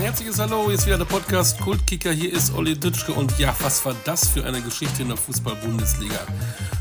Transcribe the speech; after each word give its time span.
Ein 0.00 0.06
herzliches 0.06 0.38
Hallo, 0.38 0.64
hier 0.64 0.76
ist 0.76 0.86
wieder 0.86 0.96
der 0.96 1.04
Podcast 1.04 1.60
Kultkicker. 1.60 2.10
Hier 2.10 2.32
ist 2.32 2.54
Olli 2.54 2.74
Dütschke 2.74 3.12
und 3.12 3.38
ja, 3.38 3.54
was 3.60 3.84
war 3.84 3.94
das 4.06 4.28
für 4.28 4.42
eine 4.46 4.62
Geschichte 4.62 5.02
in 5.02 5.08
der 5.08 5.18
Fußball-Bundesliga? 5.18 6.26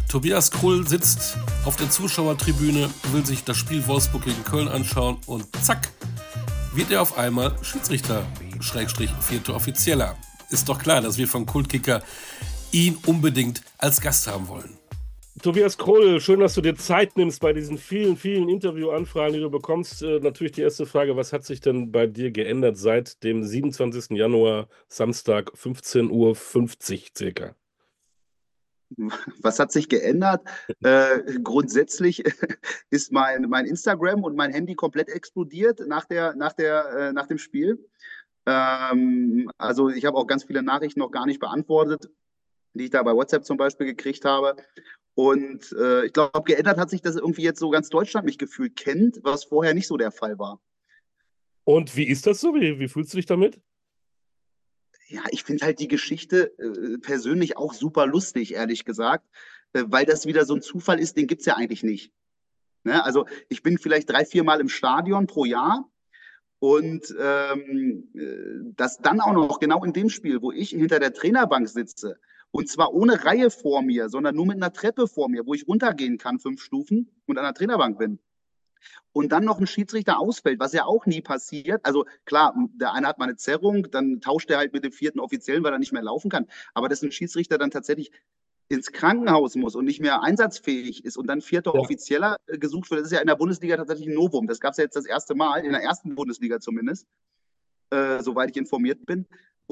Tobias 0.07 0.49
Krull 0.49 0.87
sitzt 0.87 1.35
auf 1.65 1.75
der 1.75 1.89
Zuschauertribüne, 1.89 2.89
will 3.11 3.25
sich 3.25 3.43
das 3.43 3.57
Spiel 3.57 3.85
Wolfsburg 3.87 4.23
gegen 4.23 4.41
Köln 4.45 4.69
anschauen 4.69 5.17
und 5.25 5.45
zack, 5.61 5.89
wird 6.73 6.91
er 6.91 7.01
auf 7.01 7.17
einmal 7.17 7.53
Schiedsrichter, 7.61 8.25
Schrägstrich, 8.61 9.11
vierte 9.19 9.53
Offizieller. 9.53 10.15
Ist 10.49 10.69
doch 10.69 10.79
klar, 10.79 11.01
dass 11.01 11.17
wir 11.17 11.27
von 11.27 11.45
Kultkicker 11.45 12.01
ihn 12.71 12.97
unbedingt 13.05 13.63
als 13.79 13.99
Gast 13.99 14.27
haben 14.27 14.47
wollen. 14.47 14.78
Tobias 15.41 15.77
Kroll, 15.77 16.19
schön, 16.19 16.41
dass 16.41 16.55
du 16.55 16.61
dir 16.61 16.75
Zeit 16.75 17.15
nimmst 17.15 17.39
bei 17.39 17.53
diesen 17.53 17.77
vielen, 17.77 18.17
vielen 18.17 18.49
Interviewanfragen, 18.49 19.33
die 19.33 19.39
du 19.39 19.49
bekommst. 19.49 20.01
Äh, 20.01 20.19
natürlich 20.19 20.53
die 20.53 20.61
erste 20.61 20.85
Frage, 20.85 21.15
was 21.15 21.31
hat 21.31 21.45
sich 21.45 21.61
denn 21.61 21.91
bei 21.91 22.07
dir 22.07 22.31
geändert 22.31 22.77
seit 22.77 23.23
dem 23.23 23.43
27. 23.43 24.17
Januar, 24.17 24.67
Samstag, 24.87 25.51
15.50 25.51 26.09
Uhr 26.09 26.35
circa? 27.15 27.55
Was 29.41 29.59
hat 29.59 29.71
sich 29.71 29.87
geändert? 29.87 30.41
äh, 30.83 31.19
grundsätzlich 31.43 32.23
ist 32.89 33.11
mein, 33.11 33.43
mein 33.43 33.65
Instagram 33.65 34.23
und 34.23 34.35
mein 34.35 34.51
Handy 34.51 34.75
komplett 34.75 35.09
explodiert 35.09 35.81
nach, 35.87 36.05
der, 36.05 36.35
nach, 36.35 36.53
der, 36.53 36.85
äh, 36.89 37.13
nach 37.13 37.27
dem 37.27 37.37
Spiel. 37.37 37.87
Ähm, 38.45 39.49
also 39.57 39.89
ich 39.89 40.05
habe 40.05 40.17
auch 40.17 40.27
ganz 40.27 40.43
viele 40.43 40.63
Nachrichten 40.63 40.99
noch 40.99 41.11
gar 41.11 41.25
nicht 41.25 41.39
beantwortet, 41.39 42.09
die 42.73 42.85
ich 42.85 42.89
da 42.89 43.03
bei 43.03 43.13
WhatsApp 43.13 43.45
zum 43.45 43.57
Beispiel 43.57 43.87
gekriegt 43.87 44.25
habe. 44.25 44.55
Und 45.15 45.73
äh, 45.73 46.05
ich 46.05 46.13
glaube, 46.13 46.43
geändert 46.43 46.77
hat 46.77 46.89
sich, 46.89 47.01
dass 47.01 47.15
irgendwie 47.15 47.43
jetzt 47.43 47.59
so 47.59 47.69
ganz 47.69 47.89
Deutschland 47.89 48.25
mich 48.25 48.37
gefühlt 48.37 48.75
kennt, 48.75 49.19
was 49.23 49.43
vorher 49.43 49.73
nicht 49.73 49.87
so 49.87 49.97
der 49.97 50.11
Fall 50.11 50.39
war. 50.39 50.61
Und 51.65 51.95
wie 51.95 52.07
ist 52.07 52.25
das 52.25 52.39
so? 52.39 52.53
Wie, 52.55 52.79
wie 52.79 52.87
fühlst 52.87 53.13
du 53.13 53.17
dich 53.17 53.25
damit? 53.25 53.59
Ja, 55.07 55.23
ich 55.31 55.43
finde 55.43 55.65
halt 55.65 55.79
die 55.79 55.87
Geschichte 55.87 56.57
äh, 56.57 56.97
persönlich 56.99 57.57
auch 57.57 57.73
super 57.73 58.05
lustig, 58.05 58.53
ehrlich 58.53 58.85
gesagt, 58.85 59.27
äh, 59.73 59.83
weil 59.87 60.05
das 60.05 60.25
wieder 60.25 60.45
so 60.45 60.55
ein 60.55 60.61
Zufall 60.61 60.99
ist, 60.99 61.17
den 61.17 61.27
gibt 61.27 61.41
es 61.41 61.47
ja 61.47 61.57
eigentlich 61.57 61.83
nicht. 61.83 62.13
Ne? 62.83 63.03
Also 63.03 63.25
ich 63.49 63.63
bin 63.63 63.77
vielleicht 63.77 64.09
drei, 64.09 64.23
vier 64.23 64.43
Mal 64.43 64.61
im 64.61 64.69
Stadion 64.69 65.27
pro 65.27 65.45
Jahr 65.45 65.89
und 66.59 67.13
ähm, 67.19 68.09
äh, 68.15 68.73
das 68.75 68.99
dann 68.99 69.19
auch 69.19 69.33
noch 69.33 69.59
genau 69.59 69.83
in 69.83 69.93
dem 69.93 70.09
Spiel, 70.09 70.41
wo 70.41 70.51
ich 70.51 70.69
hinter 70.69 70.99
der 70.99 71.13
Trainerbank 71.13 71.67
sitze 71.67 72.19
und 72.51 72.67
zwar 72.67 72.93
ohne 72.93 73.23
Reihe 73.25 73.51
vor 73.51 73.81
mir, 73.81 74.09
sondern 74.09 74.35
nur 74.35 74.45
mit 74.45 74.57
einer 74.57 74.73
Treppe 74.73 75.07
vor 75.07 75.29
mir, 75.29 75.45
wo 75.45 75.53
ich 75.53 75.67
runtergehen 75.67 76.17
kann, 76.17 76.39
fünf 76.39 76.61
Stufen 76.61 77.09
und 77.27 77.37
an 77.37 77.43
der 77.43 77.53
Trainerbank 77.53 77.97
bin. 77.99 78.19
Und 79.11 79.31
dann 79.31 79.43
noch 79.43 79.59
ein 79.59 79.67
Schiedsrichter 79.67 80.19
ausfällt, 80.19 80.59
was 80.59 80.73
ja 80.73 80.85
auch 80.85 81.05
nie 81.05 81.21
passiert. 81.21 81.85
Also 81.85 82.05
klar, 82.25 82.55
der 82.75 82.93
eine 82.93 83.07
hat 83.07 83.19
mal 83.19 83.25
eine 83.25 83.35
Zerrung, 83.35 83.91
dann 83.91 84.21
tauscht 84.21 84.49
er 84.49 84.57
halt 84.57 84.73
mit 84.73 84.83
dem 84.83 84.91
vierten 84.91 85.19
Offiziellen, 85.19 85.63
weil 85.63 85.73
er 85.73 85.79
nicht 85.79 85.91
mehr 85.91 86.01
laufen 86.01 86.29
kann. 86.29 86.47
Aber 86.73 86.87
dass 86.87 87.01
ein 87.01 87.11
Schiedsrichter 87.11 87.57
dann 87.57 87.71
tatsächlich 87.71 88.11
ins 88.69 88.91
Krankenhaus 88.91 89.55
muss 89.55 89.75
und 89.75 89.85
nicht 89.85 89.99
mehr 89.99 90.21
einsatzfähig 90.21 91.03
ist 91.03 91.17
und 91.17 91.27
dann 91.27 91.41
vierter 91.41 91.73
ja. 91.73 91.79
Offizieller 91.79 92.37
äh, 92.47 92.57
gesucht 92.57 92.89
wird, 92.91 93.01
das 93.01 93.07
ist 93.07 93.13
ja 93.13 93.19
in 93.19 93.27
der 93.27 93.35
Bundesliga 93.35 93.75
tatsächlich 93.75 94.07
ein 94.07 94.13
Novum. 94.13 94.47
Das 94.47 94.59
gab 94.59 94.71
es 94.71 94.77
ja 94.77 94.83
jetzt 94.83 94.95
das 94.95 95.05
erste 95.05 95.33
Mal, 95.35 95.65
in 95.65 95.71
der 95.71 95.81
ersten 95.81 96.13
Bundesliga 96.15 96.59
zumindest, 96.59 97.07
äh, 97.89 98.21
soweit 98.21 98.51
ich 98.51 98.57
informiert 98.57 99.05
bin. 99.07 99.25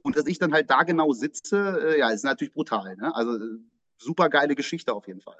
Und 0.03 0.15
dass 0.15 0.27
ich 0.27 0.39
dann 0.39 0.53
halt 0.53 0.69
da 0.69 0.83
genau 0.83 1.11
sitze, 1.13 1.95
äh, 1.95 1.99
ja, 1.99 2.09
ist 2.09 2.23
natürlich 2.23 2.53
brutal. 2.53 2.95
Ne? 2.95 3.13
Also 3.15 3.35
äh, 3.35 3.59
super 3.97 4.29
geile 4.29 4.55
Geschichte 4.55 4.93
auf 4.93 5.07
jeden 5.07 5.21
Fall. 5.21 5.37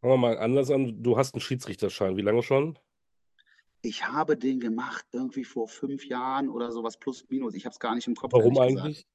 Fangen 0.00 0.12
wir 0.12 0.16
mal 0.16 0.38
anders 0.38 0.70
an. 0.70 1.02
Du 1.02 1.16
hast 1.16 1.34
einen 1.34 1.40
Schiedsrichterschein. 1.40 2.16
Wie 2.16 2.22
lange 2.22 2.42
schon? 2.42 2.78
Ich 3.82 4.06
habe 4.06 4.36
den 4.36 4.60
gemacht 4.60 5.04
irgendwie 5.12 5.44
vor 5.44 5.68
fünf 5.68 6.06
Jahren 6.06 6.48
oder 6.48 6.72
sowas 6.72 6.96
plus 6.96 7.24
minus. 7.28 7.54
Ich 7.54 7.64
habe 7.64 7.72
es 7.72 7.78
gar 7.78 7.94
nicht 7.94 8.06
im 8.06 8.14
Kopf. 8.14 8.32
Warum 8.32 8.58
eigentlich? 8.58 9.06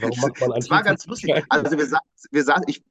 Warum 0.00 0.20
macht 0.20 0.40
man 0.40 0.50
Das 0.50 0.70
war 0.70 0.82
ganz 0.82 1.06
lustig. 1.06 1.44
Also 1.48 1.78
wir, 1.78 2.00
wir 2.30 2.44
sagen, 2.44 2.64
ich, 2.66 2.82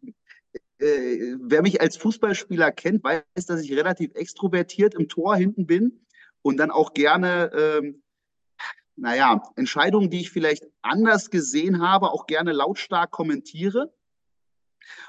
äh, 0.79 1.35
wer 1.39 1.61
mich 1.61 1.81
als 1.81 1.97
Fußballspieler 1.97 2.71
kennt, 2.71 3.03
weiß, 3.03 3.45
dass 3.45 3.61
ich 3.61 3.71
relativ 3.73 4.13
extrovertiert 4.15 4.95
im 4.95 5.09
Tor 5.09 5.35
hinten 5.35 5.65
bin 5.65 6.05
und 6.41 6.57
dann 6.57 6.71
auch 6.71 6.93
gerne 6.93 7.51
ähm, 7.53 8.03
naja, 8.97 9.41
Entscheidungen, 9.55 10.09
die 10.09 10.21
ich 10.21 10.31
vielleicht 10.31 10.67
anders 10.81 11.29
gesehen 11.29 11.81
habe, 11.81 12.11
auch 12.11 12.25
gerne 12.25 12.51
lautstark 12.51 13.11
kommentiere. 13.11 13.93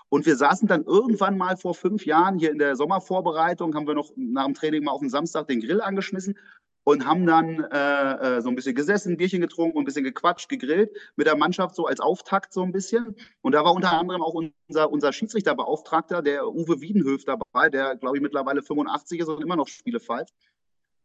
Und 0.08 0.26
wir 0.26 0.36
saßen 0.36 0.68
dann 0.68 0.84
irgendwann 0.84 1.38
mal 1.38 1.56
vor 1.56 1.74
fünf 1.74 2.04
Jahren 2.04 2.38
hier 2.38 2.50
in 2.50 2.58
der 2.58 2.76
Sommervorbereitung, 2.76 3.74
haben 3.74 3.86
wir 3.86 3.94
noch 3.94 4.10
nach 4.16 4.44
dem 4.44 4.54
Training 4.54 4.84
mal 4.84 4.92
auf 4.92 5.00
den 5.00 5.10
Samstag 5.10 5.46
den 5.48 5.60
Grill 5.60 5.80
angeschmissen 5.80 6.36
und 6.84 7.06
haben 7.06 7.26
dann 7.26 7.64
äh, 7.70 8.36
äh 8.38 8.40
so 8.40 8.48
ein 8.48 8.54
bisschen 8.54 8.74
gesessen, 8.74 9.12
ein 9.12 9.16
Bierchen 9.16 9.40
getrunken 9.40 9.76
und 9.76 9.82
ein 9.82 9.86
bisschen 9.86 10.04
gequatscht, 10.04 10.48
gegrillt 10.48 10.90
mit 11.16 11.26
der 11.26 11.36
Mannschaft 11.36 11.74
so 11.74 11.86
als 11.86 12.00
Auftakt 12.00 12.52
so 12.52 12.62
ein 12.62 12.72
bisschen. 12.72 13.14
Und 13.42 13.52
da 13.52 13.64
war 13.64 13.74
unter 13.74 13.92
anderem 13.92 14.22
auch 14.22 14.34
unser, 14.34 14.90
unser 14.90 15.12
Schiedsrichterbeauftragter, 15.12 16.22
der 16.22 16.48
Uwe 16.48 16.80
Wiedenhöf 16.80 17.24
dabei, 17.24 17.68
der 17.68 17.96
glaube 17.96 18.16
ich 18.16 18.22
mittlerweile 18.22 18.62
85 18.62 19.20
ist 19.20 19.28
und 19.28 19.42
immer 19.42 19.56
noch 19.56 19.68
Spiele 19.68 20.00
pfeift. 20.00 20.34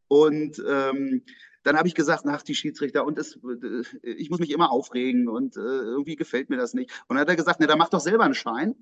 Und 0.08 0.62
ähm, 0.70 1.24
dann 1.64 1.78
habe 1.78 1.88
ich 1.88 1.96
gesagt, 1.96 2.26
nach 2.26 2.42
die 2.42 2.56
Schiedsrichter 2.56 3.06
und 3.06 3.18
es, 3.18 3.36
äh, 3.36 3.84
ich 4.04 4.30
muss 4.30 4.40
mich 4.40 4.52
immer 4.52 4.72
aufregen 4.72 5.28
und 5.28 5.58
äh, 5.58 5.60
irgendwie 5.60 6.16
gefällt 6.16 6.50
mir 6.50 6.58
das 6.58 6.74
nicht. 6.74 6.92
Und 7.08 7.16
dann 7.16 7.22
hat 7.22 7.30
er 7.30 7.36
gesagt, 7.36 7.60
ne, 7.60 7.68
dann 7.68 7.78
mach 7.78 7.90
doch 7.90 8.02
selber 8.02 8.24
einen 8.24 8.36
Schein. 8.36 8.76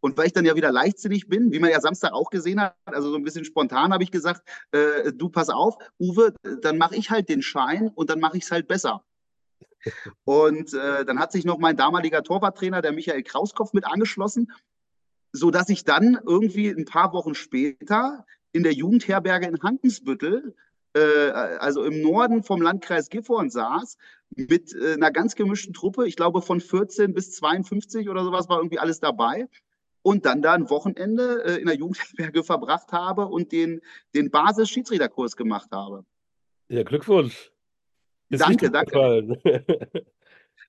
Und 0.00 0.16
weil 0.16 0.28
ich 0.28 0.32
dann 0.32 0.44
ja 0.44 0.54
wieder 0.54 0.70
leichtsinnig 0.70 1.28
bin, 1.28 1.50
wie 1.50 1.58
man 1.58 1.70
ja 1.70 1.80
Samstag 1.80 2.12
auch 2.12 2.30
gesehen 2.30 2.60
hat, 2.60 2.76
also 2.84 3.10
so 3.10 3.16
ein 3.16 3.24
bisschen 3.24 3.44
spontan 3.44 3.92
habe 3.92 4.04
ich 4.04 4.12
gesagt, 4.12 4.48
äh, 4.70 5.12
du 5.12 5.28
pass 5.28 5.48
auf, 5.48 5.76
Uwe, 5.98 6.34
dann 6.62 6.78
mache 6.78 6.94
ich 6.94 7.10
halt 7.10 7.28
den 7.28 7.42
Schein 7.42 7.90
und 7.94 8.08
dann 8.08 8.20
mache 8.20 8.36
ich 8.36 8.44
es 8.44 8.50
halt 8.52 8.68
besser. 8.68 9.04
Und 10.24 10.74
äh, 10.74 11.04
dann 11.04 11.20
hat 11.20 11.30
sich 11.30 11.44
noch 11.44 11.58
mein 11.58 11.76
damaliger 11.76 12.24
Torwarttrainer, 12.24 12.82
der 12.82 12.92
Michael 12.92 13.22
Krauskopf, 13.22 13.72
mit 13.72 13.86
angeschlossen, 13.86 14.50
sodass 15.32 15.68
ich 15.68 15.84
dann 15.84 16.18
irgendwie 16.26 16.68
ein 16.68 16.84
paar 16.84 17.12
Wochen 17.12 17.36
später 17.36 18.26
in 18.52 18.64
der 18.64 18.72
Jugendherberge 18.72 19.46
in 19.46 19.62
Hankensbüttel 19.62 20.56
äh, 20.94 21.30
also 21.30 21.84
im 21.84 22.02
Norden 22.02 22.42
vom 22.42 22.62
Landkreis 22.62 23.08
Gifhorn 23.08 23.50
saß, 23.50 23.96
mit 24.30 24.74
äh, 24.74 24.94
einer 24.94 25.10
ganz 25.10 25.34
gemischten 25.34 25.74
Truppe, 25.74 26.06
ich 26.06 26.16
glaube 26.16 26.42
von 26.42 26.60
14 26.60 27.14
bis 27.14 27.32
52 27.32 28.08
oder 28.08 28.24
sowas 28.24 28.48
war 28.48 28.58
irgendwie 28.58 28.78
alles 28.78 29.00
dabei. 29.00 29.48
Und 30.02 30.24
dann 30.24 30.42
da 30.42 30.54
ein 30.54 30.70
Wochenende 30.70 31.44
äh, 31.44 31.60
in 31.60 31.66
der 31.66 31.76
Jugendherberge 31.76 32.44
verbracht 32.44 32.92
habe 32.92 33.26
und 33.26 33.52
den, 33.52 33.80
den 34.14 34.30
Basis-Schiedsrichterkurs 34.30 35.36
gemacht 35.36 35.70
habe. 35.72 36.04
Ja, 36.68 36.82
Glückwunsch. 36.82 37.50
Ist 38.30 38.40
danke, 38.40 38.70
danke. 38.70 39.38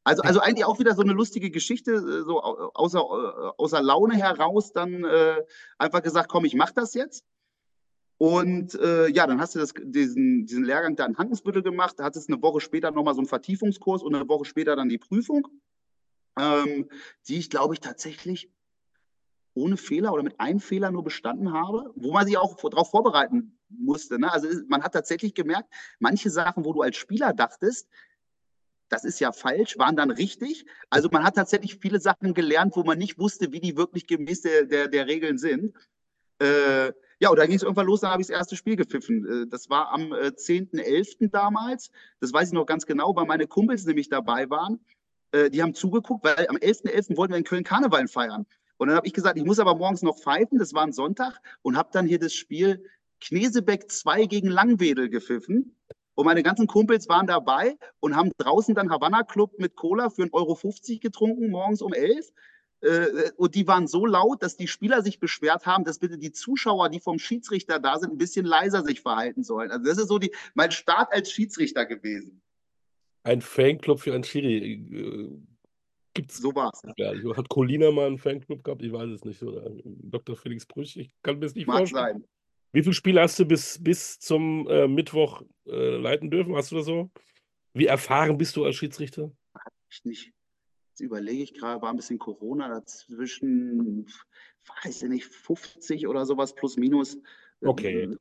Also, 0.06 0.22
also 0.22 0.40
eigentlich 0.40 0.66
auch 0.66 0.80
wieder 0.80 0.96
so 0.96 1.02
eine 1.02 1.12
lustige 1.12 1.52
Geschichte, 1.52 2.24
so 2.24 2.42
außer, 2.42 3.60
außer 3.60 3.82
Laune 3.82 4.16
heraus 4.16 4.72
dann 4.72 5.04
äh, 5.04 5.44
einfach 5.78 6.02
gesagt, 6.02 6.30
komm, 6.30 6.46
ich 6.46 6.56
mach 6.56 6.72
das 6.72 6.94
jetzt. 6.94 7.26
Und 8.20 8.76
äh, 8.76 9.08
ja, 9.08 9.26
dann 9.26 9.40
hast 9.40 9.56
du 9.56 9.60
das, 9.60 9.74
diesen, 9.82 10.46
diesen 10.46 10.66
Lehrgang 10.66 10.98
da 10.98 11.06
in 11.06 11.18
Hankensbüttel 11.18 11.64
gemacht, 11.64 11.96
da 11.98 12.04
hattest 12.04 12.30
eine 12.30 12.42
Woche 12.42 12.60
später 12.60 12.92
nochmal 12.92 13.14
so 13.14 13.22
einen 13.22 13.30
Vertiefungskurs 13.30 14.04
und 14.04 14.14
eine 14.14 14.28
Woche 14.28 14.44
später 14.44 14.76
dann 14.76 14.90
die 14.90 14.98
Prüfung, 14.98 15.48
ähm, 16.38 16.90
die 17.30 17.38
ich, 17.38 17.50
glaube 17.50 17.76
ich, 17.76 17.80
tatsächlich 17.80 18.52
ohne 19.54 19.78
Fehler 19.78 20.12
oder 20.12 20.24
mit 20.24 20.38
einem 20.38 20.60
Fehler 20.60 20.92
nur 20.92 21.06
bestanden 21.06 21.54
habe, 21.54 21.94
wo 21.96 22.12
man 22.12 22.28
sich 22.28 22.38
auch 22.38 22.58
darauf 22.58 22.92
vorbereiten 22.92 23.58
musste. 23.70 24.20
Ne? 24.20 24.30
Also 24.30 24.50
man 24.68 24.84
hat 24.84 24.94
tatsächlich 24.94 25.34
gemerkt, 25.34 25.74
manche 26.00 26.30
Sachen, 26.30 26.66
wo 26.66 26.74
du 26.74 26.82
als 26.82 26.98
Spieler 26.98 27.34
dachtest, 27.34 27.88
das 28.90 29.06
ist 29.06 29.22
ja 29.22 29.32
falsch, 29.32 29.78
waren 29.78 29.96
dann 29.96 30.12
richtig. 30.12 30.66
Also 30.90 31.08
man 31.10 31.24
hat 31.24 31.36
tatsächlich 31.36 31.78
viele 31.78 32.02
Sachen 32.02 32.34
gelernt, 32.34 32.76
wo 32.76 32.84
man 32.84 32.98
nicht 32.98 33.18
wusste, 33.18 33.54
wie 33.54 33.62
die 33.62 33.78
wirklich 33.78 34.08
gemäß 34.08 34.42
der, 34.42 34.66
der, 34.66 34.90
der 34.90 35.08
Regeln 35.08 35.38
sind. 35.38 35.74
Äh, 36.40 36.92
ja, 37.20 37.30
und 37.30 37.38
da 37.38 37.46
ging 37.46 37.56
es 37.56 37.64
irgendwann 37.64 37.86
los, 37.86 38.02
dann 38.02 38.12
habe 38.12 38.22
ich 38.22 38.28
das 38.28 38.38
erste 38.38 38.56
Spiel 38.56 38.76
gepfiffen. 38.76 39.44
Äh, 39.44 39.48
das 39.48 39.70
war 39.70 39.92
am 39.92 40.14
10.11. 40.14 41.26
Äh, 41.26 41.30
damals. 41.30 41.92
Das 42.22 42.32
weiß 42.32 42.48
ich 42.48 42.54
noch 42.54 42.66
ganz 42.66 42.86
genau, 42.86 43.16
weil 43.16 43.26
meine 43.26 43.46
Kumpels 43.46 43.86
nämlich 43.86 44.10
dabei 44.10 44.50
waren. 44.50 44.80
Äh, 45.32 45.50
die 45.50 45.62
haben 45.62 45.74
zugeguckt, 45.74 46.24
weil 46.24 46.48
am 46.48 46.56
11.11. 46.56 47.10
.11. 47.12 47.18
wollten 47.18 47.34
wir 47.34 47.38
in 47.38 47.44
Köln 47.44 47.64
Karneval 47.64 48.08
feiern. 48.08 48.46
Und 48.78 48.88
dann 48.88 48.96
habe 48.96 49.06
ich 49.06 49.14
gesagt, 49.14 49.38
ich 49.38 49.44
muss 49.44 49.60
aber 49.60 49.76
morgens 49.76 50.02
noch 50.02 50.18
pfeifen. 50.18 50.58
Das 50.58 50.74
war 50.74 50.84
ein 50.84 50.94
Sonntag 50.94 51.42
und 51.62 51.76
habe 51.76 51.90
dann 51.92 52.08
hier 52.08 52.20
das 52.20 52.34
Spiel 52.34 52.86
Knesebeck 53.20 53.92
2 53.92 54.26
gegen 54.26 54.48
Langwedel 54.48 55.10
gepfiffen. 55.10 55.76
Und 56.16 56.26
meine 56.26 56.44
ganzen 56.44 56.68
Kumpels 56.68 57.10
waren 57.10 57.28
dabei 57.28 57.78
und 58.00 58.16
haben 58.16 58.32
draußen 58.38 58.76
dann 58.76 58.90
Havanna 58.90 59.24
Club 59.24 59.58
mit 59.58 59.76
Cola 59.76 60.10
für 60.10 60.24
1,50 60.24 60.34
Euro 60.34 61.00
getrunken, 61.02 61.50
morgens 61.50 61.82
um 61.82 61.94
11 61.94 62.32
äh, 62.82 63.32
und 63.36 63.56
die 63.56 63.68
waren 63.68 63.88
so 63.88 64.06
laut, 64.06 64.42
dass 64.42 64.56
die 64.56 64.68
Spieler 64.68 65.02
sich 65.02 65.20
beschwert 65.20 65.66
haben, 65.66 65.84
dass 65.84 66.00
bitte 66.00 66.18
die 66.18 66.32
Zuschauer, 66.32 66.90
die 66.90 67.00
vom 67.00 67.20
Schiedsrichter 67.20 67.80
da 67.80 67.98
sind, 67.98 68.14
ein 68.14 68.18
bisschen 68.18 68.46
leiser 68.46 68.84
sich 68.84 69.02
verhalten 69.02 69.44
sollen. 69.44 69.72
Also 69.72 69.86
das 69.86 69.98
ist 69.98 70.08
so 70.08 70.20
die, 70.20 70.32
mein 70.54 70.72
Start 70.72 71.12
als 71.12 71.32
Schiedsrichter 71.32 71.86
gewesen. 71.86 72.42
Ein 73.24 73.42
Fanclub 73.42 74.00
für 74.00 74.14
ein 74.14 74.24
Schiri. 74.24 74.74
Äh, 74.74 75.30
gibt's 76.14 76.38
so 76.38 76.56
war's. 76.56 76.82
Ja, 76.98 77.14
hat 77.36 77.50
Colina 77.50 77.92
mal 77.92 78.08
einen 78.08 78.18
Fanclub 78.18 78.64
gehabt? 78.64 78.82
Ich 78.82 78.94
weiß 78.94 79.10
es 79.10 79.26
nicht. 79.26 79.44
Oder 79.44 79.70
Dr. 79.84 80.38
Felix 80.38 80.66
Brüch? 80.66 80.96
Ich 80.96 81.12
kann 81.22 81.36
mir 81.36 81.42
das 81.42 81.56
nicht 81.56 81.68
Mag 81.68 81.80
vorstellen. 81.80 82.20
Sein. 82.20 82.26
Wie 82.72 82.84
viele 82.84 82.94
Spiele 82.94 83.22
hast 83.22 83.38
du 83.40 83.46
bis, 83.46 83.84
bis 83.84 84.20
zum 84.20 84.68
äh, 84.70 84.88
Mittwoch 84.88 85.42
äh, 85.66 85.98
leiten 85.98 86.30
dürfen? 86.30 86.56
Hast 86.56 86.72
du 86.72 86.78
das 86.78 86.86
so? 86.86 87.10
Wie 87.74 87.88
erfahren 87.88 88.38
bist 88.38 88.56
du 88.56 88.64
als 88.64 88.76
Schiedsrichter? 88.76 89.32
Ich 89.90 90.06
nicht. 90.06 90.32
Jetzt 91.00 91.06
überlege 91.06 91.44
ich 91.44 91.54
gerade, 91.54 91.82
war 91.82 91.92
ein 91.92 91.96
bisschen 91.96 92.20
Corona 92.20 92.68
dazwischen, 92.68 94.06
weiß 94.84 95.04
ich 95.04 95.10
nicht, 95.10 95.26
50 95.28 96.08
oder 96.08 96.26
sowas 96.26 96.54
plus 96.54 96.76
minus. 96.76 97.18
Okay. 97.62 98.18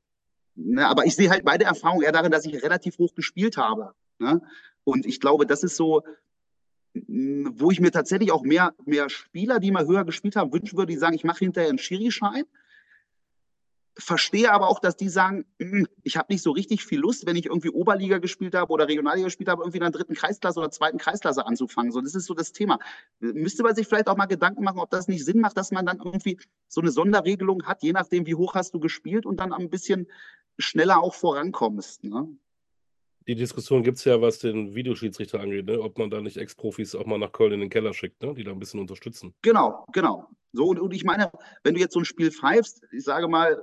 Ne, 0.55 0.87
aber 0.87 1.05
ich 1.05 1.17
sehe 1.17 1.29
halt 1.29 1.45
meine 1.45 1.65
Erfahrung 1.65 2.03
eher 2.03 2.13
darin, 2.13 2.31
dass 2.31 2.47
ich 2.47 2.63
relativ 2.63 2.99
hoch 2.99 3.17
gespielt 3.17 3.57
habe. 3.57 3.95
Ne? 4.21 4.41
Und 4.85 5.07
ich 5.07 5.19
glaube, 5.19 5.45
das 5.45 5.65
ist 5.65 5.77
so, 5.77 6.05
wo 6.95 7.73
ich 7.73 7.81
mir 7.81 7.91
tatsächlich 7.91 8.31
auch 8.31 8.45
mehr, 8.45 8.75
mehr 8.85 9.11
Spieler, 9.11 9.59
die 9.59 9.73
mal 9.73 9.87
höher 9.87 10.05
gespielt 10.05 10.37
haben, 10.37 10.53
wünschen 10.53 10.79
würde, 10.79 10.93
die 10.93 10.99
sagen, 10.99 11.17
ich 11.17 11.25
mache 11.25 11.41
hinterher 11.41 11.71
einen 11.71 11.79
Schiri-Schein 11.79 12.45
verstehe 13.99 14.53
aber 14.53 14.69
auch, 14.69 14.79
dass 14.79 14.97
die 14.97 15.09
sagen, 15.09 15.45
hm, 15.59 15.87
ich 16.05 16.17
habe 16.17 16.33
nicht 16.33 16.43
so 16.43 16.53
richtig 16.53 16.85
viel 16.85 17.01
Lust, 17.01 17.27
wenn 17.27 17.37
ich 17.37 17.47
irgendwie 17.47 17.71
Oberliga 17.71 18.19
gespielt 18.19 18.55
habe 18.55 18.73
oder 18.73 18.87
Regionalliga 18.87 19.27
gespielt 19.27 19.49
habe, 19.49 19.63
irgendwie 19.63 19.79
in 19.79 19.83
der 19.83 19.91
dritten 19.91 20.15
Kreisklasse 20.15 20.61
oder 20.61 20.71
zweiten 20.71 20.99
Kreisklasse 20.99 21.45
anzufangen. 21.45 21.91
So, 21.91 22.01
das 22.01 22.15
ist 22.15 22.27
so 22.27 22.35
das 22.35 22.53
Thema. 22.53 22.79
Müsste 23.19 23.65
man 23.65 23.75
sich 23.75 23.89
vielleicht 23.89 24.09
auch 24.09 24.17
mal 24.17 24.27
Gedanken 24.27 24.63
machen, 24.63 24.79
ob 24.79 24.91
das 24.91 25.09
nicht 25.09 25.25
Sinn 25.25 25.41
macht, 25.41 25.57
dass 25.57 25.73
man 25.73 25.85
dann 25.85 25.99
irgendwie 25.99 26.39
so 26.69 26.81
eine 26.81 26.93
Sonderregelung 26.93 27.65
hat, 27.65 27.83
je 27.83 27.93
nachdem, 27.93 28.27
wie 28.27 28.37
hoch 28.37 28.55
hast 28.55 28.73
du 28.73 28.79
gespielt 28.79 29.27
und 29.27 29.41
dann 29.41 29.53
ein 29.53 29.69
bisschen 29.69 30.07
schneller 30.59 31.03
auch 31.03 31.15
vorankommst. 31.15 32.05
Ne? 32.05 32.29
Die 33.29 33.35
Diskussion 33.35 33.83
gibt 33.83 33.99
es 33.99 34.05
ja, 34.05 34.23
was 34.23 34.39
den 34.39 34.75
Videoschiedsrichter 34.75 35.39
angeht, 35.39 35.67
ne? 35.67 35.81
ob 35.81 35.99
man 35.99 36.09
da 36.11 36.23
nicht 36.23 36.39
Ex-Profis 36.39 36.95
auch 36.95 37.05
mal 37.05 37.19
nach 37.19 37.31
Köln 37.31 37.53
in 37.53 37.61
den 37.61 37.69
Keller 37.69 37.93
schickt, 37.93 38.23
ne? 38.23 38.33
die 38.33 38.43
da 38.43 38.53
ein 38.53 38.59
bisschen 38.59 38.81
unterstützen. 38.81 39.35
Genau, 39.43 39.85
genau. 39.93 40.29
So, 40.55 40.69
und, 40.69 40.81
und 40.81 40.95
ich 40.95 41.05
meine, 41.05 41.31
wenn 41.63 41.75
du 41.75 41.81
jetzt 41.81 41.93
so 41.93 42.01
ein 42.01 42.07
Spiel 42.07 42.33
pfeifst, 42.33 42.83
ich 42.91 43.05
sage 43.05 43.29
mal, 43.29 43.61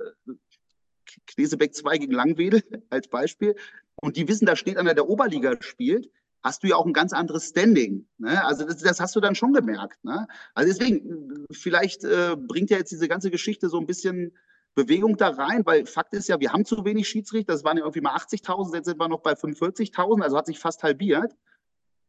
Knesebeck 1.26 1.74
2 1.74 1.98
gegen 1.98 2.12
Langwedel 2.12 2.62
als 2.90 3.08
Beispiel, 3.08 3.56
und 3.96 4.16
die 4.16 4.28
wissen, 4.28 4.46
da 4.46 4.54
steht 4.54 4.76
einer, 4.76 4.94
der 4.94 5.08
Oberliga 5.08 5.56
spielt, 5.60 6.10
hast 6.44 6.62
du 6.62 6.68
ja 6.68 6.76
auch 6.76 6.86
ein 6.86 6.92
ganz 6.92 7.12
anderes 7.12 7.48
Standing. 7.48 8.06
Ne? 8.18 8.44
Also 8.44 8.64
das, 8.64 8.78
das, 8.78 9.00
hast 9.00 9.16
du 9.16 9.20
dann 9.20 9.34
schon 9.34 9.52
gemerkt. 9.52 10.04
Ne? 10.04 10.28
Also 10.54 10.72
deswegen, 10.72 11.44
vielleicht 11.50 12.04
äh, 12.04 12.36
bringt 12.38 12.70
ja 12.70 12.78
jetzt 12.78 12.92
diese 12.92 13.08
ganze 13.08 13.32
Geschichte 13.32 13.68
so 13.68 13.80
ein 13.80 13.86
bisschen 13.86 14.32
Bewegung 14.76 15.16
da 15.16 15.30
rein, 15.30 15.64
weil 15.64 15.86
Fakt 15.86 16.12
ist 16.12 16.28
ja, 16.28 16.38
wir 16.38 16.52
haben 16.52 16.64
zu 16.64 16.84
wenig 16.84 17.08
Schiedsrichter. 17.08 17.54
Das 17.54 17.64
waren 17.64 17.78
ja 17.78 17.82
irgendwie 17.82 18.02
mal 18.02 18.14
80.000, 18.14 18.76
jetzt 18.76 18.84
sind 18.84 19.00
wir 19.00 19.08
noch 19.08 19.22
bei 19.22 19.32
45.000, 19.32 20.22
also 20.22 20.36
hat 20.36 20.46
sich 20.46 20.58
fast 20.58 20.82
halbiert. 20.82 21.34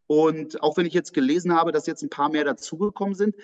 Und 0.06 0.62
auch 0.62 0.78
wenn 0.78 0.86
ich 0.86 0.94
jetzt 0.94 1.14
gelesen 1.14 1.54
habe, 1.54 1.72
dass 1.72 1.88
jetzt 1.88 2.04
ein 2.04 2.10
paar 2.10 2.30
mehr 2.30 2.44
dazugekommen 2.44 3.16
sind, 3.16 3.36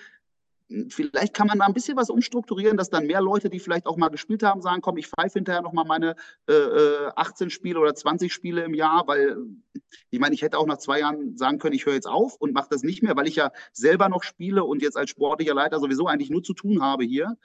vielleicht 0.89 1.33
kann 1.33 1.47
man 1.47 1.59
da 1.59 1.65
ein 1.65 1.73
bisschen 1.73 1.95
was 1.95 2.09
umstrukturieren, 2.09 2.75
dass 2.75 2.89
dann 2.89 3.07
mehr 3.07 3.21
Leute, 3.21 3.49
die 3.49 3.59
vielleicht 3.59 3.85
auch 3.85 3.95
mal 3.95 4.09
gespielt 4.09 4.43
haben, 4.43 4.61
sagen, 4.61 4.81
komm, 4.81 4.97
ich 4.97 5.07
pfeife 5.07 5.39
hinterher 5.39 5.61
nochmal 5.61 5.85
meine 5.85 6.15
äh, 6.47 7.07
18 7.15 7.47
äh, 7.47 7.49
Spiele 7.49 7.79
oder 7.79 7.95
20 7.95 8.33
Spiele 8.33 8.63
im 8.63 8.73
Jahr, 8.73 9.07
weil 9.07 9.37
ich 10.09 10.19
meine, 10.19 10.35
ich 10.35 10.41
hätte 10.41 10.57
auch 10.57 10.65
nach 10.65 10.77
zwei 10.77 10.99
Jahren 10.99 11.37
sagen 11.37 11.59
können, 11.59 11.75
ich 11.75 11.85
höre 11.85 11.93
jetzt 11.93 12.07
auf 12.07 12.35
und 12.35 12.53
mache 12.53 12.67
das 12.69 12.83
nicht 12.83 13.03
mehr, 13.03 13.15
weil 13.15 13.27
ich 13.27 13.35
ja 13.35 13.51
selber 13.71 14.09
noch 14.09 14.23
spiele 14.23 14.63
und 14.63 14.81
jetzt 14.81 14.97
als 14.97 15.09
sportlicher 15.11 15.53
Leiter 15.53 15.79
sowieso 15.79 16.07
eigentlich 16.07 16.29
nur 16.29 16.43
zu 16.43 16.53
tun 16.53 16.81
habe 16.81 17.05
hier. 17.05 17.37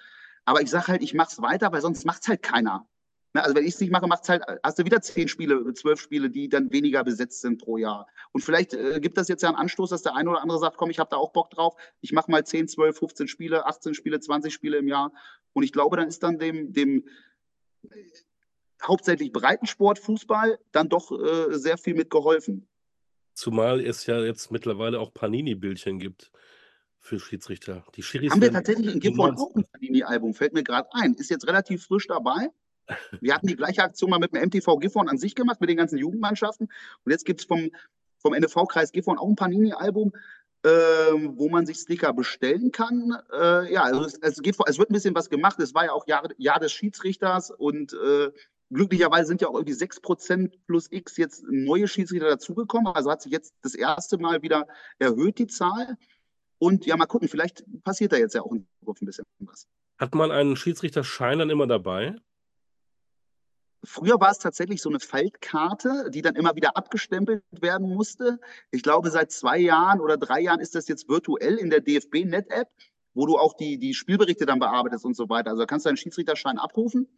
Aber 0.49 0.63
ich 0.63 0.71
sage 0.71 0.89
halt, 0.89 1.03
ich 1.03 1.13
mache 1.13 1.29
es 1.31 1.43
weiter, 1.43 1.73
weil 1.73 1.83
sonst 1.83 2.07
macht 2.07 2.23
es 2.23 2.29
halt 2.29 2.41
keiner. 2.41 2.89
Ne, 3.35 3.43
also 3.43 3.55
wenn 3.55 3.67
ich 3.67 3.75
es 3.75 3.81
nicht 3.81 3.91
mache, 3.93 4.07
macht's 4.07 4.31
halt, 4.31 4.43
hast 4.63 4.79
du 4.79 4.85
wieder 4.87 5.03
zehn 5.03 5.29
Spiele, 5.29 5.75
zwölf 5.75 6.01
Spiele, 6.01 6.31
die 6.31 6.49
dann 6.49 6.73
weniger 6.73 7.05
besetzt 7.05 7.43
sind 7.43 7.61
pro 7.61 7.77
Jahr. 7.77 8.07
Und 8.33 8.41
vielleicht 8.41 8.73
äh, 8.73 8.99
gibt 8.99 9.19
das 9.19 9.29
jetzt 9.29 9.43
ja 9.43 9.51
einen 9.51 9.59
Anstoß, 9.59 9.91
dass 9.91 10.01
der 10.01 10.17
eine 10.17 10.31
oder 10.31 10.41
andere 10.41 10.59
sagt, 10.59 10.79
komm, 10.79 10.89
ich 10.89 11.01
habe 11.01 11.11
da 11.11 11.19
auch 11.19 11.35
Bock 11.35 11.51
drauf, 11.51 11.77
ich 12.01 12.13
mache 12.13 12.31
mal 12.31 12.47
10, 12.47 12.67
12, 12.67 12.99
15 12.99 13.29
Spiele, 13.29 13.67
18 13.67 13.93
Spiele, 13.93 14.21
20 14.21 14.55
Spiele 14.55 14.79
im 14.79 14.89
Jahr. 14.89 15.13
Und 15.53 15.65
ich 15.65 15.73
glaube, 15.73 15.99
dann 15.99 16.09
ist 16.09 16.23
dann 16.23 16.39
dem, 16.39 16.73
dem 16.73 17.07
äh, 17.91 18.05
hauptsächlich 18.83 19.31
Breitensport, 19.31 19.99
Fußball, 19.99 20.59
dann 20.73 20.89
doch 20.89 21.13
äh, 21.13 21.59
sehr 21.59 21.77
viel 21.77 21.93
mitgeholfen. 21.93 22.67
Zumal 23.35 23.85
es 23.85 24.07
ja 24.07 24.25
jetzt 24.25 24.51
mittlerweile 24.51 24.99
auch 24.99 25.13
Panini-Bildchen 25.13 25.99
gibt 25.99 26.33
für 27.09 27.19
Schiedsrichter. 27.19 27.85
Die 27.97 28.03
Schiris 28.03 28.31
Haben 28.31 28.43
wir 28.43 28.53
tatsächlich 28.53 28.93
in 28.93 29.01
Gifhorn 29.01 29.37
auch 29.37 29.55
ein 29.57 29.65
Panini-Album, 29.73 30.35
fällt 30.35 30.53
mir 30.53 30.63
gerade 30.63 30.89
ein. 30.93 31.15
Ist 31.15 31.31
jetzt 31.31 31.47
relativ 31.47 31.85
frisch 31.85 32.07
dabei. 32.07 32.51
Wir 33.21 33.35
hatten 33.35 33.47
die 33.47 33.57
gleiche 33.57 33.83
Aktion 33.83 34.11
mal 34.11 34.19
mit 34.19 34.33
dem 34.33 34.43
MTV 34.43 34.79
Gifhorn 34.79 35.09
an 35.09 35.19
sich 35.19 35.35
gemacht, 35.35 35.61
mit 35.61 35.71
den 35.71 35.77
ganzen 35.77 35.99
Jugendmannschaften. 35.99 36.69
Und 37.05 37.13
jetzt 37.13 37.25
gibt 37.25 37.41
es 37.41 37.47
vom, 37.47 37.71
vom 38.19 38.35
NFV-Kreis 38.35 38.93
Gifhorn 38.93 39.19
auch 39.19 39.29
ein 39.29 39.37
Panini-Album, 39.37 40.13
äh, 40.63 40.69
wo 40.69 41.49
man 41.49 41.67
sich 41.67 41.79
Sticker 41.79 42.13
bestellen 42.13 42.73
kann. 42.73 43.17
Äh, 43.33 43.73
ja, 43.73 43.83
also 43.83 44.05
es, 44.05 44.19
es, 44.21 44.43
geht, 44.43 44.57
es 44.67 44.79
wird 44.79 44.91
ein 44.91 44.95
bisschen 44.95 45.15
was 45.15 45.31
gemacht. 45.31 45.59
Es 45.61 45.75
war 45.75 45.87
ja 45.87 45.93
auch 45.93 46.07
Jahr, 46.07 46.29
Jahr 46.37 46.61
des 46.61 46.73
Schiedsrichters 46.73 47.51
und 47.51 47.95
äh, 47.95 48.31
glücklicherweise 48.71 49.29
sind 49.29 49.41
ja 49.41 49.49
auch 49.49 49.55
irgendwie 49.55 49.75
6% 49.75 50.53
plus 50.67 50.89
X 50.91 51.17
jetzt 51.17 51.45
neue 51.49 51.89
Schiedsrichter 51.89 52.29
dazugekommen. 52.29 52.93
Also 52.95 53.11
hat 53.11 53.23
sich 53.23 53.33
jetzt 53.33 53.55
das 53.63 53.75
erste 53.75 54.19
Mal 54.19 54.43
wieder 54.43 54.67
erhöht, 54.99 55.39
die 55.39 55.47
Zahl. 55.47 55.97
Und 56.59 56.87
ja, 56.87 56.97
mal 56.97 57.07
gucken, 57.07 57.29
vielleicht 57.29 57.65
passiert 57.85 58.13
da 58.13 58.17
jetzt 58.17 58.35
ja 58.35 58.43
auch 58.43 58.53
ein 58.53 58.67
bisschen 59.01 59.25
was. 59.41 59.67
Hat 59.99 60.15
man 60.15 60.31
einen 60.31 60.57
Schiedsrichterschein 60.57 61.39
dann 61.39 61.51
immer 61.51 61.67
dabei? 61.67 62.17
Früher 63.85 64.21
war 64.21 64.33
es 64.33 64.39
tatsächlich 64.39 64.83
so 64.83 64.89
eine 64.89 64.99
Faltkarte, 64.99 66.11
die 66.11 66.23
dann 66.23 66.35
immer 66.35 66.57
wieder 66.57 66.77
abgestempelt 66.77 67.45
werden 67.53 67.89
musste. 67.89 68.41
Ich 68.73 68.83
glaube, 68.83 69.11
seit 69.11 69.31
zwei 69.31 69.59
Jahren 69.59 70.01
oder 70.01 70.17
drei 70.17 70.41
Jahren 70.41 70.61
ist 70.61 70.75
das 70.75 70.89
jetzt 70.89 71.09
virtuell 71.09 71.57
in 71.57 71.71
der 71.71 71.81
DFB-Net-App, 71.81 72.69
wo 73.15 73.27
du 73.27 73.39
auch 73.39 73.55
die, 73.55 73.79
die 73.79 73.95
Spielberichte 73.95 74.47
dann 74.47 74.59
bearbeitest 74.59 75.05
und 75.05 75.15
so 75.15 75.29
weiter. 75.29 75.51
Also 75.51 75.63
da 75.63 75.67
kannst 75.67 75.87
du 75.87 75.91
einen 75.91 75.97
Schiedsrichterschein 75.97 76.59
abrufen. 76.59 77.09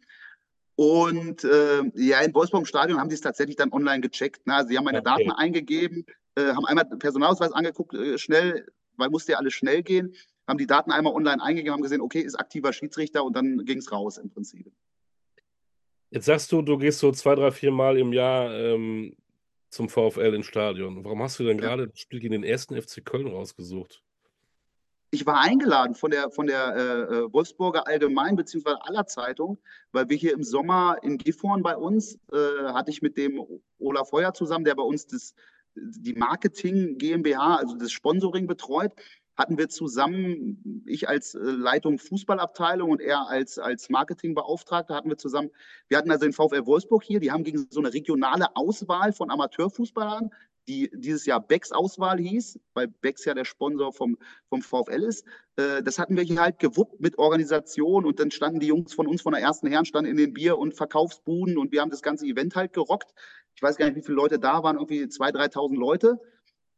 Und 0.75 1.43
äh, 1.43 1.83
ja, 1.95 2.21
in 2.21 2.33
Wolfsburg 2.33 2.61
im 2.61 2.65
Stadion 2.65 2.99
haben 2.99 3.09
die 3.09 3.15
es 3.15 3.21
tatsächlich 3.21 3.55
dann 3.55 3.71
online 3.71 4.01
gecheckt. 4.01 4.45
Ne? 4.47 4.63
Sie 4.67 4.77
haben 4.77 4.85
meine 4.85 4.99
okay. 4.99 5.25
Daten 5.25 5.31
eingegeben, 5.31 6.05
äh, 6.35 6.53
haben 6.53 6.65
einmal 6.65 6.85
Personalausweis 6.85 7.51
angeguckt, 7.51 7.93
äh, 7.93 8.17
schnell, 8.17 8.67
weil 9.01 9.09
musste 9.09 9.33
ja 9.33 9.37
alles 9.37 9.53
schnell 9.53 9.83
gehen, 9.83 10.15
haben 10.47 10.57
die 10.57 10.67
Daten 10.67 10.91
einmal 10.91 11.13
online 11.13 11.41
eingegeben, 11.41 11.73
haben 11.73 11.81
gesehen, 11.81 12.01
okay, 12.01 12.21
ist 12.21 12.35
aktiver 12.35 12.71
Schiedsrichter 12.71 13.23
und 13.23 13.35
dann 13.35 13.65
ging 13.65 13.79
es 13.79 13.91
raus 13.91 14.17
im 14.17 14.29
Prinzip. 14.29 14.71
Jetzt 16.09 16.25
sagst 16.25 16.51
du, 16.51 16.61
du 16.61 16.77
gehst 16.77 16.99
so 16.99 17.11
zwei, 17.11 17.35
drei, 17.35 17.51
vier 17.51 17.71
Mal 17.71 17.97
im 17.97 18.11
Jahr 18.11 18.53
ähm, 18.53 19.15
zum 19.69 19.87
VfL 19.87 20.35
ins 20.35 20.45
Stadion. 20.45 21.03
Warum 21.05 21.23
hast 21.23 21.39
du 21.39 21.45
denn 21.45 21.57
gerade 21.57 21.87
das 21.87 21.99
Spiel 21.99 22.19
gegen 22.19 22.33
den 22.33 22.43
ersten 22.43 22.79
FC 22.79 23.03
Köln 23.03 23.27
rausgesucht? 23.27 24.03
Ich 25.13 25.25
war 25.25 25.41
eingeladen 25.41 25.95
von 25.95 26.11
der, 26.11 26.29
von 26.31 26.47
der 26.47 26.75
äh, 26.75 27.15
äh 27.15 27.33
Wolfsburger 27.33 27.87
Allgemein 27.87 28.35
bzw. 28.35 28.75
aller 28.81 29.07
Zeitung, 29.07 29.57
weil 29.91 30.09
wir 30.09 30.15
hier 30.15 30.33
im 30.33 30.43
Sommer 30.43 30.97
in 31.01 31.17
Gifhorn 31.17 31.63
bei 31.63 31.75
uns, 31.75 32.15
äh, 32.31 32.37
hatte 32.73 32.91
ich 32.91 33.01
mit 33.01 33.17
dem 33.17 33.41
Olaf 33.79 34.09
Feuer 34.09 34.33
zusammen, 34.33 34.63
der 34.63 34.75
bei 34.75 34.83
uns 34.83 35.07
das, 35.07 35.33
die 35.75 36.13
Marketing 36.13 36.97
GmbH, 36.97 37.57
also 37.57 37.75
das 37.75 37.91
Sponsoring 37.91 38.47
betreut, 38.47 38.91
hatten 39.37 39.57
wir 39.57 39.69
zusammen, 39.69 40.83
ich 40.85 41.07
als 41.07 41.35
äh, 41.35 41.39
Leitung 41.39 41.97
Fußballabteilung 41.97 42.89
und 42.89 43.01
er 43.01 43.27
als, 43.27 43.57
als 43.57 43.89
Marketingbeauftragter, 43.89 44.93
hatten 44.93 45.09
wir 45.09 45.17
zusammen, 45.17 45.49
wir 45.87 45.97
hatten 45.97 46.11
also 46.11 46.25
den 46.25 46.33
VfL 46.33 46.65
Wolfsburg 46.65 47.03
hier, 47.03 47.19
die 47.19 47.31
haben 47.31 47.43
gegen 47.43 47.65
so 47.69 47.79
eine 47.79 47.93
regionale 47.93 48.55
Auswahl 48.55 49.13
von 49.13 49.31
Amateurfußballern, 49.31 50.31
die 50.71 50.89
dieses 50.93 51.25
Jahr 51.25 51.45
Becks 51.45 51.71
Auswahl 51.71 52.17
hieß, 52.17 52.59
weil 52.73 52.87
Becks 52.87 53.25
ja 53.25 53.33
der 53.33 53.45
Sponsor 53.45 53.91
vom, 53.91 54.17
vom 54.47 54.61
VfL 54.61 55.03
ist. 55.03 55.25
Äh, 55.57 55.83
das 55.83 55.99
hatten 55.99 56.15
wir 56.15 56.23
hier 56.23 56.39
halt 56.39 56.59
gewuppt 56.59 57.01
mit 57.01 57.17
Organisation 57.17 58.05
und 58.05 58.19
dann 58.19 58.31
standen 58.31 58.59
die 58.59 58.67
Jungs 58.67 58.93
von 58.93 59.07
uns 59.07 59.21
von 59.21 59.33
der 59.33 59.41
ersten 59.41 59.67
Herren, 59.67 59.85
standen 59.85 60.11
in 60.11 60.17
den 60.17 60.33
Bier- 60.33 60.57
und 60.57 60.73
Verkaufsbuden 60.73 61.57
und 61.57 61.71
wir 61.71 61.81
haben 61.81 61.91
das 61.91 62.01
ganze 62.01 62.25
Event 62.25 62.55
halt 62.55 62.73
gerockt. 62.73 63.13
Ich 63.55 63.61
weiß 63.61 63.75
gar 63.75 63.85
nicht, 63.85 63.97
wie 63.97 64.01
viele 64.01 64.15
Leute 64.15 64.39
da 64.39 64.63
waren, 64.63 64.77
irgendwie 64.77 65.03
2.000, 65.03 65.53
3.000 65.53 65.77
Leute 65.77 66.19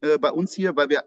äh, 0.02 0.18
bei 0.18 0.32
uns 0.32 0.54
hier, 0.54 0.76
weil 0.76 0.90
wir, 0.90 1.04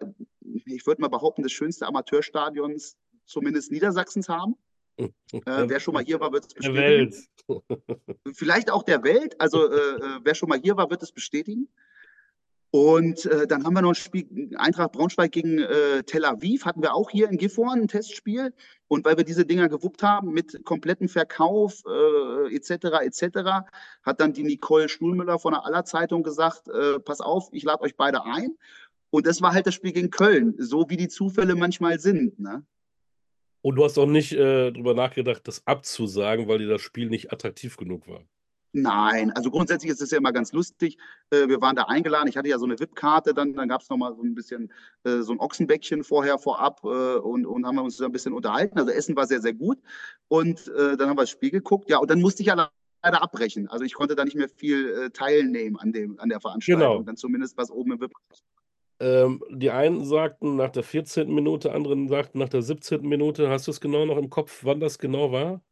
ich 0.64 0.86
würde 0.86 1.02
mal 1.02 1.08
behaupten, 1.08 1.42
das 1.42 1.52
schönste 1.52 1.86
Amateurstadions 1.86 2.96
zumindest 3.24 3.72
Niedersachsens 3.72 4.28
haben. 4.28 4.54
Äh, 5.32 5.68
wer 5.68 5.78
schon 5.78 5.92
mal 5.92 6.02
hier 6.02 6.20
war, 6.20 6.32
wird 6.32 6.46
es 6.46 6.54
bestätigen. 6.54 7.12
Vielleicht 8.32 8.70
auch 8.70 8.82
der 8.82 9.04
Welt. 9.04 9.38
Also 9.38 9.70
äh, 9.70 9.76
äh, 9.76 10.20
wer 10.22 10.34
schon 10.34 10.48
mal 10.48 10.58
hier 10.58 10.78
war, 10.78 10.88
wird 10.88 11.02
es 11.02 11.12
bestätigen. 11.12 11.68
Und 12.70 13.24
äh, 13.26 13.46
dann 13.46 13.64
haben 13.64 13.74
wir 13.74 13.82
noch 13.82 13.92
ein 13.92 13.94
Spiel, 13.94 14.50
Eintracht 14.56 14.92
Braunschweig 14.92 15.32
gegen 15.32 15.58
äh, 15.58 16.02
Tel 16.02 16.24
Aviv, 16.24 16.64
hatten 16.64 16.82
wir 16.82 16.94
auch 16.94 17.10
hier 17.10 17.28
in 17.28 17.38
Gifhorn 17.38 17.82
ein 17.82 17.88
Testspiel. 17.88 18.52
Und 18.88 19.04
weil 19.04 19.16
wir 19.16 19.24
diese 19.24 19.46
Dinger 19.46 19.68
gewuppt 19.68 20.02
haben 20.02 20.32
mit 20.32 20.64
komplettem 20.64 21.08
Verkauf 21.08 21.82
äh, 21.86 22.54
etc. 22.54 23.02
etc., 23.02 23.68
hat 24.02 24.20
dann 24.20 24.32
die 24.32 24.42
Nicole 24.42 24.88
Stuhlmüller 24.88 25.38
von 25.38 25.54
der 25.54 25.64
Aller 25.64 25.84
Zeitung 25.84 26.22
gesagt, 26.22 26.68
äh, 26.68 26.98
pass 27.00 27.20
auf, 27.20 27.48
ich 27.52 27.64
lade 27.64 27.82
euch 27.82 27.96
beide 27.96 28.24
ein. 28.24 28.56
Und 29.10 29.26
das 29.26 29.40
war 29.40 29.54
halt 29.54 29.66
das 29.66 29.74
Spiel 29.74 29.92
gegen 29.92 30.10
Köln, 30.10 30.54
so 30.58 30.90
wie 30.90 30.96
die 30.96 31.08
Zufälle 31.08 31.54
manchmal 31.54 31.98
sind. 31.98 32.38
Ne? 32.38 32.64
Und 33.62 33.76
du 33.76 33.84
hast 33.84 33.98
auch 33.98 34.06
nicht 34.06 34.32
äh, 34.32 34.70
drüber 34.70 34.94
nachgedacht, 34.94 35.48
das 35.48 35.66
abzusagen, 35.66 36.46
weil 36.48 36.58
dir 36.58 36.68
das 36.68 36.82
Spiel 36.82 37.08
nicht 37.08 37.32
attraktiv 37.32 37.76
genug 37.76 38.06
war. 38.06 38.22
Nein, 38.78 39.30
also 39.30 39.50
grundsätzlich 39.50 39.90
ist 39.90 40.02
es 40.02 40.10
ja 40.10 40.18
immer 40.18 40.34
ganz 40.34 40.52
lustig. 40.52 40.98
Äh, 41.30 41.48
wir 41.48 41.62
waren 41.62 41.76
da 41.76 41.84
eingeladen. 41.84 42.28
Ich 42.28 42.36
hatte 42.36 42.50
ja 42.50 42.58
so 42.58 42.66
eine 42.66 42.78
VIP-Karte, 42.78 43.32
dann, 43.32 43.54
dann 43.54 43.70
gab 43.70 43.80
es 43.80 43.88
nochmal 43.88 44.14
so 44.14 44.22
ein 44.22 44.34
bisschen 44.34 44.70
äh, 45.04 45.22
so 45.22 45.32
ein 45.32 45.40
Ochsenbäckchen 45.40 46.04
vorher, 46.04 46.38
vorab 46.38 46.80
äh, 46.84 47.16
und, 47.16 47.46
und 47.46 47.64
haben 47.64 47.78
uns 47.78 47.96
da 47.96 48.04
ein 48.04 48.12
bisschen 48.12 48.34
unterhalten. 48.34 48.78
Also 48.78 48.90
Essen 48.90 49.16
war 49.16 49.26
sehr, 49.26 49.40
sehr 49.40 49.54
gut. 49.54 49.78
Und 50.28 50.66
dann 50.66 51.00
haben 51.00 51.16
wir 51.16 51.22
das 51.22 51.30
Spiel 51.30 51.50
geguckt. 51.50 51.88
Ja, 51.88 51.98
und 51.98 52.10
dann 52.10 52.20
musste 52.20 52.42
ich 52.42 52.50
alleine 52.50 52.68
leider 53.02 53.22
abbrechen. 53.22 53.68
Also 53.68 53.84
ich 53.84 53.94
konnte 53.94 54.14
da 54.14 54.24
nicht 54.24 54.36
mehr 54.36 54.48
viel 54.48 55.10
teilnehmen 55.12 55.76
an, 55.76 55.92
dem, 55.92 56.18
an 56.18 56.28
der 56.28 56.40
Veranstaltung. 56.40 56.82
Genau. 56.82 57.02
Dann 57.02 57.16
zumindest 57.16 57.56
was 57.56 57.70
oben 57.70 57.92
im 57.92 58.00
VIP. 58.00 58.12
Ähm, 58.98 59.42
die 59.50 59.70
einen 59.70 60.04
sagten 60.04 60.56
nach 60.56 60.70
der 60.70 60.82
14. 60.82 61.32
Minute, 61.32 61.72
anderen 61.72 62.08
sagten 62.08 62.40
nach 62.40 62.48
der 62.48 62.62
17. 62.62 63.02
Minute. 63.02 63.48
Hast 63.48 63.68
du 63.68 63.70
es 63.70 63.80
genau 63.80 64.04
noch 64.04 64.18
im 64.18 64.28
Kopf, 64.28 64.64
wann 64.64 64.80
das 64.80 64.98
genau 64.98 65.32
war? 65.32 65.62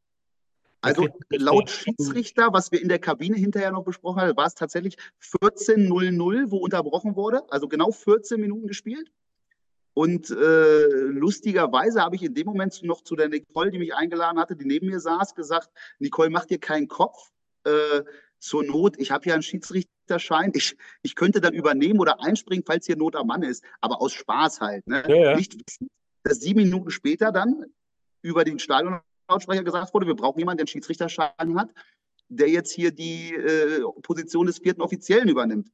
Also 0.84 1.08
laut 1.30 1.70
Schiedsrichter, 1.70 2.52
was 2.52 2.72
wir 2.72 2.80
in 2.80 2.88
der 2.88 2.98
Kabine 2.98 3.36
hinterher 3.36 3.72
noch 3.72 3.84
besprochen 3.84 4.20
haben, 4.20 4.36
war 4.36 4.46
es 4.46 4.54
tatsächlich 4.54 4.96
14.00, 5.22 6.50
wo 6.50 6.58
unterbrochen 6.58 7.16
wurde. 7.16 7.42
Also 7.50 7.68
genau 7.68 7.90
14 7.90 8.40
Minuten 8.40 8.66
gespielt. 8.66 9.10
Und 9.94 10.28
äh, 10.30 10.86
lustigerweise 10.86 12.02
habe 12.02 12.16
ich 12.16 12.22
in 12.24 12.34
dem 12.34 12.46
Moment 12.46 12.82
noch 12.82 13.02
zu 13.02 13.14
der 13.14 13.28
Nicole, 13.28 13.70
die 13.70 13.78
mich 13.78 13.94
eingeladen 13.94 14.40
hatte, 14.40 14.56
die 14.56 14.64
neben 14.64 14.88
mir 14.88 14.98
saß, 14.98 15.36
gesagt, 15.36 15.70
Nicole, 16.00 16.30
mach 16.30 16.46
dir 16.46 16.58
keinen 16.58 16.88
Kopf. 16.88 17.30
Äh, 17.64 18.02
zur 18.40 18.64
Not, 18.64 18.98
ich 18.98 19.10
habe 19.10 19.26
ja 19.26 19.34
einen 19.34 19.42
Schiedsrichterschein, 19.42 20.52
ich, 20.54 20.76
ich 21.02 21.14
könnte 21.14 21.40
dann 21.40 21.54
übernehmen 21.54 21.98
oder 21.98 22.22
einspringen, 22.22 22.64
falls 22.66 22.84
hier 22.84 22.96
Not 22.96 23.16
am 23.16 23.28
Mann 23.28 23.42
ist, 23.42 23.64
aber 23.80 24.02
aus 24.02 24.12
Spaß 24.12 24.60
halt. 24.60 24.86
Ne? 24.86 25.02
Ja, 25.08 25.16
ja. 25.16 25.36
Nicht 25.36 25.54
wissen, 25.54 25.88
dass 26.24 26.40
sieben 26.40 26.60
Minuten 26.60 26.90
später 26.90 27.32
dann 27.32 27.64
über 28.20 28.44
den 28.44 28.58
Stadionlautsprecher 29.24 29.64
gesagt 29.64 29.94
wurde, 29.94 30.06
wir 30.06 30.14
brauchen 30.14 30.38
jemanden, 30.38 30.58
der 30.58 30.62
einen 30.64 30.68
Schiedsrichterschein 30.68 31.58
hat, 31.58 31.70
der 32.28 32.48
jetzt 32.48 32.72
hier 32.72 32.90
die 32.90 33.34
äh, 33.34 33.82
Position 34.02 34.46
des 34.46 34.58
vierten 34.58 34.82
Offiziellen 34.82 35.28
übernimmt. 35.28 35.70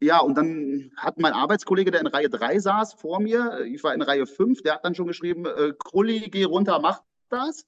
Ja, 0.00 0.20
und 0.20 0.36
dann 0.36 0.92
hat 0.96 1.18
mein 1.18 1.32
Arbeitskollege, 1.32 1.90
der 1.90 2.00
in 2.00 2.06
Reihe 2.06 2.30
3 2.30 2.60
saß, 2.60 2.94
vor 2.94 3.20
mir, 3.20 3.64
ich 3.66 3.82
war 3.82 3.94
in 3.94 4.02
Reihe 4.02 4.26
5, 4.26 4.62
der 4.62 4.74
hat 4.74 4.84
dann 4.84 4.94
schon 4.94 5.08
geschrieben, 5.08 5.44
äh, 5.44 5.72
Krulli, 5.76 6.30
geh 6.30 6.44
runter, 6.44 6.78
mach 6.78 7.02
das. 7.30 7.66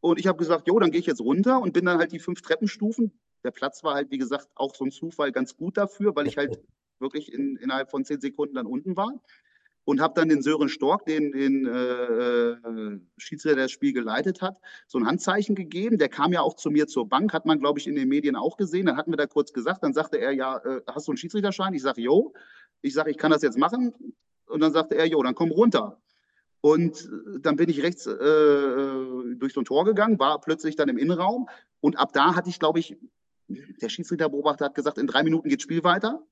Und 0.00 0.18
ich 0.18 0.26
habe 0.26 0.38
gesagt, 0.38 0.68
jo, 0.68 0.78
dann 0.78 0.90
gehe 0.90 1.00
ich 1.00 1.06
jetzt 1.06 1.20
runter 1.20 1.60
und 1.60 1.72
bin 1.72 1.86
dann 1.86 1.98
halt 1.98 2.12
die 2.12 2.18
fünf 2.18 2.42
Treppenstufen. 2.42 3.18
Der 3.42 3.50
Platz 3.50 3.82
war 3.84 3.94
halt, 3.94 4.10
wie 4.10 4.18
gesagt, 4.18 4.48
auch 4.54 4.74
so 4.74 4.84
ein 4.84 4.90
Zufall 4.90 5.32
ganz 5.32 5.56
gut 5.56 5.76
dafür, 5.76 6.14
weil 6.14 6.26
ich 6.26 6.36
halt 6.36 6.58
wirklich 6.98 7.32
in, 7.32 7.56
innerhalb 7.56 7.90
von 7.90 8.04
zehn 8.04 8.20
Sekunden 8.20 8.56
dann 8.56 8.66
unten 8.66 8.96
war. 8.96 9.12
Und 9.88 10.02
habe 10.02 10.12
dann 10.12 10.28
den 10.28 10.42
Sören 10.42 10.68
Stork, 10.68 11.06
den, 11.06 11.32
den 11.32 11.66
äh, 11.66 11.70
äh, 11.70 13.00
Schiedsrichter, 13.16 13.56
der 13.56 13.64
das 13.64 13.70
Spiel 13.70 13.94
geleitet 13.94 14.42
hat, 14.42 14.58
so 14.86 14.98
ein 14.98 15.06
Handzeichen 15.06 15.54
gegeben. 15.54 15.96
Der 15.96 16.10
kam 16.10 16.30
ja 16.30 16.42
auch 16.42 16.56
zu 16.56 16.70
mir 16.70 16.86
zur 16.86 17.08
Bank, 17.08 17.32
hat 17.32 17.46
man, 17.46 17.58
glaube 17.58 17.78
ich, 17.78 17.86
in 17.86 17.94
den 17.94 18.06
Medien 18.06 18.36
auch 18.36 18.58
gesehen. 18.58 18.84
Dann 18.84 18.98
hatten 18.98 19.12
wir 19.12 19.16
da 19.16 19.26
kurz 19.26 19.54
gesagt, 19.54 19.82
dann 19.82 19.94
sagte 19.94 20.18
er, 20.18 20.32
ja, 20.32 20.58
äh, 20.58 20.82
hast 20.88 21.08
du 21.08 21.12
einen 21.12 21.16
Schiedsrichterschein? 21.16 21.72
Ich 21.72 21.80
sage, 21.80 22.02
jo. 22.02 22.34
Ich 22.82 22.92
sage, 22.92 23.10
ich 23.10 23.16
kann 23.16 23.30
das 23.30 23.40
jetzt 23.40 23.56
machen. 23.56 23.94
Und 24.44 24.60
dann 24.60 24.74
sagte 24.74 24.94
er, 24.94 25.06
jo, 25.06 25.22
dann 25.22 25.34
komm 25.34 25.50
runter. 25.50 25.98
Und 26.60 27.06
äh, 27.06 27.40
dann 27.40 27.56
bin 27.56 27.70
ich 27.70 27.82
rechts 27.82 28.06
äh, 28.06 28.12
äh, 28.12 29.36
durch 29.36 29.54
so 29.54 29.62
ein 29.62 29.64
Tor 29.64 29.86
gegangen, 29.86 30.18
war 30.18 30.38
plötzlich 30.42 30.76
dann 30.76 30.90
im 30.90 30.98
Innenraum. 30.98 31.48
Und 31.80 31.98
ab 31.98 32.12
da 32.12 32.34
hatte 32.34 32.50
ich, 32.50 32.58
glaube 32.58 32.78
ich, 32.78 32.98
der 33.48 33.88
Schiedsrichterbeobachter 33.88 34.66
hat 34.66 34.74
gesagt, 34.74 34.98
in 34.98 35.06
drei 35.06 35.22
Minuten 35.22 35.48
geht 35.48 35.62
Spiel 35.62 35.82
weiter. 35.82 36.22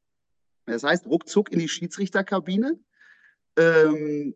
Das 0.66 0.82
heißt, 0.82 1.06
ruckzuck 1.06 1.50
in 1.50 1.58
die 1.58 1.70
Schiedsrichterkabine. 1.70 2.78
Ähm, 3.56 4.34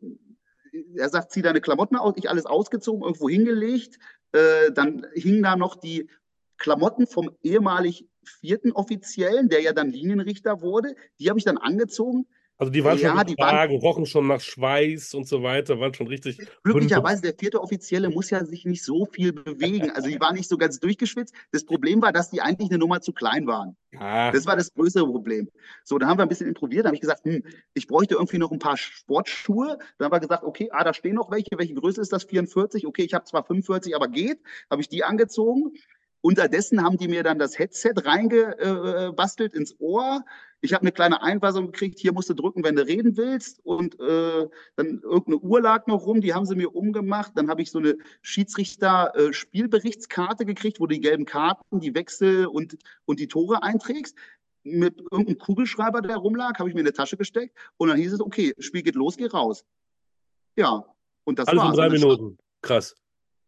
er 0.95 1.09
sagt, 1.09 1.33
zieh 1.33 1.43
deine 1.43 1.61
Klamotten 1.61 1.97
aus, 1.97 2.15
ich 2.17 2.31
alles 2.31 2.47
ausgezogen, 2.47 3.03
irgendwo 3.03 3.29
hingelegt. 3.29 3.99
Äh, 4.33 4.73
dann 4.73 5.07
hingen 5.15 5.43
da 5.43 5.57
noch 5.57 5.77
die 5.77 6.09
Klamotten 6.57 7.07
vom 7.07 7.31
ehemalig 7.43 8.07
vierten 8.23 8.73
Offiziellen, 8.73 9.49
der 9.49 9.63
ja 9.63 9.73
dann 9.73 9.91
Linienrichter 9.91 10.61
wurde. 10.61 10.95
Die 11.19 11.29
habe 11.29 11.39
ich 11.39 11.45
dann 11.45 11.59
angezogen. 11.59 12.27
Also 12.61 12.71
die 12.71 12.85
waren 12.85 12.99
ja, 12.99 13.17
schon 13.17 13.27
die 13.27 13.39
waren, 13.39 13.71
rochen 13.71 14.05
schon 14.05 14.27
nach 14.27 14.41
Schweiß 14.41 15.15
und 15.15 15.27
so 15.27 15.43
weiter, 15.43 15.81
waren 15.81 15.95
schon 15.95 16.09
richtig. 16.09 16.39
Glücklicherweise, 16.63 17.23
der 17.23 17.33
vierte 17.33 17.59
Offizielle 17.59 18.11
muss 18.11 18.29
ja 18.29 18.45
sich 18.45 18.67
nicht 18.67 18.85
so 18.85 19.07
viel 19.07 19.33
bewegen. 19.33 19.91
Also 19.93 20.11
die 20.11 20.21
waren 20.21 20.35
nicht 20.35 20.47
so 20.47 20.59
ganz 20.59 20.79
durchgeschwitzt. 20.79 21.35
Das 21.53 21.65
Problem 21.65 22.03
war, 22.03 22.13
dass 22.13 22.29
die 22.29 22.43
eigentlich 22.43 22.69
eine 22.69 22.79
Nummer 22.79 23.01
zu 23.01 23.15
klein 23.15 23.47
waren. 23.47 23.79
Ah. 23.97 24.31
Das 24.31 24.45
war 24.45 24.57
das 24.57 24.75
größere 24.75 25.07
Problem. 25.07 25.49
So, 25.85 25.97
da 25.97 26.07
haben 26.07 26.19
wir 26.19 26.23
ein 26.23 26.29
bisschen 26.29 26.49
improviert. 26.49 26.85
Da 26.85 26.89
habe 26.89 26.97
ich 26.97 27.01
gesagt, 27.01 27.25
hm, 27.25 27.43
ich 27.73 27.87
bräuchte 27.87 28.17
irgendwie 28.17 28.37
noch 28.37 28.53
ein 28.53 28.59
paar 28.59 28.77
Sportschuhe. 28.77 29.79
Dann 29.97 30.05
haben 30.05 30.13
wir 30.13 30.21
gesagt, 30.21 30.45
okay, 30.45 30.69
ah, 30.71 30.85
da 30.85 30.93
stehen 30.93 31.15
noch 31.15 31.31
welche. 31.31 31.57
Welche 31.57 31.73
Größe 31.73 32.03
ist 32.03 32.13
das? 32.13 32.25
44. 32.25 32.87
Okay, 32.87 33.05
ich 33.05 33.15
habe 33.15 33.25
zwar 33.25 33.43
45, 33.43 33.97
aber 33.97 34.09
geht. 34.09 34.39
Habe 34.71 34.83
ich 34.83 34.91
die 34.91 35.03
angezogen. 35.03 35.73
Unterdessen 36.23 36.83
haben 36.83 36.97
die 36.99 37.09
mir 37.09 37.23
dann 37.23 37.39
das 37.39 37.59
Headset 37.59 37.95
reingebastelt 37.97 39.55
ins 39.55 39.75
Ohr. 39.79 40.23
Ich 40.61 40.75
habe 40.75 40.83
eine 40.83 40.93
kleine 40.93 41.23
Einweisung 41.23 41.73
gekriegt, 41.73 41.99
hier 41.99 42.13
musst 42.13 42.29
du 42.29 42.35
drücken, 42.35 42.63
wenn 42.63 42.77
du 42.77 42.87
reden 42.87 43.17
willst. 43.17 43.65
Und 43.65 43.99
äh, 43.99 44.47
dann 44.77 45.01
irgendeine 45.01 45.39
Uhr 45.39 45.63
lag 45.63 45.87
noch 45.87 46.05
rum, 46.05 46.21
die 46.21 46.35
haben 46.35 46.45
sie 46.45 46.57
mir 46.57 46.75
umgemacht. 46.75 47.33
Dann 47.35 47.49
habe 47.49 47.63
ich 47.63 47.71
so 47.71 47.79
eine 47.79 47.97
Schiedsrichter-Spielberichtskarte 48.21 50.45
gekriegt, 50.45 50.79
wo 50.79 50.87
du 50.87 50.93
die 50.95 51.01
gelben 51.01 51.25
Karten, 51.25 51.81
die 51.81 51.95
Wechsel 51.95 52.45
und, 52.47 52.77
und 53.07 53.19
die 53.19 53.29
Tore 53.29 53.63
einträgst. 53.63 54.15
Mit 54.63 55.01
irgendeinem 55.11 55.39
Kugelschreiber, 55.39 56.03
der 56.03 56.19
rumlag, 56.19 56.59
habe 56.59 56.69
ich 56.69 56.75
mir 56.75 56.83
in 56.83 56.87
eine 56.87 56.93
Tasche 56.93 57.17
gesteckt. 57.17 57.57
Und 57.79 57.89
dann 57.89 57.97
hieß 57.97 58.13
es, 58.13 58.21
okay, 58.21 58.55
Spiel 58.59 58.83
geht 58.83 58.97
los, 58.97 59.17
geh 59.17 59.25
raus. 59.25 59.65
Ja, 60.57 60.85
und 61.25 61.39
das 61.39 61.49
Alles 61.49 61.63
war's. 61.63 61.71
in 61.71 61.77
drei 61.77 61.89
Minuten. 61.89 62.37
Krass 62.61 62.95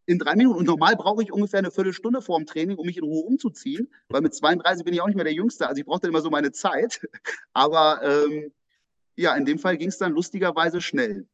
in 0.07 0.19
drei 0.19 0.35
Minuten. 0.35 0.59
Und 0.59 0.67
normal 0.67 0.97
brauche 0.97 1.23
ich 1.23 1.33
ungefähr 1.33 1.59
eine 1.59 1.71
Viertelstunde 1.71 2.23
vor 2.23 2.39
dem 2.39 2.47
Training, 2.47 2.77
um 2.77 2.87
mich 2.87 2.97
in 2.97 3.05
Ruhe 3.05 3.25
umzuziehen, 3.25 3.89
weil 4.09 4.21
mit 4.21 4.35
32 4.35 4.85
bin 4.85 4.95
ich 4.95 5.01
auch 5.01 5.07
nicht 5.07 5.17
mehr 5.17 5.25
der 5.25 5.35
Jüngste. 5.35 5.69
Also 5.69 5.81
ich 5.81 5.87
brauchte 5.87 6.09
immer 6.09 6.21
so 6.21 6.31
meine 6.31 6.53
Zeit. 6.53 7.01
Aber 7.53 8.01
ähm, 8.03 8.53
ja, 9.17 9.35
in 9.37 9.45
dem 9.45 9.59
Fall 9.59 9.77
ging 9.77 9.89
es 9.89 9.99
dann 9.99 10.13
lustigerweise 10.13 10.81
schnell. 10.81 11.27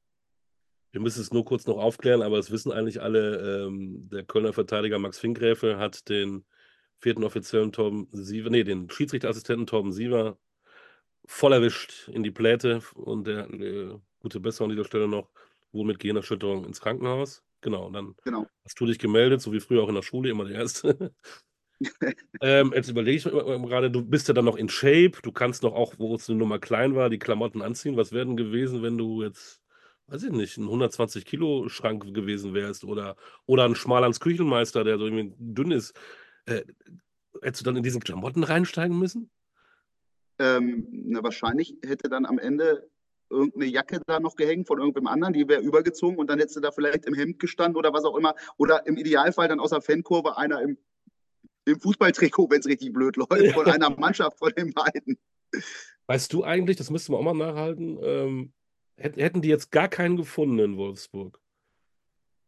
Wir 0.90 1.00
müssen 1.00 1.20
es 1.20 1.32
nur 1.32 1.44
kurz 1.44 1.66
noch 1.66 1.76
aufklären, 1.76 2.22
aber 2.22 2.38
es 2.38 2.50
wissen 2.50 2.72
eigentlich 2.72 3.02
alle. 3.02 3.66
Ähm, 3.66 4.08
der 4.10 4.24
Kölner 4.24 4.54
Verteidiger 4.54 4.98
Max 4.98 5.18
Finkgräfe 5.18 5.76
hat 5.76 6.08
den 6.08 6.46
vierten 6.98 7.24
offiziellen 7.24 7.72
Torben 7.72 8.08
Siever, 8.10 8.48
nee, 8.48 8.64
den 8.64 8.88
Schiedsrichterassistenten 8.88 9.66
Torben 9.66 9.92
Siever 9.92 10.38
voll 11.26 11.52
erwischt 11.52 12.08
in 12.08 12.22
die 12.22 12.30
Pläte 12.30 12.80
und 12.94 13.26
der 13.26 13.50
äh, 13.50 13.98
gute 14.20 14.40
Besserung 14.40 14.70
an 14.70 14.76
dieser 14.76 14.86
Stelle 14.86 15.08
noch, 15.08 15.28
wohl 15.72 15.86
mit 15.86 15.98
Gehirnerschütterung 15.98 16.64
ins 16.64 16.80
Krankenhaus. 16.80 17.42
Genau, 17.60 17.86
und 17.86 17.92
dann 17.92 18.14
genau. 18.24 18.46
hast 18.64 18.78
du 18.80 18.86
dich 18.86 18.98
gemeldet, 18.98 19.40
so 19.40 19.52
wie 19.52 19.60
früher 19.60 19.82
auch 19.82 19.88
in 19.88 19.94
der 19.94 20.02
Schule, 20.02 20.30
immer 20.30 20.44
der 20.44 20.56
Erste. 20.56 21.12
ähm, 22.40 22.72
jetzt 22.74 22.88
überlege 22.88 23.16
ich 23.16 23.24
mir 23.24 23.68
gerade, 23.68 23.90
du 23.90 24.04
bist 24.04 24.28
ja 24.28 24.34
dann 24.34 24.44
noch 24.44 24.56
in 24.56 24.68
Shape, 24.68 25.12
du 25.22 25.32
kannst 25.32 25.62
noch 25.62 25.74
auch, 25.74 25.94
wo 25.98 26.14
es 26.14 26.28
eine 26.28 26.38
Nummer 26.38 26.58
klein 26.58 26.94
war, 26.94 27.10
die 27.10 27.18
Klamotten 27.18 27.62
anziehen. 27.62 27.96
Was 27.96 28.12
wäre 28.12 28.26
denn 28.26 28.36
gewesen, 28.36 28.82
wenn 28.82 28.98
du 28.98 29.22
jetzt, 29.22 29.60
weiß 30.06 30.24
ich 30.24 30.30
nicht, 30.30 30.56
ein 30.58 30.64
120 30.64 31.24
Kilo 31.24 31.68
Schrank 31.68 32.14
gewesen 32.14 32.54
wärst 32.54 32.84
oder, 32.84 33.16
oder 33.46 33.64
ein 33.64 33.74
Schmalans 33.74 34.20
Küchenmeister, 34.20 34.84
der 34.84 34.98
so 34.98 35.06
irgendwie 35.06 35.34
dünn 35.38 35.70
ist? 35.70 35.94
Äh, 36.46 36.62
hättest 37.42 37.62
du 37.62 37.64
dann 37.64 37.76
in 37.76 37.82
diesen 37.82 38.00
Klamotten 38.00 38.44
reinsteigen 38.44 38.98
müssen? 38.98 39.30
Ähm, 40.38 40.86
na, 40.90 41.22
wahrscheinlich 41.22 41.76
hätte 41.84 42.08
dann 42.08 42.24
am 42.24 42.38
Ende 42.38 42.88
irgendeine 43.30 43.66
Jacke 43.66 44.00
da 44.06 44.20
noch 44.20 44.36
gehängt 44.36 44.66
von 44.66 44.78
irgendwem 44.78 45.06
anderen, 45.06 45.34
die 45.34 45.48
wäre 45.48 45.60
übergezogen 45.60 46.18
und 46.18 46.28
dann 46.28 46.38
hättest 46.38 46.56
du 46.56 46.60
da 46.60 46.70
vielleicht 46.70 47.06
im 47.06 47.14
Hemd 47.14 47.38
gestanden 47.38 47.76
oder 47.76 47.92
was 47.92 48.04
auch 48.04 48.16
immer. 48.16 48.34
Oder 48.56 48.86
im 48.86 48.96
Idealfall 48.96 49.48
dann 49.48 49.60
aus 49.60 49.70
der 49.70 49.80
Fankurve 49.80 50.36
einer 50.36 50.62
im, 50.62 50.78
im 51.64 51.80
Fußballtrikot, 51.80 52.50
wenn 52.50 52.60
es 52.60 52.66
richtig 52.66 52.92
blöd 52.92 53.16
läuft, 53.16 53.52
von 53.54 53.66
einer 53.66 53.90
Mannschaft 53.90 54.38
von 54.38 54.52
den 54.56 54.72
beiden. 54.72 55.18
Weißt 56.06 56.32
du 56.32 56.44
eigentlich, 56.44 56.76
das 56.76 56.90
müssten 56.90 57.12
wir 57.12 57.18
auch 57.18 57.22
mal 57.22 57.34
nachhalten, 57.34 57.98
ähm, 58.02 58.52
hätten 58.96 59.42
die 59.42 59.48
jetzt 59.48 59.70
gar 59.70 59.88
keinen 59.88 60.16
gefunden 60.16 60.58
in 60.58 60.76
Wolfsburg? 60.76 61.40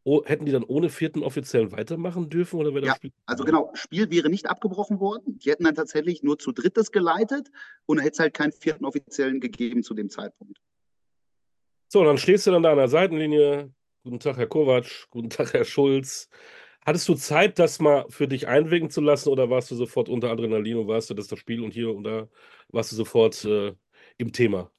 Oh, 0.03 0.25
hätten 0.25 0.47
die 0.47 0.53
dann 0.53 0.65
ohne 0.65 0.89
vierten 0.89 1.23
Offiziellen 1.23 1.73
weitermachen 1.73 2.31
dürfen 2.31 2.59
oder 2.59 2.71
wäre 2.71 2.81
das 2.81 2.89
ja, 2.89 2.97
Spiel? 2.97 3.13
Also 3.27 3.45
genau, 3.45 3.71
Spiel 3.75 4.11
wäre 4.11 4.31
nicht 4.31 4.49
abgebrochen 4.49 4.99
worden. 4.99 5.39
Die 5.39 5.51
hätten 5.51 5.65
dann 5.65 5.75
tatsächlich 5.75 6.23
nur 6.23 6.39
zu 6.39 6.53
drittes 6.53 6.91
geleitet 6.91 7.51
und 7.85 7.99
dann 7.99 8.05
hätte 8.05 8.15
es 8.15 8.19
halt 8.19 8.33
keinen 8.33 8.53
vierten 8.53 8.87
Offiziellen 8.87 9.41
gegeben 9.41 9.83
zu 9.83 9.93
dem 9.93 10.09
Zeitpunkt. 10.09 10.59
So, 11.93 12.05
dann 12.05 12.19
stehst 12.19 12.47
du 12.47 12.53
dann 12.53 12.63
da 12.63 12.71
an 12.71 12.77
der 12.77 12.87
Seitenlinie. 12.87 13.75
Guten 14.05 14.21
Tag, 14.21 14.37
Herr 14.37 14.47
Kovac. 14.47 15.09
Guten 15.11 15.29
Tag, 15.29 15.53
Herr 15.55 15.65
Schulz. 15.65 16.29
Hattest 16.87 17.09
du 17.09 17.15
Zeit, 17.15 17.59
das 17.59 17.81
mal 17.81 18.07
für 18.09 18.29
dich 18.29 18.47
einwirken 18.47 18.91
zu 18.91 19.01
lassen 19.01 19.29
oder 19.29 19.51
warst 19.51 19.73
du 19.73 19.75
sofort 19.75 20.09
unter 20.09 20.31
Adrenalin 20.31 20.77
und 20.77 20.87
warst 20.87 21.11
du 21.11 21.15
das, 21.15 21.27
das 21.27 21.41
Spiel 21.41 21.65
und 21.65 21.73
hier 21.73 21.93
und 21.93 22.05
da 22.05 22.29
warst 22.69 22.93
du 22.93 22.97
sofort 22.97 23.45
äh, 23.45 23.75
im 24.19 24.33
Thema? 24.33 24.71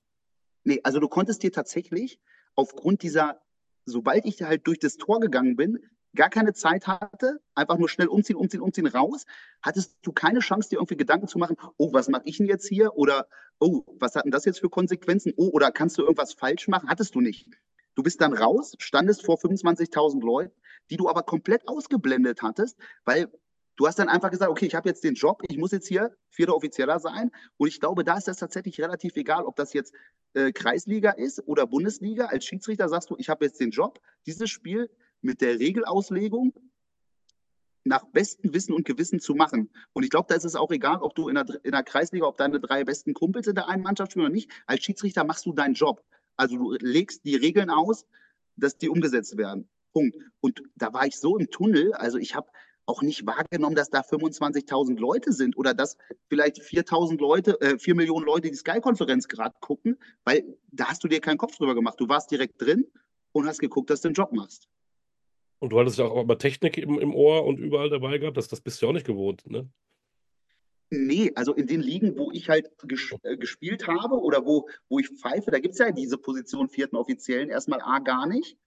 Nee, 0.63 0.79
also 0.83 1.01
du 1.01 1.09
konntest 1.09 1.43
dir 1.43 1.51
tatsächlich 1.51 2.17
aufgrund 2.55 3.03
dieser, 3.03 3.41
sobald 3.83 4.25
ich 4.25 4.41
halt 4.41 4.65
durch 4.65 4.79
das 4.79 4.95
Tor 4.95 5.19
gegangen 5.19 5.57
bin, 5.57 5.79
gar 6.15 6.29
keine 6.29 6.53
Zeit 6.53 6.87
hatte, 6.87 7.39
einfach 7.55 7.77
nur 7.77 7.89
schnell 7.89 8.07
umziehen, 8.07 8.35
umziehen, 8.35 8.61
umziehen, 8.61 8.87
raus, 8.87 9.25
hattest 9.61 9.97
du 10.01 10.11
keine 10.11 10.39
Chance, 10.39 10.69
dir 10.69 10.77
irgendwie 10.77 10.97
Gedanken 10.97 11.27
zu 11.27 11.37
machen, 11.37 11.55
oh, 11.77 11.93
was 11.93 12.09
mache 12.09 12.23
ich 12.25 12.37
denn 12.37 12.47
jetzt 12.47 12.67
hier? 12.67 12.95
Oder, 12.95 13.27
oh, 13.59 13.83
was 13.99 14.15
hat 14.15 14.25
denn 14.25 14.31
das 14.31 14.45
jetzt 14.45 14.59
für 14.59 14.69
Konsequenzen? 14.69 15.33
Oh, 15.37 15.49
oder 15.49 15.71
kannst 15.71 15.97
du 15.97 16.01
irgendwas 16.01 16.33
falsch 16.33 16.67
machen? 16.67 16.89
Hattest 16.89 17.15
du 17.15 17.21
nicht. 17.21 17.47
Du 17.95 18.03
bist 18.03 18.21
dann 18.21 18.33
raus, 18.33 18.73
standest 18.79 19.25
vor 19.25 19.37
25.000 19.37 20.23
Leuten, 20.23 20.55
die 20.89 20.97
du 20.97 21.09
aber 21.09 21.23
komplett 21.23 21.67
ausgeblendet 21.67 22.41
hattest, 22.41 22.77
weil 23.03 23.29
du 23.75 23.87
hast 23.87 23.99
dann 23.99 24.09
einfach 24.09 24.31
gesagt, 24.31 24.51
okay, 24.51 24.65
ich 24.65 24.75
habe 24.75 24.89
jetzt 24.89 25.03
den 25.03 25.15
Job, 25.15 25.43
ich 25.47 25.57
muss 25.57 25.71
jetzt 25.71 25.87
hier 25.87 26.15
vierter 26.29 26.55
Offizieller 26.55 26.99
sein. 26.99 27.31
Und 27.57 27.67
ich 27.67 27.79
glaube, 27.79 28.03
da 28.03 28.17
ist 28.17 28.27
das 28.27 28.37
tatsächlich 28.37 28.79
relativ 28.79 29.15
egal, 29.15 29.43
ob 29.43 29.55
das 29.55 29.73
jetzt 29.73 29.93
äh, 30.33 30.51
Kreisliga 30.51 31.11
ist 31.11 31.41
oder 31.47 31.67
Bundesliga. 31.67 32.25
Als 32.25 32.45
Schiedsrichter 32.45 32.87
sagst 32.89 33.09
du, 33.09 33.15
ich 33.17 33.29
habe 33.29 33.45
jetzt 33.45 33.59
den 33.59 33.71
Job, 33.71 33.99
dieses 34.25 34.49
Spiel 34.49 34.89
mit 35.21 35.41
der 35.41 35.59
Regelauslegung 35.59 36.53
nach 37.83 38.05
bestem 38.05 38.53
Wissen 38.53 38.73
und 38.73 38.85
Gewissen 38.85 39.19
zu 39.19 39.33
machen. 39.33 39.69
Und 39.93 40.03
ich 40.03 40.09
glaube, 40.09 40.27
da 40.29 40.35
ist 40.35 40.45
es 40.45 40.55
auch 40.55 40.71
egal, 40.71 41.01
ob 41.01 41.15
du 41.15 41.29
in 41.29 41.35
der, 41.35 41.45
in 41.63 41.71
der 41.71 41.83
Kreisliga, 41.83 42.25
ob 42.25 42.37
deine 42.37 42.59
drei 42.59 42.83
besten 42.83 43.13
Kumpels 43.13 43.47
in 43.47 43.55
der 43.55 43.67
einen 43.67 43.83
Mannschaft 43.83 44.11
spielen 44.11 44.25
oder 44.25 44.33
nicht. 44.33 44.51
Als 44.67 44.83
Schiedsrichter 44.83 45.23
machst 45.23 45.45
du 45.45 45.53
deinen 45.53 45.73
Job. 45.73 46.03
Also 46.37 46.57
du 46.57 46.71
legst 46.73 47.25
die 47.25 47.35
Regeln 47.35 47.69
aus, 47.69 48.05
dass 48.55 48.77
die 48.77 48.89
umgesetzt 48.89 49.37
werden. 49.37 49.67
Punkt. 49.93 50.15
Und 50.39 50.61
da 50.75 50.93
war 50.93 51.05
ich 51.05 51.17
so 51.17 51.37
im 51.37 51.49
Tunnel, 51.49 51.93
also 51.93 52.17
ich 52.17 52.35
habe 52.35 52.49
auch 52.85 53.01
nicht 53.01 53.25
wahrgenommen, 53.25 53.75
dass 53.75 53.89
da 53.89 54.01
25.000 54.01 54.99
Leute 54.99 55.33
sind 55.33 55.57
oder 55.57 55.73
dass 55.73 55.97
vielleicht 56.29 56.61
4.000 56.61 57.19
Leute, 57.19 57.59
äh, 57.61 57.77
4 57.77 57.95
Millionen 57.95 58.25
Leute 58.25 58.49
die 58.49 58.55
Sky-Konferenz 58.55 59.27
gerade 59.27 59.55
gucken, 59.61 59.97
weil 60.23 60.57
da 60.71 60.85
hast 60.85 61.03
du 61.03 61.07
dir 61.07 61.21
keinen 61.21 61.37
Kopf 61.37 61.55
drüber 61.57 61.75
gemacht. 61.75 61.99
Du 61.99 62.09
warst 62.09 62.31
direkt 62.31 62.61
drin 62.61 62.85
und 63.31 63.47
hast 63.47 63.59
geguckt, 63.59 63.89
dass 63.89 64.01
du 64.01 64.09
den 64.09 64.13
Job 64.13 64.31
machst. 64.33 64.67
Und 65.61 65.69
du 65.69 65.79
hattest 65.79 65.99
ja 65.99 66.05
auch 66.05 66.23
immer 66.23 66.39
Technik 66.39 66.77
im, 66.79 66.99
im 66.99 67.13
Ohr 67.13 67.45
und 67.45 67.59
überall 67.59 67.91
dabei 67.91 68.17
gehabt. 68.17 68.35
Das, 68.35 68.47
das 68.47 68.61
bist 68.61 68.81
du 68.81 68.85
ja 68.85 68.89
auch 68.89 68.93
nicht 68.93 69.05
gewohnt, 69.05 69.49
ne? 69.49 69.69
Nee, 70.89 71.31
also 71.35 71.53
in 71.53 71.67
den 71.67 71.81
Ligen, 71.81 72.17
wo 72.17 72.31
ich 72.31 72.49
halt 72.49 72.69
ges 72.83 73.15
äh, 73.21 73.37
gespielt 73.37 73.87
habe 73.87 74.19
oder 74.19 74.45
wo, 74.45 74.67
wo 74.89 74.99
ich 74.99 75.07
pfeife, 75.07 75.51
da 75.51 75.59
gibt 75.59 75.73
es 75.73 75.79
ja 75.79 75.91
diese 75.91 76.17
Position 76.17 76.67
vierten 76.67 76.97
Offiziellen 76.97 77.49
erstmal 77.49 77.79
A 77.81 77.99
gar 77.99 78.25
nicht. 78.27 78.57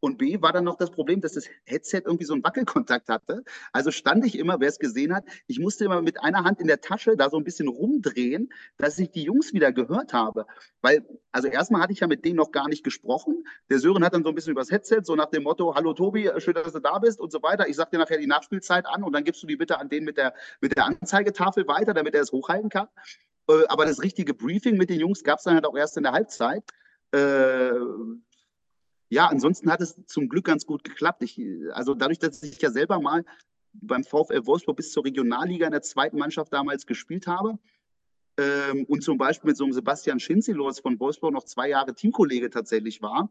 Und 0.00 0.18
B 0.18 0.40
war 0.40 0.52
dann 0.52 0.64
noch 0.64 0.76
das 0.76 0.90
Problem, 0.90 1.20
dass 1.20 1.32
das 1.32 1.48
Headset 1.64 2.02
irgendwie 2.04 2.24
so 2.24 2.34
einen 2.34 2.44
Wackelkontakt 2.44 3.08
hatte. 3.08 3.42
Also 3.72 3.90
stand 3.90 4.24
ich 4.24 4.38
immer, 4.38 4.60
wer 4.60 4.68
es 4.68 4.78
gesehen 4.78 5.14
hat, 5.14 5.24
ich 5.46 5.58
musste 5.58 5.84
immer 5.84 6.02
mit 6.02 6.22
einer 6.22 6.44
Hand 6.44 6.60
in 6.60 6.66
der 6.66 6.80
Tasche 6.80 7.16
da 7.16 7.30
so 7.30 7.36
ein 7.36 7.44
bisschen 7.44 7.68
rumdrehen, 7.68 8.52
dass 8.76 8.98
ich 8.98 9.10
die 9.10 9.24
Jungs 9.24 9.52
wieder 9.52 9.72
gehört 9.72 10.12
habe. 10.12 10.46
Weil, 10.82 11.04
also 11.32 11.48
erstmal 11.48 11.82
hatte 11.82 11.92
ich 11.92 12.00
ja 12.00 12.06
mit 12.06 12.24
denen 12.24 12.36
noch 12.36 12.52
gar 12.52 12.68
nicht 12.68 12.84
gesprochen. 12.84 13.44
Der 13.70 13.78
Sören 13.78 14.04
hat 14.04 14.14
dann 14.14 14.22
so 14.22 14.28
ein 14.28 14.34
bisschen 14.34 14.52
übers 14.52 14.70
Headset, 14.70 15.00
so 15.02 15.16
nach 15.16 15.30
dem 15.30 15.42
Motto, 15.42 15.74
hallo 15.74 15.94
Tobi, 15.94 16.30
schön, 16.38 16.54
dass 16.54 16.72
du 16.72 16.80
da 16.80 16.98
bist 16.98 17.20
und 17.20 17.32
so 17.32 17.42
weiter. 17.42 17.68
Ich 17.68 17.76
sag 17.76 17.90
dir 17.90 17.98
nachher 17.98 18.18
die 18.18 18.26
Nachspielzeit 18.26 18.86
an 18.86 19.02
und 19.02 19.12
dann 19.12 19.24
gibst 19.24 19.42
du 19.42 19.46
die 19.46 19.56
bitte 19.56 19.78
an 19.78 19.88
den 19.88 20.04
mit 20.04 20.16
der, 20.16 20.34
mit 20.60 20.76
der 20.76 20.86
Anzeigetafel 20.86 21.66
weiter, 21.66 21.94
damit 21.94 22.14
er 22.14 22.22
es 22.22 22.32
hochhalten 22.32 22.70
kann. 22.70 22.88
Äh, 23.48 23.66
aber 23.68 23.86
das 23.86 24.02
richtige 24.02 24.34
Briefing 24.34 24.76
mit 24.76 24.90
den 24.90 25.00
Jungs 25.00 25.24
gab 25.24 25.38
es 25.38 25.44
dann 25.44 25.54
halt 25.54 25.66
auch 25.66 25.76
erst 25.76 25.96
in 25.96 26.04
der 26.04 26.12
Halbzeit. 26.12 26.62
Äh, 27.12 27.70
ja, 29.10 29.26
ansonsten 29.26 29.70
hat 29.70 29.80
es 29.80 29.98
zum 30.06 30.28
Glück 30.28 30.44
ganz 30.44 30.66
gut 30.66 30.84
geklappt. 30.84 31.22
Ich, 31.22 31.40
also 31.72 31.94
dadurch, 31.94 32.18
dass 32.18 32.42
ich 32.42 32.60
ja 32.60 32.70
selber 32.70 33.00
mal 33.00 33.24
beim 33.72 34.04
VfL 34.04 34.46
Wolfsburg 34.46 34.76
bis 34.76 34.92
zur 34.92 35.04
Regionalliga 35.04 35.66
in 35.66 35.72
der 35.72 35.82
zweiten 35.82 36.18
Mannschaft 36.18 36.52
damals 36.52 36.86
gespielt 36.86 37.26
habe 37.26 37.58
ähm, 38.38 38.84
und 38.84 39.02
zum 39.02 39.18
Beispiel 39.18 39.48
mit 39.48 39.56
so 39.56 39.64
einem 39.64 39.72
Sebastian 39.72 40.20
Schinzilos 40.20 40.80
von 40.80 40.98
Wolfsburg 41.00 41.32
noch 41.32 41.44
zwei 41.44 41.68
Jahre 41.68 41.94
Teamkollege 41.94 42.50
tatsächlich 42.50 43.02
war, 43.02 43.30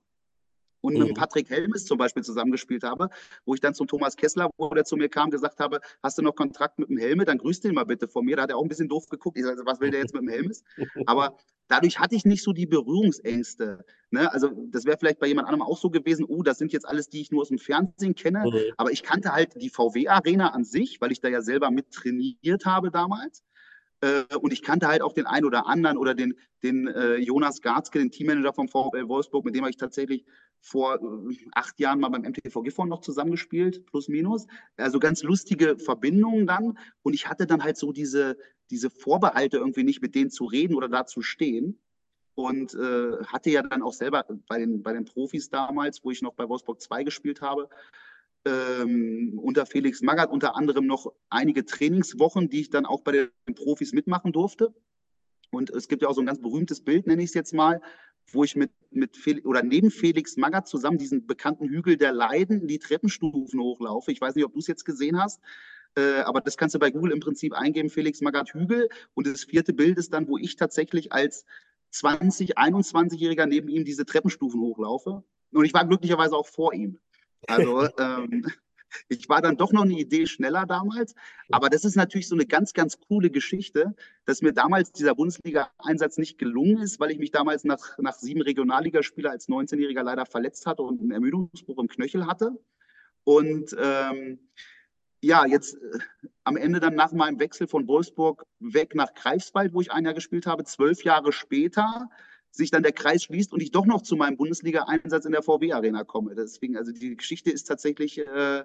und 0.87 0.93
mhm. 0.93 1.07
mit 1.07 1.15
Patrick 1.15 1.49
Helmes 1.49 1.85
zum 1.85 1.97
Beispiel 1.97 2.23
zusammengespielt 2.23 2.83
habe, 2.83 3.09
wo 3.45 3.53
ich 3.53 3.59
dann 3.59 3.73
zum 3.73 3.87
Thomas 3.87 4.15
Kessler, 4.15 4.49
wo 4.57 4.69
der 4.69 4.85
zu 4.85 4.95
mir 4.95 5.09
kam, 5.09 5.29
gesagt 5.29 5.59
habe, 5.59 5.81
hast 6.01 6.17
du 6.17 6.21
noch 6.21 6.33
Kontakt 6.33 6.79
mit 6.79 6.89
dem 6.89 6.97
Helme, 6.97 7.25
dann 7.25 7.37
grüß 7.37 7.59
den 7.59 7.75
mal 7.75 7.83
bitte 7.83 8.07
von 8.07 8.25
mir. 8.25 8.37
Da 8.37 8.43
hat 8.43 8.49
er 8.49 8.57
auch 8.57 8.63
ein 8.63 8.69
bisschen 8.69 8.87
doof 8.87 9.07
geguckt. 9.09 9.37
Ich 9.37 9.43
sage, 9.43 9.61
was 9.65 9.81
will 9.81 9.91
der 9.91 9.99
jetzt 9.99 10.13
mit 10.13 10.21
dem 10.21 10.29
Helmes? 10.29 10.63
Aber 11.05 11.35
dadurch 11.67 11.99
hatte 11.99 12.15
ich 12.15 12.23
nicht 12.23 12.43
so 12.43 12.53
die 12.53 12.65
Berührungsängste. 12.65 13.83
Ne? 14.11 14.31
Also 14.31 14.49
das 14.71 14.85
wäre 14.85 14.97
vielleicht 14.97 15.19
bei 15.19 15.27
jemand 15.27 15.47
anderem 15.47 15.67
auch 15.67 15.77
so 15.77 15.89
gewesen, 15.89 16.25
oh, 16.25 16.41
das 16.41 16.57
sind 16.57 16.71
jetzt 16.71 16.87
alles, 16.87 17.09
die 17.09 17.21
ich 17.21 17.31
nur 17.31 17.41
aus 17.41 17.49
dem 17.49 17.59
Fernsehen 17.59 18.15
kenne. 18.15 18.45
Mhm. 18.45 18.73
Aber 18.77 18.91
ich 18.91 19.03
kannte 19.03 19.33
halt 19.33 19.61
die 19.61 19.69
VW-Arena 19.69 20.49
an 20.49 20.63
sich, 20.63 21.01
weil 21.01 21.11
ich 21.11 21.19
da 21.19 21.27
ja 21.27 21.41
selber 21.41 21.69
mit 21.69 21.91
trainiert 21.91 22.65
habe 22.65 22.91
damals. 22.91 23.43
Äh, 24.01 24.35
und 24.35 24.53
ich 24.53 24.61
kannte 24.61 24.87
halt 24.87 25.01
auch 25.01 25.13
den 25.13 25.25
einen 25.25 25.45
oder 25.45 25.67
anderen 25.67 25.97
oder 25.97 26.13
den, 26.13 26.35
den 26.63 26.87
äh, 26.87 27.15
Jonas 27.15 27.61
Garzke, 27.61 27.99
den 27.99 28.11
Teammanager 28.11 28.53
vom 28.53 28.67
VfL 28.67 29.07
Wolfsburg, 29.07 29.43
mit 29.45 29.55
dem 29.55 29.63
habe 29.63 29.71
ich 29.71 29.77
tatsächlich 29.77 30.25
vor 30.59 30.95
äh, 30.95 31.35
acht 31.53 31.79
Jahren 31.79 31.99
mal 31.99 32.09
beim 32.09 32.23
MTV 32.23 32.61
Gifhorn 32.63 32.89
noch 32.89 33.01
zusammengespielt, 33.01 33.85
plus 33.85 34.07
minus. 34.07 34.47
Also 34.75 34.99
ganz 34.99 35.23
lustige 35.23 35.77
Verbindungen 35.77 36.47
dann. 36.47 36.77
Und 37.03 37.13
ich 37.13 37.27
hatte 37.27 37.47
dann 37.47 37.63
halt 37.63 37.77
so 37.77 37.91
diese, 37.91 38.37
diese 38.69 38.89
Vorbehalte 38.89 39.57
irgendwie 39.57 39.83
nicht, 39.83 40.01
mit 40.01 40.15
denen 40.15 40.29
zu 40.29 40.45
reden 40.45 40.75
oder 40.75 40.89
da 40.89 41.05
zu 41.05 41.21
stehen. 41.21 41.79
Und 42.35 42.75
äh, 42.75 43.23
hatte 43.25 43.49
ja 43.49 43.63
dann 43.63 43.81
auch 43.81 43.93
selber 43.93 44.23
bei 44.47 44.59
den, 44.59 44.83
bei 44.83 44.93
den 44.93 45.05
Profis 45.05 45.49
damals, 45.49 46.03
wo 46.03 46.11
ich 46.11 46.21
noch 46.21 46.35
bei 46.35 46.47
Wolfsburg 46.47 46.79
2 46.79 47.03
gespielt 47.03 47.41
habe, 47.41 47.67
ähm, 48.45 49.39
unter 49.41 49.65
Felix 49.65 50.01
Magath 50.01 50.29
unter 50.29 50.55
anderem 50.55 50.85
noch 50.85 51.11
einige 51.29 51.65
Trainingswochen, 51.65 52.49
die 52.49 52.61
ich 52.61 52.69
dann 52.69 52.85
auch 52.85 53.01
bei 53.01 53.11
den 53.11 53.55
Profis 53.55 53.91
mitmachen 53.91 54.31
durfte. 54.31 54.73
Und 55.49 55.69
es 55.69 55.87
gibt 55.87 56.01
ja 56.01 56.09
auch 56.09 56.13
so 56.13 56.21
ein 56.21 56.27
ganz 56.27 56.41
berühmtes 56.41 56.81
Bild, 56.81 57.07
nenne 57.07 57.23
ich 57.23 57.29
es 57.29 57.33
jetzt 57.33 57.53
mal, 57.53 57.81
wo 58.31 58.43
ich 58.43 58.55
mit, 58.55 58.71
mit 58.91 59.15
Felix, 59.15 59.45
oder 59.45 59.63
neben 59.63 59.91
Felix 59.91 60.37
Magath 60.37 60.67
zusammen 60.67 60.97
diesen 60.97 61.27
bekannten 61.27 61.69
Hügel 61.69 61.97
der 61.97 62.11
Leiden 62.11 62.67
die 62.67 62.79
Treppenstufen 62.79 63.59
hochlaufe. 63.59 64.11
Ich 64.11 64.21
weiß 64.21 64.35
nicht, 64.35 64.45
ob 64.45 64.53
du 64.53 64.59
es 64.59 64.67
jetzt 64.67 64.85
gesehen 64.85 65.19
hast, 65.19 65.41
äh, 65.95 66.19
aber 66.21 66.41
das 66.41 66.57
kannst 66.57 66.75
du 66.75 66.79
bei 66.79 66.91
Google 66.91 67.11
im 67.11 67.19
Prinzip 67.19 67.53
eingeben, 67.53 67.89
Felix 67.89 68.21
Magath 68.21 68.53
Hügel. 68.53 68.89
Und 69.13 69.27
das 69.27 69.45
vierte 69.45 69.73
Bild 69.73 69.97
ist 69.97 70.13
dann, 70.13 70.27
wo 70.27 70.37
ich 70.37 70.55
tatsächlich 70.55 71.11
als 71.11 71.45
20, 71.91 72.57
21-Jähriger 72.57 73.45
neben 73.45 73.69
ihm 73.69 73.85
diese 73.85 74.05
Treppenstufen 74.05 74.59
hochlaufe. 74.59 75.23
Und 75.51 75.65
ich 75.65 75.73
war 75.73 75.85
glücklicherweise 75.85 76.35
auch 76.35 76.47
vor 76.47 76.73
ihm. 76.73 76.99
Also 77.47 77.87
ähm, 77.99 78.45
ich 79.09 79.29
war 79.29 79.41
dann 79.41 79.57
doch 79.57 79.71
noch 79.71 79.83
eine 79.83 79.97
Idee 79.97 80.25
schneller 80.27 80.65
damals. 80.65 81.15
Aber 81.49 81.69
das 81.69 81.85
ist 81.85 81.95
natürlich 81.95 82.27
so 82.27 82.35
eine 82.35 82.45
ganz, 82.45 82.73
ganz 82.73 82.99
coole 82.99 83.29
Geschichte, 83.29 83.95
dass 84.25 84.41
mir 84.41 84.53
damals 84.53 84.91
dieser 84.91 85.15
Bundesliga-Einsatz 85.15 86.17
nicht 86.17 86.37
gelungen 86.37 86.79
ist, 86.79 86.99
weil 86.99 87.11
ich 87.11 87.19
mich 87.19 87.31
damals 87.31 87.63
nach, 87.63 87.97
nach 87.97 88.15
sieben 88.15 88.41
Regionalligaspielen 88.41 89.31
als 89.31 89.47
19-Jähriger 89.47 90.03
leider 90.03 90.25
verletzt 90.25 90.65
hatte 90.65 90.81
und 90.83 91.01
einen 91.01 91.11
Ermüdungsbruch 91.11 91.79
im 91.79 91.87
Knöchel 91.87 92.25
hatte. 92.25 92.57
Und 93.23 93.75
ähm, 93.79 94.39
ja, 95.21 95.45
jetzt 95.45 95.75
äh, 95.75 95.99
am 96.43 96.57
Ende 96.57 96.79
dann 96.79 96.95
nach 96.95 97.11
meinem 97.11 97.39
Wechsel 97.39 97.67
von 97.67 97.87
Wolfsburg 97.87 98.45
weg 98.59 98.95
nach 98.95 99.13
Greifswald, 99.13 99.73
wo 99.73 99.81
ich 99.81 99.91
ein 99.91 100.05
Jahr 100.05 100.13
gespielt 100.13 100.45
habe, 100.45 100.63
zwölf 100.63 101.03
Jahre 101.03 101.31
später 101.33 102.09
sich 102.51 102.71
dann 102.71 102.83
der 102.83 102.91
Kreis 102.91 103.23
schließt 103.23 103.53
und 103.53 103.61
ich 103.61 103.71
doch 103.71 103.85
noch 103.85 104.01
zu 104.01 104.15
meinem 104.15 104.37
Bundesliga-Einsatz 104.37 105.25
in 105.25 105.31
der 105.31 105.43
VW-Arena 105.43 106.03
komme. 106.03 106.35
Deswegen, 106.35 106.77
also 106.77 106.91
die 106.91 107.15
Geschichte 107.15 107.51
ist 107.51 107.65
tatsächlich 107.65 108.19
äh, 108.19 108.63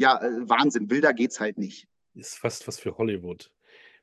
ja 0.00 0.20
äh, 0.20 0.48
Wahnsinn. 0.48 0.90
Wilder 0.90 1.12
geht's 1.12 1.38
halt 1.38 1.58
nicht. 1.58 1.86
Ist 2.14 2.38
fast 2.38 2.66
was 2.66 2.78
für 2.78 2.96
Hollywood. 2.96 3.50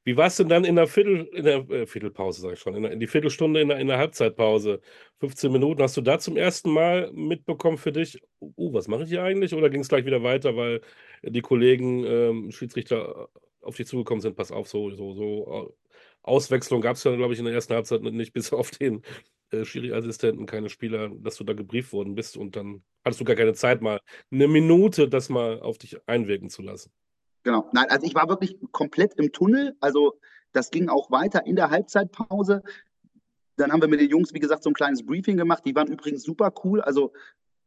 Wie 0.04 0.16
war 0.16 0.28
es 0.28 0.38
denn 0.38 0.48
dann 0.48 0.64
in 0.64 0.78
der 0.78 0.88
Viertel, 0.88 1.28
in 1.34 1.44
der 1.44 1.70
äh, 1.70 1.86
Viertelpause, 1.86 2.42
sag 2.42 2.54
ich 2.54 2.60
schon, 2.60 2.76
in, 2.76 2.84
der, 2.84 2.92
in 2.94 3.00
die 3.02 3.08
Viertelstunde 3.08 3.60
in 3.60 3.68
der, 3.68 3.80
in 3.80 3.88
der 3.88 3.98
Halbzeitpause? 3.98 4.80
15 5.20 5.52
Minuten. 5.52 5.82
Hast 5.82 5.98
du 5.98 6.02
da 6.02 6.18
zum 6.18 6.38
ersten 6.38 6.72
Mal 6.72 7.12
mitbekommen 7.12 7.78
für 7.78 7.92
dich, 7.92 8.22
uh, 8.40 8.74
was 8.74 8.88
mache 8.88 9.04
ich 9.04 9.10
hier 9.10 9.24
eigentlich? 9.24 9.54
Oder 9.54 9.70
ging 9.70 9.82
es 9.82 9.90
gleich 9.90 10.06
wieder 10.06 10.24
weiter, 10.24 10.56
weil 10.56 10.82
die 11.24 11.42
Kollegen, 11.42 12.06
ähm, 12.06 12.52
Schiedsrichter 12.52 13.28
auf 13.62 13.76
dich 13.76 13.88
zugekommen 13.88 14.22
sind, 14.22 14.38
pass 14.38 14.52
auf, 14.52 14.70
so, 14.70 14.92
so, 14.92 15.14
so 15.14 15.76
Auswechslung 16.22 16.82
gab 16.82 16.96
es 16.96 17.04
ja, 17.04 17.16
glaube 17.16 17.34
ich, 17.34 17.40
in 17.40 17.46
der 17.46 17.54
ersten 17.54 17.74
Halbzeit 17.74 18.02
nicht, 18.02 18.34
bis 18.34 18.54
auf 18.54 18.72
den 18.72 19.02
äh, 19.52 19.66
Schiri-Assistenten, 19.66 20.46
keine 20.46 20.70
Spieler, 20.70 21.10
dass 21.10 21.38
du 21.38 21.44
da 21.44 21.54
gebrieft 21.54 21.94
worden 21.94 22.16
bist 22.16 22.38
und 22.38 22.56
dann 22.56 22.84
hattest 23.04 23.22
du 23.22 23.26
gar 23.26 23.36
keine 23.36 23.54
Zeit, 23.54 23.82
mal 23.82 24.00
eine 24.32 24.48
Minute 24.48 25.08
das 25.08 25.30
mal 25.30 25.62
auf 25.62 25.78
dich 25.78 25.98
einwirken 26.08 26.50
zu 26.50 26.62
lassen. 26.62 26.92
Genau, 27.44 27.70
nein, 27.72 27.86
also 27.90 28.06
ich 28.06 28.16
war 28.16 28.28
wirklich 28.28 28.58
komplett 28.72 29.14
im 29.16 29.32
Tunnel, 29.32 29.76
also 29.80 30.20
das 30.52 30.72
ging 30.72 30.90
auch 30.90 31.12
weiter 31.12 31.46
in 31.46 31.56
der 31.56 31.70
Halbzeitpause. 31.70 32.64
Dann 33.58 33.72
haben 33.72 33.82
wir 33.82 33.88
mit 33.88 34.00
den 34.00 34.10
Jungs, 34.10 34.34
wie 34.34 34.40
gesagt, 34.40 34.64
so 34.64 34.70
ein 34.70 34.74
kleines 34.74 35.06
Briefing 35.06 35.38
gemacht. 35.38 35.64
Die 35.66 35.76
waren 35.76 35.88
übrigens 35.88 36.24
super 36.24 36.54
cool. 36.64 36.82
Also 36.82 37.12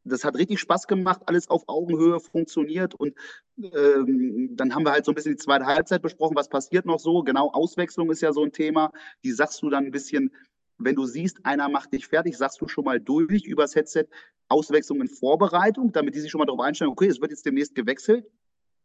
das 0.04 0.24
hat 0.24 0.36
richtig 0.36 0.60
Spaß 0.60 0.86
gemacht, 0.86 1.22
alles 1.26 1.48
auf 1.50 1.64
Augenhöhe 1.66 2.20
funktioniert 2.20 2.94
und 2.94 3.14
ähm, 3.58 4.50
dann 4.56 4.74
haben 4.74 4.84
wir 4.84 4.92
halt 4.92 5.04
so 5.04 5.12
ein 5.12 5.14
bisschen 5.14 5.32
die 5.32 5.42
zweite 5.42 5.66
Halbzeit 5.66 6.02
besprochen, 6.02 6.36
was 6.36 6.48
passiert 6.48 6.86
noch 6.86 6.98
so. 6.98 7.22
Genau, 7.22 7.50
Auswechslung 7.52 8.10
ist 8.10 8.22
ja 8.22 8.32
so 8.32 8.42
ein 8.42 8.52
Thema. 8.52 8.92
Die 9.24 9.32
sagst 9.32 9.62
du 9.62 9.68
dann 9.68 9.86
ein 9.86 9.90
bisschen, 9.90 10.32
wenn 10.80 10.96
du 10.96 11.04
siehst, 11.04 11.44
einer 11.44 11.68
macht 11.68 11.92
dich 11.92 12.06
fertig, 12.06 12.36
sagst 12.36 12.60
du 12.60 12.68
schon 12.68 12.84
mal 12.84 13.00
durch 13.00 13.44
übers 13.44 13.74
Headset, 13.74 14.06
Auswechslung 14.48 15.00
in 15.00 15.08
Vorbereitung, 15.08 15.92
damit 15.92 16.14
die 16.14 16.20
sich 16.20 16.30
schon 16.30 16.40
mal 16.40 16.46
darauf 16.46 16.60
einstellen, 16.60 16.90
okay, 16.90 17.06
es 17.06 17.20
wird 17.20 17.30
jetzt 17.30 17.46
demnächst 17.46 17.74
gewechselt. 17.74 18.26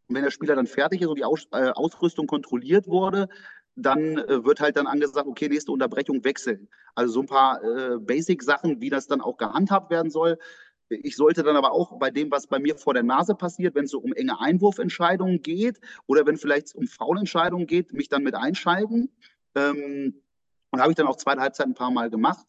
Und 0.08 0.16
wenn 0.16 0.24
der 0.24 0.32
Spieler 0.32 0.56
dann 0.56 0.68
fertig 0.68 1.02
ist 1.02 1.08
und 1.08 1.18
die 1.18 1.24
Aus 1.24 1.48
äh, 1.52 1.70
Ausrüstung 1.70 2.28
kontrolliert 2.28 2.88
wurde, 2.88 3.28
dann 3.76 4.18
äh, 4.18 4.46
wird 4.46 4.60
halt 4.60 4.78
dann 4.78 4.88
angesagt, 4.88 5.28
okay, 5.28 5.50
nächste 5.50 5.72
Unterbrechung 5.72 6.24
wechseln. 6.24 6.70
Also 6.94 7.14
so 7.14 7.20
ein 7.22 7.26
paar 7.26 7.64
äh, 7.64 7.98
Basic-Sachen, 8.00 8.80
wie 8.82 8.90
das 8.90 9.08
dann 9.08 9.22
auch 9.22 9.38
gehandhabt 9.38 9.90
werden 9.90 10.12
soll. 10.12 10.38
Ich 10.90 11.16
sollte 11.16 11.42
dann 11.42 11.56
aber 11.56 11.72
auch 11.72 11.98
bei 11.98 12.12
dem, 12.12 12.30
was 12.30 12.46
bei 12.46 12.60
mir 12.60 12.78
vor 12.78 12.94
der 12.94 13.02
Nase 13.04 13.34
passiert, 13.34 13.74
wenn 13.74 13.86
es 13.86 13.92
so 13.92 14.00
um 14.00 14.14
enge 14.14 14.40
Einwurfentscheidungen 14.40 15.42
geht 15.42 15.80
oder 16.06 16.28
wenn 16.28 16.38
vielleicht 16.38 16.76
um 16.76 16.86
Foulentscheidungen 16.86 17.66
geht, 17.66 17.92
mich 17.92 18.08
dann 18.08 18.24
mit 18.24 18.36
einschalten. 18.36 19.10
Ähm, 19.56 20.22
und 20.76 20.82
habe 20.82 20.92
ich 20.92 20.96
dann 20.96 21.08
auch 21.08 21.16
zweite 21.16 21.42
Halbzeit 21.42 21.68
ein 21.68 21.74
paar 21.74 21.92
Mal 21.92 22.10
gemacht. 22.10 22.46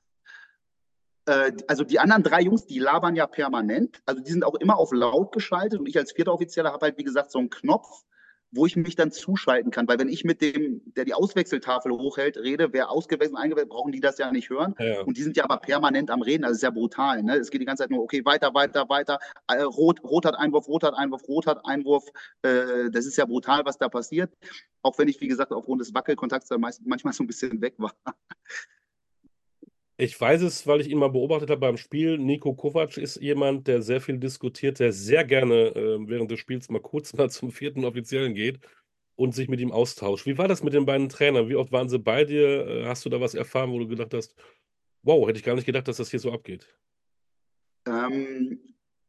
Äh, 1.27 1.53
also 1.69 1.85
die 1.85 1.99
anderen 1.99 2.23
drei 2.23 2.43
Jungs, 2.43 2.67
die 2.67 2.79
labern 2.79 3.15
ja 3.15 3.27
permanent. 3.27 4.03
Also 4.05 4.21
die 4.21 4.31
sind 4.31 4.45
auch 4.45 4.57
immer 4.57 4.77
auf 4.77 4.93
laut 4.93 5.33
geschaltet. 5.33 5.79
Und 5.79 5.87
ich 5.87 5.97
als 5.97 6.13
vierter 6.13 6.33
Offizieller 6.33 6.73
habe 6.73 6.87
halt, 6.87 6.99
wie 6.99 7.05
gesagt, 7.05 7.31
so 7.31 7.39
einen 7.39 7.51
Knopf, 7.51 8.05
wo 8.57 8.67
ich 8.67 8.77
mich 8.77 8.97
dann 8.97 9.13
zuschalten 9.13 9.71
kann. 9.71 9.87
Weil 9.87 9.99
wenn 9.99 10.09
ich 10.09 10.25
mit 10.25 10.41
dem, 10.41 10.83
der 10.97 11.05
die 11.05 11.15
Auswechseltafel 11.15 11.93
hochhält, 11.93 12.37
rede, 12.37 12.73
wer 12.73 12.91
ausgewechselt, 12.91 13.39
eingewechselt, 13.39 13.71
brauchen 13.71 13.93
die 13.93 14.01
das 14.01 14.19
ja 14.19 14.31
nicht 14.33 14.51
hören. 14.51 14.75
Ja. 14.79 15.03
Und 15.03 15.17
die 15.17 15.23
sind 15.23 15.37
ja 15.37 15.45
aber 15.45 15.59
permanent 15.59 16.11
am 16.11 16.23
Reden. 16.23 16.45
Also 16.45 16.53
es 16.53 16.59
ist 16.59 16.63
ja 16.63 16.71
brutal. 16.71 17.23
Ne? 17.23 17.37
Es 17.37 17.51
geht 17.51 17.61
die 17.61 17.67
ganze 17.67 17.85
Zeit 17.85 17.91
nur, 17.91 18.03
okay, 18.03 18.25
weiter, 18.25 18.55
weiter, 18.55 18.89
weiter. 18.89 19.19
Äh, 19.47 19.63
rot, 19.63 20.03
rot 20.03 20.25
hat 20.25 20.37
Einwurf, 20.37 20.69
rot 20.69 20.83
hat 20.83 20.95
Einwurf, 20.95 21.29
rot 21.29 21.47
hat 21.47 21.65
Einwurf. 21.65 22.05
Äh, 22.43 22.91
das 22.91 23.07
ist 23.07 23.17
ja 23.17 23.27
brutal, 23.27 23.65
was 23.65 23.79
da 23.79 23.89
passiert. 23.89 24.33
Auch 24.83 24.99
wenn 24.99 25.09
ich, 25.09 25.21
wie 25.21 25.29
gesagt, 25.29 25.53
aufgrund 25.53 25.81
des 25.81 25.95
Wackelkontakts 25.95 26.49
da 26.49 26.59
meist, 26.59 26.81
manchmal 26.85 27.13
so 27.13 27.23
ein 27.23 27.27
bisschen 27.27 27.61
weg 27.61 27.75
war. 27.79 27.95
Ich 29.99 30.21
weiß 30.21 30.43
es, 30.43 30.67
weil 30.67 30.83
ich 30.83 30.91
ihn 30.91 30.99
mal 30.99 31.09
beobachtet 31.09 31.49
habe 31.49 31.61
beim 31.61 31.79
Spiel. 31.79 32.19
Nico 32.19 32.53
Kovac 32.55 32.99
ist 32.99 33.17
jemand, 33.17 33.67
der 33.67 33.81
sehr 33.81 34.03
viel 34.03 34.19
diskutiert, 34.19 34.79
der 34.79 34.93
sehr 34.93 35.25
gerne 35.25 35.75
äh, 35.75 35.99
während 36.07 36.31
des 36.31 36.39
Spiels 36.39 36.69
mal 36.69 36.81
kurz 36.83 37.13
mal 37.15 37.31
zum 37.31 37.51
vierten 37.51 37.85
Offiziellen 37.85 38.35
geht 38.35 38.61
und 39.15 39.35
sich 39.35 39.49
mit 39.49 39.61
ihm 39.61 39.73
austauscht. 39.73 40.27
Wie 40.27 40.37
war 40.37 40.49
das 40.49 40.63
mit 40.63 40.75
den 40.75 40.85
beiden 40.85 41.09
Trainern? 41.09 41.49
Wie 41.49 41.57
oft 41.57 41.73
waren 41.73 41.89
sie 41.89 41.99
bei 41.99 42.25
dir? 42.25 42.67
Äh, 42.67 42.85
hast 42.87 43.07
du 43.07 43.09
da 43.09 43.21
was 43.21 43.35
erfahren, 43.35 43.71
wo 43.71 43.79
du 43.79 43.89
gedacht 43.89 44.13
hast, 44.13 44.37
wow, 45.03 45.27
hätte 45.27 45.39
ich 45.39 45.45
gar 45.45 45.55
nicht 45.55 45.67
gedacht, 45.67 45.89
dass 45.89 45.97
das 45.97 46.11
hier 46.11 46.21
so 46.21 46.31
abgeht? 46.31 46.69
Ähm, 47.87 48.61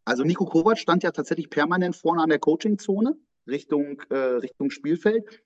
also 0.06 0.24
Nico 0.24 0.46
Kovac 0.46 0.78
stand 0.78 1.04
ja 1.04 1.12
tatsächlich 1.12 1.50
permanent 1.50 1.98
vorne 1.98 2.22
an 2.22 2.30
der 2.30 2.40
Coachingzone 2.40 3.18
Richtung, 3.46 4.02
äh, 4.10 4.16
Richtung 4.16 4.70
Spielfeld 4.70 5.44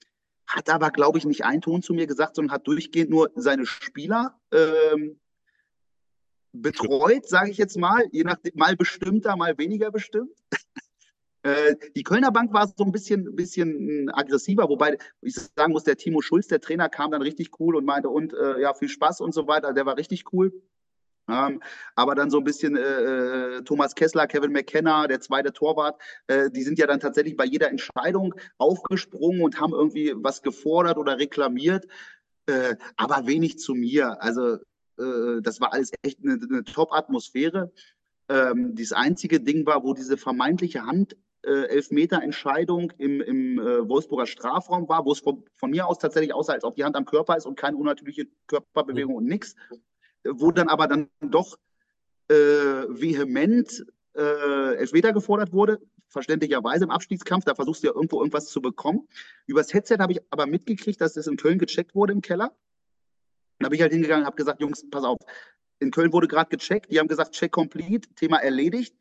hat 0.47 0.69
aber, 0.69 0.91
glaube 0.91 1.17
ich, 1.17 1.25
nicht 1.25 1.45
einen 1.45 1.61
Ton 1.61 1.81
zu 1.81 1.93
mir 1.93 2.07
gesagt, 2.07 2.35
sondern 2.35 2.53
hat 2.53 2.67
durchgehend 2.67 3.09
nur 3.09 3.31
seine 3.35 3.65
Spieler 3.65 4.37
ähm, 4.51 5.20
betreut, 6.53 7.27
sage 7.27 7.51
ich 7.51 7.57
jetzt 7.57 7.77
mal, 7.77 8.03
je 8.11 8.23
nach 8.23 8.37
mal 8.53 8.75
bestimmter, 8.75 9.35
mal 9.35 9.57
weniger 9.57 9.91
bestimmt. 9.91 10.31
Äh, 11.43 11.75
die 11.95 12.03
Kölner 12.03 12.31
Bank 12.31 12.53
war 12.53 12.67
so 12.67 12.83
ein 12.83 12.91
bisschen, 12.91 13.35
bisschen 13.35 14.11
aggressiver, 14.11 14.69
wobei 14.69 14.99
ich 15.21 15.33
sagen 15.33 15.71
muss, 15.71 15.83
der 15.83 15.97
Timo 15.97 16.21
Schulz, 16.21 16.45
der 16.47 16.61
Trainer, 16.61 16.87
kam 16.87 17.09
dann 17.09 17.23
richtig 17.23 17.59
cool 17.59 17.75
und 17.75 17.83
meinte, 17.83 18.09
und 18.09 18.31
äh, 18.33 18.61
ja, 18.61 18.75
viel 18.75 18.89
Spaß 18.89 19.21
und 19.21 19.33
so 19.33 19.47
weiter. 19.47 19.73
Der 19.73 19.87
war 19.87 19.97
richtig 19.97 20.31
cool. 20.33 20.53
Ähm, 21.27 21.61
aber 21.95 22.15
dann 22.15 22.29
so 22.29 22.37
ein 22.37 22.43
bisschen 22.43 22.75
äh, 22.75 22.81
äh, 22.81 23.61
Thomas 23.63 23.95
Kessler, 23.95 24.27
Kevin 24.27 24.51
McKenna, 24.51 25.07
der 25.07 25.21
zweite 25.21 25.53
Torwart, 25.53 25.99
äh, 26.27 26.49
die 26.51 26.63
sind 26.63 26.77
ja 26.77 26.87
dann 26.87 26.99
tatsächlich 26.99 27.35
bei 27.37 27.45
jeder 27.45 27.69
Entscheidung 27.69 28.35
aufgesprungen 28.57 29.41
und 29.41 29.59
haben 29.59 29.73
irgendwie 29.73 30.13
was 30.15 30.41
gefordert 30.41 30.97
oder 30.97 31.17
reklamiert, 31.17 31.87
äh, 32.47 32.75
aber 32.97 33.27
wenig 33.27 33.59
zu 33.59 33.73
mir. 33.73 34.21
Also 34.21 34.57
äh, 34.97 35.41
das 35.41 35.61
war 35.61 35.73
alles 35.73 35.91
echt 36.01 36.19
eine, 36.23 36.33
eine 36.33 36.63
Top-Atmosphäre. 36.63 37.71
Ähm, 38.29 38.75
das 38.75 38.91
einzige 38.91 39.39
Ding 39.39 39.65
war, 39.65 39.83
wo 39.83 39.93
diese 39.93 40.17
vermeintliche 40.17 40.85
Hand 40.85 41.15
äh, 41.43 41.67
Elfmeter-Entscheidung 41.67 42.91
im, 42.97 43.21
im 43.21 43.59
äh, 43.59 43.87
Wolfsburger 43.89 44.27
Strafraum 44.27 44.87
war, 44.87 45.05
wo 45.05 45.11
es 45.11 45.19
von, 45.19 45.43
von, 45.55 45.71
mir 45.71 45.87
aus 45.87 45.99
tatsächlich 45.99 46.33
aussah, 46.33 46.53
als 46.53 46.63
ob 46.63 46.75
die 46.75 46.83
Hand 46.83 46.95
am 46.95 47.05
Körper 47.05 47.35
ist 47.35 47.45
und 47.45 47.57
keine 47.57 47.77
unnatürliche 47.77 48.27
Körperbewegung 48.47 49.15
und 49.15 49.25
nichts, 49.25 49.55
wo 50.23 50.51
dann 50.51 50.69
aber 50.69 50.87
dann 50.87 51.09
doch 51.19 51.57
äh, 52.29 52.33
vehement 52.33 53.85
äh, 54.15 54.75
Elfmeter 54.75 55.13
gefordert 55.13 55.51
wurde, 55.51 55.79
verständlicherweise 56.07 56.83
im 56.83 56.91
Abstiegskampf, 56.91 57.45
da 57.45 57.55
versuchst 57.55 57.83
du 57.83 57.87
ja 57.87 57.93
irgendwo 57.93 58.19
irgendwas 58.19 58.47
zu 58.47 58.61
bekommen. 58.61 59.07
Übers 59.47 59.73
Headset 59.73 59.97
habe 59.99 60.13
ich 60.13 60.19
aber 60.29 60.45
mitgekriegt, 60.45 61.01
dass 61.01 61.13
das 61.13 61.27
in 61.27 61.37
Köln 61.37 61.57
gecheckt 61.57 61.95
wurde 61.95 62.13
im 62.13 62.21
Keller. 62.21 62.55
Dann 63.61 63.69
bin 63.69 63.77
ich 63.77 63.81
halt 63.81 63.93
hingegangen 63.93 64.23
und 64.23 64.27
habe 64.27 64.35
gesagt, 64.35 64.61
Jungs, 64.61 64.85
pass 64.89 65.03
auf, 65.03 65.17
in 65.79 65.91
Köln 65.91 66.13
wurde 66.13 66.27
gerade 66.27 66.49
gecheckt, 66.55 66.91
die 66.91 66.99
haben 66.99 67.07
gesagt, 67.07 67.33
check 67.33 67.51
complete, 67.51 68.09
Thema 68.15 68.37
erledigt. 68.37 68.95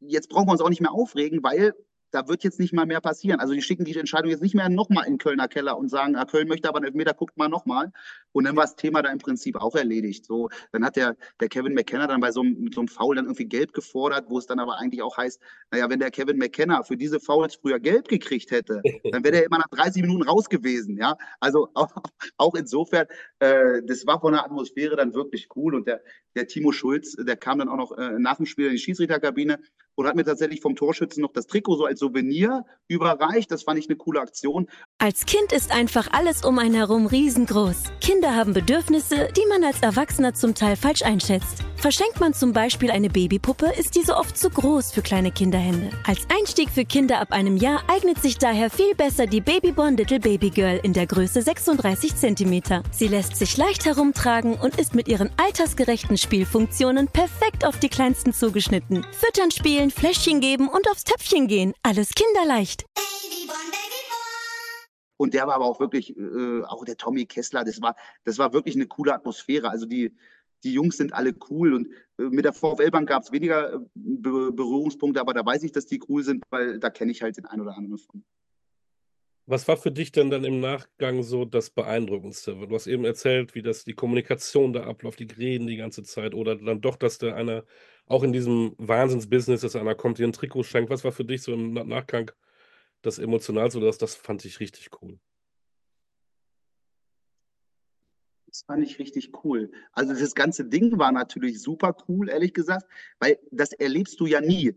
Jetzt 0.00 0.28
brauchen 0.28 0.48
wir 0.48 0.52
uns 0.52 0.60
auch 0.60 0.68
nicht 0.68 0.82
mehr 0.82 0.92
aufregen, 0.92 1.42
weil 1.42 1.74
da 2.10 2.28
wird 2.28 2.44
jetzt 2.44 2.60
nicht 2.60 2.72
mal 2.72 2.86
mehr 2.86 3.00
passieren. 3.00 3.40
Also 3.40 3.54
die 3.54 3.62
schicken 3.62 3.84
die 3.84 3.96
Entscheidung 3.96 4.30
jetzt 4.30 4.42
nicht 4.42 4.54
mehr 4.54 4.68
nochmal 4.68 5.06
in 5.06 5.18
Kölner 5.18 5.48
Keller 5.48 5.76
und 5.78 5.88
sagen, 5.88 6.16
ah, 6.16 6.24
Köln 6.24 6.48
möchte 6.48 6.68
aber 6.68 6.78
einen 6.78 6.86
Elfmeter, 6.86 7.14
guckt 7.14 7.36
mal 7.36 7.48
nochmal. 7.48 7.92
Und 8.32 8.44
dann 8.44 8.56
war 8.56 8.64
das 8.64 8.76
Thema 8.76 9.02
da 9.02 9.10
im 9.10 9.18
Prinzip 9.18 9.56
auch 9.56 9.74
erledigt. 9.74 10.24
So, 10.26 10.48
dann 10.72 10.84
hat 10.84 10.96
der, 10.96 11.16
der 11.40 11.48
Kevin 11.48 11.74
McKenna 11.74 12.06
dann 12.06 12.20
bei 12.20 12.30
so 12.32 12.40
einem, 12.40 12.70
so 12.72 12.80
einem 12.80 12.88
Foul 12.88 13.16
dann 13.16 13.24
irgendwie 13.24 13.46
gelb 13.46 13.72
gefordert, 13.72 14.26
wo 14.28 14.38
es 14.38 14.46
dann 14.46 14.58
aber 14.58 14.78
eigentlich 14.78 15.02
auch 15.02 15.16
heißt, 15.16 15.40
naja, 15.70 15.88
wenn 15.88 16.00
der 16.00 16.10
Kevin 16.10 16.38
McKenna 16.38 16.82
für 16.82 16.96
diese 16.96 17.18
Fouls 17.18 17.56
früher 17.56 17.80
gelb 17.80 18.08
gekriegt 18.08 18.50
hätte, 18.50 18.82
dann 19.12 19.24
wäre 19.24 19.32
der 19.32 19.46
immer 19.46 19.58
nach 19.58 19.68
30 19.70 20.02
Minuten 20.02 20.22
raus 20.22 20.48
gewesen. 20.48 20.96
Ja, 20.98 21.16
also 21.40 21.68
auch, 21.74 21.90
auch 22.36 22.54
insofern, 22.54 23.06
äh, 23.38 23.82
das 23.84 24.06
war 24.06 24.20
von 24.20 24.32
der 24.32 24.44
Atmosphäre 24.44 24.96
dann 24.96 25.14
wirklich 25.14 25.48
cool. 25.56 25.74
Und 25.74 25.86
der, 25.86 26.02
der 26.34 26.46
Timo 26.46 26.72
Schulz, 26.72 27.16
der 27.16 27.36
kam 27.36 27.58
dann 27.58 27.68
auch 27.68 27.76
noch 27.76 27.98
äh, 27.98 28.18
nach 28.18 28.36
dem 28.36 28.46
Spiel 28.46 28.66
in 28.66 28.72
die 28.72 28.78
Schiedsrichterkabine 28.78 29.58
und 29.96 30.06
hat 30.06 30.14
mir 30.14 30.24
tatsächlich 30.24 30.60
vom 30.60 30.76
Torschützen 30.76 31.22
noch 31.22 31.32
das 31.32 31.46
Trikot 31.46 31.76
so 31.76 31.84
als 31.84 31.98
Souvenir 31.98 32.64
überreicht. 32.86 33.50
Das 33.50 33.64
fand 33.64 33.78
ich 33.78 33.88
eine 33.88 33.96
coole 33.96 34.20
Aktion. 34.20 34.68
Als 34.98 35.26
Kind 35.26 35.52
ist 35.52 35.72
einfach 35.72 36.08
alles 36.12 36.44
um 36.44 36.58
einen 36.58 36.74
herum 36.74 37.06
riesengroß. 37.06 37.84
Kinder 38.00 38.36
haben 38.36 38.52
Bedürfnisse, 38.52 39.28
die 39.36 39.46
man 39.48 39.64
als 39.64 39.80
Erwachsener 39.82 40.34
zum 40.34 40.54
Teil 40.54 40.76
falsch 40.76 41.02
einschätzt. 41.02 41.64
Verschenkt 41.76 42.20
man 42.20 42.34
zum 42.34 42.52
Beispiel 42.52 42.90
eine 42.90 43.10
Babypuppe, 43.10 43.72
ist 43.78 43.96
diese 43.96 44.16
oft 44.16 44.36
zu 44.36 44.50
groß 44.50 44.92
für 44.92 45.02
kleine 45.02 45.30
Kinderhände. 45.30 45.90
Als 46.06 46.26
Einstieg 46.36 46.70
für 46.70 46.84
Kinder 46.84 47.20
ab 47.20 47.32
einem 47.32 47.56
Jahr 47.56 47.82
eignet 47.88 48.20
sich 48.20 48.38
daher 48.38 48.70
viel 48.70 48.94
besser 48.94 49.26
die 49.26 49.40
Babyborn 49.40 49.96
Little 49.96 50.20
Baby 50.20 50.50
Girl 50.50 50.80
in 50.82 50.92
der 50.92 51.06
Größe 51.06 51.42
36 51.42 52.16
cm. 52.16 52.82
Sie 52.90 53.08
lässt 53.08 53.36
sich 53.36 53.56
leicht 53.56 53.84
herumtragen 53.84 54.54
und 54.54 54.78
ist 54.78 54.94
mit 54.94 55.08
ihren 55.08 55.30
altersgerechten 55.36 56.16
Spielfunktionen 56.16 57.08
perfekt 57.08 57.64
auf 57.64 57.78
die 57.78 57.88
Kleinsten 57.88 58.32
zugeschnitten. 58.32 59.04
Füttern, 59.12 59.50
spielen, 59.50 59.85
Fläschchen 59.90 60.40
geben 60.40 60.68
und 60.68 60.88
aufs 60.90 61.04
Töpfchen 61.04 61.48
gehen. 61.48 61.72
Alles 61.82 62.10
kinderleicht. 62.10 62.84
Und 65.16 65.34
der 65.34 65.46
war 65.46 65.54
aber 65.54 65.64
auch 65.64 65.80
wirklich, 65.80 66.16
äh, 66.16 66.62
auch 66.64 66.84
der 66.84 66.96
Tommy 66.96 67.24
Kessler, 67.26 67.64
das 67.64 67.80
war, 67.80 67.96
das 68.24 68.38
war 68.38 68.52
wirklich 68.52 68.74
eine 68.74 68.86
coole 68.86 69.14
Atmosphäre. 69.14 69.70
Also 69.70 69.86
die, 69.86 70.14
die 70.64 70.72
Jungs 70.72 70.96
sind 70.96 71.12
alle 71.12 71.34
cool 71.50 71.74
und 71.74 71.88
äh, 72.18 72.24
mit 72.24 72.44
der 72.44 72.52
VfL-Bank 72.52 73.08
gab 73.08 73.22
es 73.22 73.32
weniger 73.32 73.74
äh, 73.74 73.78
Be 73.94 74.52
Berührungspunkte, 74.52 75.20
aber 75.20 75.32
da 75.32 75.44
weiß 75.44 75.62
ich, 75.62 75.72
dass 75.72 75.86
die 75.86 76.02
cool 76.08 76.22
sind, 76.22 76.42
weil 76.50 76.78
da 76.78 76.90
kenne 76.90 77.12
ich 77.12 77.22
halt 77.22 77.36
den 77.36 77.46
einen 77.46 77.62
oder 77.62 77.76
anderen 77.76 77.98
von. 77.98 78.24
Was 79.48 79.68
war 79.68 79.76
für 79.76 79.92
dich 79.92 80.10
denn 80.10 80.28
dann 80.28 80.42
im 80.42 80.58
Nachgang 80.58 81.22
so 81.22 81.44
das 81.44 81.70
Beeindruckendste? 81.70 82.66
Du 82.66 82.74
hast 82.74 82.88
eben 82.88 83.04
erzählt, 83.04 83.54
wie 83.54 83.62
das 83.62 83.84
die 83.84 83.94
Kommunikation 83.94 84.72
da 84.72 84.84
abläuft, 84.84 85.20
die 85.20 85.28
reden 85.32 85.68
die 85.68 85.76
ganze 85.76 86.02
Zeit 86.02 86.34
oder 86.34 86.56
dann 86.56 86.80
doch, 86.80 86.96
dass 86.96 87.18
da 87.18 87.32
einer 87.32 87.64
auch 88.06 88.22
in 88.22 88.32
diesem 88.32 88.74
Wahnsinnsbusiness, 88.78 89.60
dass 89.60 89.76
einer 89.76 89.94
kommt, 89.94 90.18
dir 90.18 90.26
ein 90.26 90.32
Trikot 90.32 90.62
schenkt. 90.62 90.90
Was 90.90 91.04
war 91.04 91.12
für 91.12 91.24
dich 91.24 91.42
so 91.42 91.52
im 91.52 91.74
Nachgang 91.74 92.30
das 93.02 93.18
Emotionalste 93.18 93.78
oder 93.78 93.88
das, 93.88 93.98
das 93.98 94.14
fand 94.14 94.44
ich 94.44 94.60
richtig 94.60 94.90
cool? 95.00 95.18
Das 98.46 98.62
fand 98.62 98.84
ich 98.84 98.98
richtig 98.98 99.32
cool. 99.44 99.70
Also 99.92 100.14
das 100.14 100.34
ganze 100.34 100.64
Ding 100.64 100.98
war 100.98 101.12
natürlich 101.12 101.60
super 101.60 101.96
cool, 102.08 102.30
ehrlich 102.30 102.54
gesagt, 102.54 102.86
weil 103.18 103.38
das 103.50 103.72
erlebst 103.72 104.18
du 104.20 104.26
ja 104.26 104.40
nie. 104.40 104.74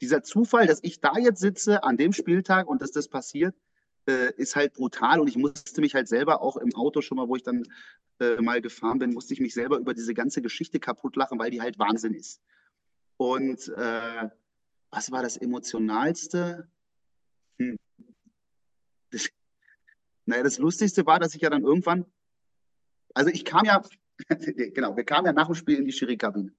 Dieser 0.00 0.22
Zufall, 0.22 0.66
dass 0.66 0.80
ich 0.82 1.00
da 1.00 1.16
jetzt 1.16 1.40
sitze 1.40 1.84
an 1.84 1.96
dem 1.96 2.12
Spieltag 2.12 2.68
und 2.68 2.82
dass 2.82 2.90
das 2.90 3.08
passiert, 3.08 3.54
äh, 4.06 4.34
ist 4.36 4.56
halt 4.56 4.74
brutal 4.74 5.20
und 5.20 5.28
ich 5.28 5.36
musste 5.36 5.80
mich 5.80 5.94
halt 5.94 6.08
selber 6.08 6.42
auch 6.42 6.56
im 6.56 6.74
Auto 6.74 7.00
schon 7.00 7.16
mal, 7.16 7.28
wo 7.28 7.36
ich 7.36 7.42
dann 7.42 7.62
äh, 8.20 8.40
mal 8.42 8.60
gefahren 8.60 8.98
bin, 8.98 9.14
musste 9.14 9.32
ich 9.32 9.40
mich 9.40 9.54
selber 9.54 9.78
über 9.78 9.94
diese 9.94 10.12
ganze 10.12 10.42
Geschichte 10.42 10.78
kaputt 10.78 11.16
lachen, 11.16 11.38
weil 11.38 11.50
die 11.50 11.62
halt 11.62 11.78
Wahnsinn 11.78 12.12
ist. 12.12 12.42
Und 13.16 13.68
äh, 13.68 14.28
was 14.90 15.10
war 15.10 15.22
das 15.22 15.36
Emotionalste? 15.36 16.68
Hm. 17.58 17.76
Das, 19.10 19.28
naja, 20.26 20.42
das 20.42 20.58
Lustigste 20.58 21.06
war, 21.06 21.18
dass 21.18 21.34
ich 21.34 21.42
ja 21.42 21.50
dann 21.50 21.64
irgendwann, 21.64 22.06
also 23.14 23.30
ich 23.30 23.44
kam 23.44 23.64
ja, 23.64 23.82
genau, 24.28 24.96
wir 24.96 25.04
kamen 25.04 25.26
ja 25.26 25.32
nach 25.32 25.46
dem 25.46 25.54
Spiel 25.54 25.78
in 25.78 25.84
die 25.84 25.92
Schiri-Kabine. 25.92 26.52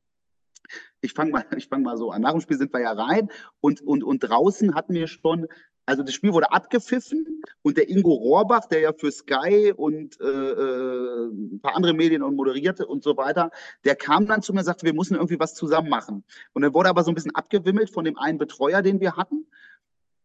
Ich 1.02 1.14
fange 1.14 1.32
mal, 1.32 1.46
fang 1.70 1.84
mal 1.84 1.98
so 1.98 2.12
an. 2.12 2.22
Nach 2.22 2.32
dem 2.32 2.42
Spiel 2.42 2.58
sind 2.58 2.74
wir 2.74 2.82
ja 2.82 2.94
rein 2.94 3.30
und, 3.62 3.82
und, 3.82 4.04
und 4.04 4.20
draußen 4.20 4.76
hatten 4.76 4.94
wir 4.94 5.08
schon 5.08 5.48
also 5.86 6.04
das 6.04 6.14
Spiel 6.14 6.34
wurde 6.34 6.52
abgepfiffen 6.52 7.44
und 7.62 7.78
der 7.78 7.90
Ingo 7.90 8.14
Rohrbach, 8.14 8.66
der 8.66 8.80
ja 8.80 8.94
für 8.94 9.12
Sky 9.12 9.72
und 9.76 10.20
äh, 10.20 10.26
äh, 10.26 11.28
ein 11.28 11.60
paar 11.62 11.76
andere 11.76 11.94
Medien 11.94 12.24
und 12.24 12.36
moderierte 12.36 12.88
und 12.88 13.04
so 13.04 13.18
weiter, 13.18 13.52
der 13.84 13.96
kam 13.96 14.26
dann 14.26 14.42
zu 14.42 14.54
mir 14.54 14.60
und 14.60 14.66
sagte, 14.66 14.86
wir 14.86 14.94
müssen 14.94 15.16
irgendwie 15.16 15.40
was 15.40 15.54
zusammen 15.54 15.90
machen. 15.90 16.24
Und 16.54 16.64
dann 16.64 16.74
wurde 16.74 16.90
aber 16.90 17.04
so 17.04 17.12
ein 17.12 17.16
bisschen 17.16 17.36
abgewimmelt 17.36 17.92
von 17.92 18.04
dem 18.04 18.18
einen 18.18 18.40
Betreuer, 18.40 18.82
den 18.82 19.00
wir 19.00 19.16
hatten. 19.16 19.46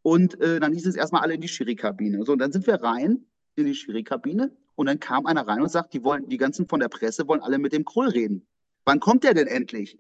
Und 0.03 0.41
äh, 0.41 0.61
dann 0.61 0.73
hieß 0.73 0.87
es 0.87 0.97
erstmal 0.97 1.23
alle 1.23 1.35
in 1.35 1.43
die 1.43 1.49
Schiri-Kabine. 1.49 2.25
So, 2.25 2.33
und 2.33 2.39
dann 2.39 2.53
sind 2.53 2.67
wir 2.67 2.77
rein 2.83 3.27
in 3.57 3.67
die 3.67 3.75
Schiri-Kabine 3.75 4.57
und 4.77 4.87
dann 4.87 4.99
kam 4.99 5.27
einer 5.27 5.47
rein 5.47 5.61
und 5.61 5.71
sagt, 5.71 5.93
die 5.93 6.03
wollen, 6.03 6.27
die 6.29 6.39
ganzen 6.39 6.67
von 6.67 6.81
der 6.81 6.89
Presse 6.89 7.29
wollen 7.29 7.43
alle 7.43 7.59
mit 7.59 7.75
dem 7.75 7.85
Krull 7.85 8.09
reden. 8.09 8.47
Wann 8.87 8.99
kommt 8.99 9.25
der 9.25 9.35
denn 9.35 9.47
endlich? 9.47 9.99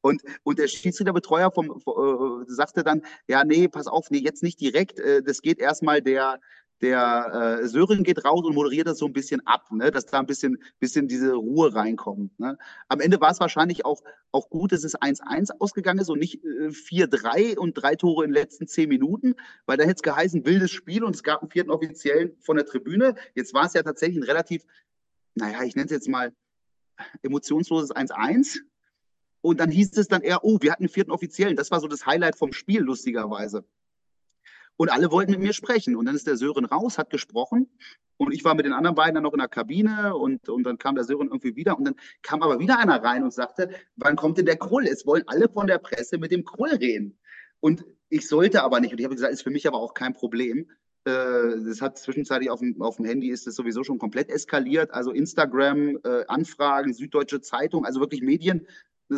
Und, 0.00 0.22
und 0.42 0.58
der 0.58 0.68
Schiedsrichterbetreuer 0.68 1.50
vom, 1.50 1.70
äh, 1.70 2.44
sagte 2.46 2.82
dann, 2.82 3.02
ja, 3.28 3.44
nee, 3.44 3.68
pass 3.68 3.86
auf, 3.86 4.10
nee, 4.10 4.18
jetzt 4.18 4.42
nicht 4.42 4.60
direkt. 4.60 4.98
Äh, 4.98 5.22
das 5.22 5.42
geht 5.42 5.58
erstmal 5.58 6.02
der, 6.02 6.40
der 6.80 7.60
äh, 7.62 7.68
Sören 7.68 8.04
geht 8.04 8.24
raus 8.24 8.44
und 8.44 8.54
moderiert 8.54 8.86
das 8.86 8.98
so 8.98 9.06
ein 9.06 9.12
bisschen 9.12 9.46
ab, 9.46 9.70
ne? 9.70 9.90
dass 9.90 10.06
da 10.06 10.18
ein 10.18 10.26
bisschen, 10.26 10.58
bisschen 10.78 11.08
diese 11.08 11.34
Ruhe 11.34 11.74
reinkommt. 11.74 12.38
Ne? 12.38 12.56
Am 12.88 13.00
Ende 13.00 13.20
war 13.20 13.30
es 13.30 13.40
wahrscheinlich 13.40 13.84
auch, 13.84 14.02
auch 14.32 14.48
gut, 14.48 14.72
dass 14.72 14.84
es 14.84 14.96
1-1 14.96 15.50
ausgegangen 15.58 16.00
ist 16.00 16.08
und 16.08 16.18
nicht 16.18 16.42
äh, 16.42 16.68
4-3 16.68 17.58
und 17.58 17.74
drei 17.74 17.96
Tore 17.96 18.24
in 18.24 18.30
den 18.30 18.42
letzten 18.42 18.66
zehn 18.66 18.88
Minuten, 18.88 19.34
weil 19.66 19.76
da 19.76 19.84
hätte 19.84 19.96
es 19.96 20.02
geheißen, 20.02 20.46
wildes 20.46 20.70
Spiel 20.70 21.04
und 21.04 21.14
es 21.14 21.22
gab 21.22 21.42
einen 21.42 21.50
vierten 21.50 21.70
Offiziellen 21.70 22.36
von 22.40 22.56
der 22.56 22.66
Tribüne. 22.66 23.14
Jetzt 23.34 23.52
war 23.52 23.66
es 23.66 23.74
ja 23.74 23.82
tatsächlich 23.82 24.18
ein 24.18 24.24
relativ, 24.24 24.64
naja, 25.34 25.62
ich 25.64 25.74
nenne 25.74 25.86
es 25.86 25.92
jetzt 25.92 26.08
mal 26.08 26.32
emotionsloses 27.22 27.94
1-1. 27.94 28.58
Und 29.42 29.60
dann 29.60 29.70
hieß 29.70 29.96
es 29.96 30.08
dann 30.08 30.22
eher, 30.22 30.44
oh, 30.44 30.58
wir 30.60 30.72
hatten 30.72 30.84
einen 30.84 30.90
vierten 30.90 31.10
Offiziellen. 31.10 31.56
Das 31.56 31.70
war 31.70 31.80
so 31.80 31.88
das 31.88 32.06
Highlight 32.06 32.36
vom 32.36 32.52
Spiel, 32.52 32.80
lustigerweise. 32.80 33.64
Und 34.76 34.90
alle 34.90 35.10
wollten 35.10 35.32
mit 35.32 35.40
mir 35.40 35.52
sprechen. 35.52 35.96
Und 35.96 36.06
dann 36.06 36.14
ist 36.14 36.26
der 36.26 36.36
Sören 36.36 36.64
raus, 36.64 36.98
hat 36.98 37.10
gesprochen. 37.10 37.68
Und 38.16 38.32
ich 38.32 38.44
war 38.44 38.54
mit 38.54 38.66
den 38.66 38.72
anderen 38.72 38.96
beiden 38.96 39.14
dann 39.14 39.24
noch 39.24 39.32
in 39.32 39.38
der 39.38 39.48
Kabine 39.48 40.14
und, 40.14 40.48
und 40.48 40.62
dann 40.64 40.76
kam 40.76 40.94
der 40.94 41.04
Sören 41.04 41.28
irgendwie 41.28 41.56
wieder. 41.56 41.78
Und 41.78 41.84
dann 41.84 41.96
kam 42.22 42.42
aber 42.42 42.58
wieder 42.58 42.78
einer 42.78 43.02
rein 43.02 43.22
und 43.22 43.32
sagte, 43.32 43.70
wann 43.96 44.16
kommt 44.16 44.38
denn 44.38 44.46
der 44.46 44.56
Krull? 44.56 44.86
Es 44.86 45.06
wollen 45.06 45.24
alle 45.26 45.48
von 45.48 45.66
der 45.66 45.78
Presse 45.78 46.18
mit 46.18 46.30
dem 46.30 46.44
Krull 46.44 46.70
reden. 46.70 47.18
Und 47.60 47.84
ich 48.10 48.28
sollte 48.28 48.62
aber 48.62 48.80
nicht. 48.80 48.92
Und 48.92 48.98
ich 48.98 49.04
habe 49.04 49.14
gesagt, 49.14 49.32
ist 49.32 49.42
für 49.42 49.50
mich 49.50 49.66
aber 49.66 49.78
auch 49.78 49.94
kein 49.94 50.12
Problem. 50.12 50.70
Äh, 51.04 51.62
das 51.66 51.80
hat 51.80 51.98
zwischenzeitlich 51.98 52.50
auf 52.50 52.60
dem, 52.60 52.80
auf 52.82 52.96
dem 52.96 53.06
Handy 53.06 53.30
ist 53.30 53.46
das 53.46 53.54
sowieso 53.54 53.84
schon 53.84 53.98
komplett 53.98 54.28
eskaliert. 54.28 54.92
Also 54.92 55.12
Instagram, 55.12 55.98
äh, 56.04 56.24
Anfragen, 56.28 56.92
Süddeutsche 56.92 57.40
Zeitung, 57.40 57.86
also 57.86 58.00
wirklich 58.00 58.22
Medien 58.22 58.66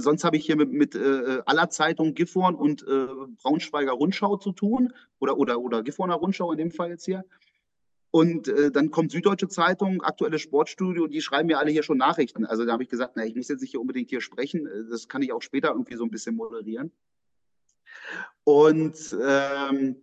Sonst 0.00 0.24
habe 0.24 0.38
ich 0.38 0.46
hier 0.46 0.56
mit, 0.56 0.72
mit 0.72 0.94
äh, 0.94 1.42
aller 1.44 1.68
Zeitung 1.68 2.14
Gifhorn 2.14 2.54
und 2.54 2.82
äh, 2.82 3.06
Braunschweiger 3.42 3.92
Rundschau 3.92 4.38
zu 4.38 4.52
tun 4.52 4.92
oder, 5.20 5.36
oder, 5.36 5.60
oder 5.60 5.82
Gifhorner 5.82 6.14
Rundschau 6.14 6.50
in 6.52 6.58
dem 6.58 6.70
Fall 6.70 6.90
jetzt 6.90 7.04
hier. 7.04 7.24
Und 8.10 8.48
äh, 8.48 8.70
dann 8.70 8.90
kommt 8.90 9.12
Süddeutsche 9.12 9.48
Zeitung, 9.48 10.02
aktuelles 10.02 10.40
Sportstudio, 10.40 11.06
die 11.06 11.20
schreiben 11.20 11.46
mir 11.46 11.58
alle 11.58 11.70
hier 11.70 11.82
schon 11.82 11.98
Nachrichten. 11.98 12.46
Also 12.46 12.64
da 12.64 12.72
habe 12.72 12.82
ich 12.82 12.88
gesagt, 12.88 13.14
na, 13.16 13.24
ich 13.24 13.34
muss 13.34 13.48
jetzt 13.48 13.60
nicht 13.60 13.70
hier 13.70 13.80
unbedingt 13.80 14.10
hier 14.10 14.20
sprechen, 14.20 14.68
das 14.90 15.08
kann 15.08 15.22
ich 15.22 15.32
auch 15.32 15.42
später 15.42 15.68
irgendwie 15.68 15.96
so 15.96 16.04
ein 16.04 16.10
bisschen 16.10 16.36
moderieren. 16.36 16.90
Und 18.44 19.16
ähm, 19.22 20.02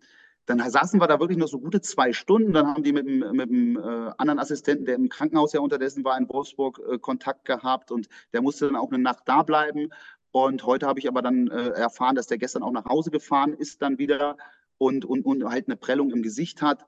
dann 0.50 0.68
saßen 0.68 1.00
wir 1.00 1.08
da 1.08 1.20
wirklich 1.20 1.38
noch 1.38 1.48
so 1.48 1.60
gute 1.60 1.80
zwei 1.80 2.12
Stunden. 2.12 2.54
Dann 2.54 2.66
haben 2.66 2.82
die 2.82 2.92
mit, 2.92 3.06
mit 3.06 3.50
dem 3.50 3.78
äh, 3.78 4.12
anderen 4.18 4.40
Assistenten, 4.40 4.86
der 4.86 4.96
im 4.96 5.08
Krankenhaus 5.08 5.54
ja 5.54 5.60
unterdessen 5.60 6.04
war, 6.04 6.18
in 6.18 6.28
Wolfsburg 6.28 6.82
äh, 6.92 6.98
Kontakt 6.98 7.46
gehabt 7.46 7.92
und 7.92 8.10
der 8.34 8.42
musste 8.42 8.66
dann 8.66 8.76
auch 8.76 8.92
eine 8.92 8.98
Nacht 8.98 9.24
da 9.26 9.44
bleiben. 9.44 9.90
Und 10.32 10.66
heute 10.66 10.88
habe 10.88 10.98
ich 10.98 11.08
aber 11.08 11.22
dann 11.22 11.50
äh, 11.50 11.70
erfahren, 11.70 12.16
dass 12.16 12.26
der 12.26 12.40
gestern 12.40 12.64
auch 12.64 12.72
nach 12.72 12.86
Hause 12.86 13.12
gefahren 13.12 13.54
ist, 13.54 13.84
dann 13.84 14.00
wieder 14.00 14.38
und, 14.80 15.06
und, 15.06 15.24
und 15.24 15.46
halt 15.46 15.68
eine 15.68 15.78
Prellung 15.78 16.10
im 16.10 16.24
Gesicht 16.24 16.64
hat. 16.64 16.84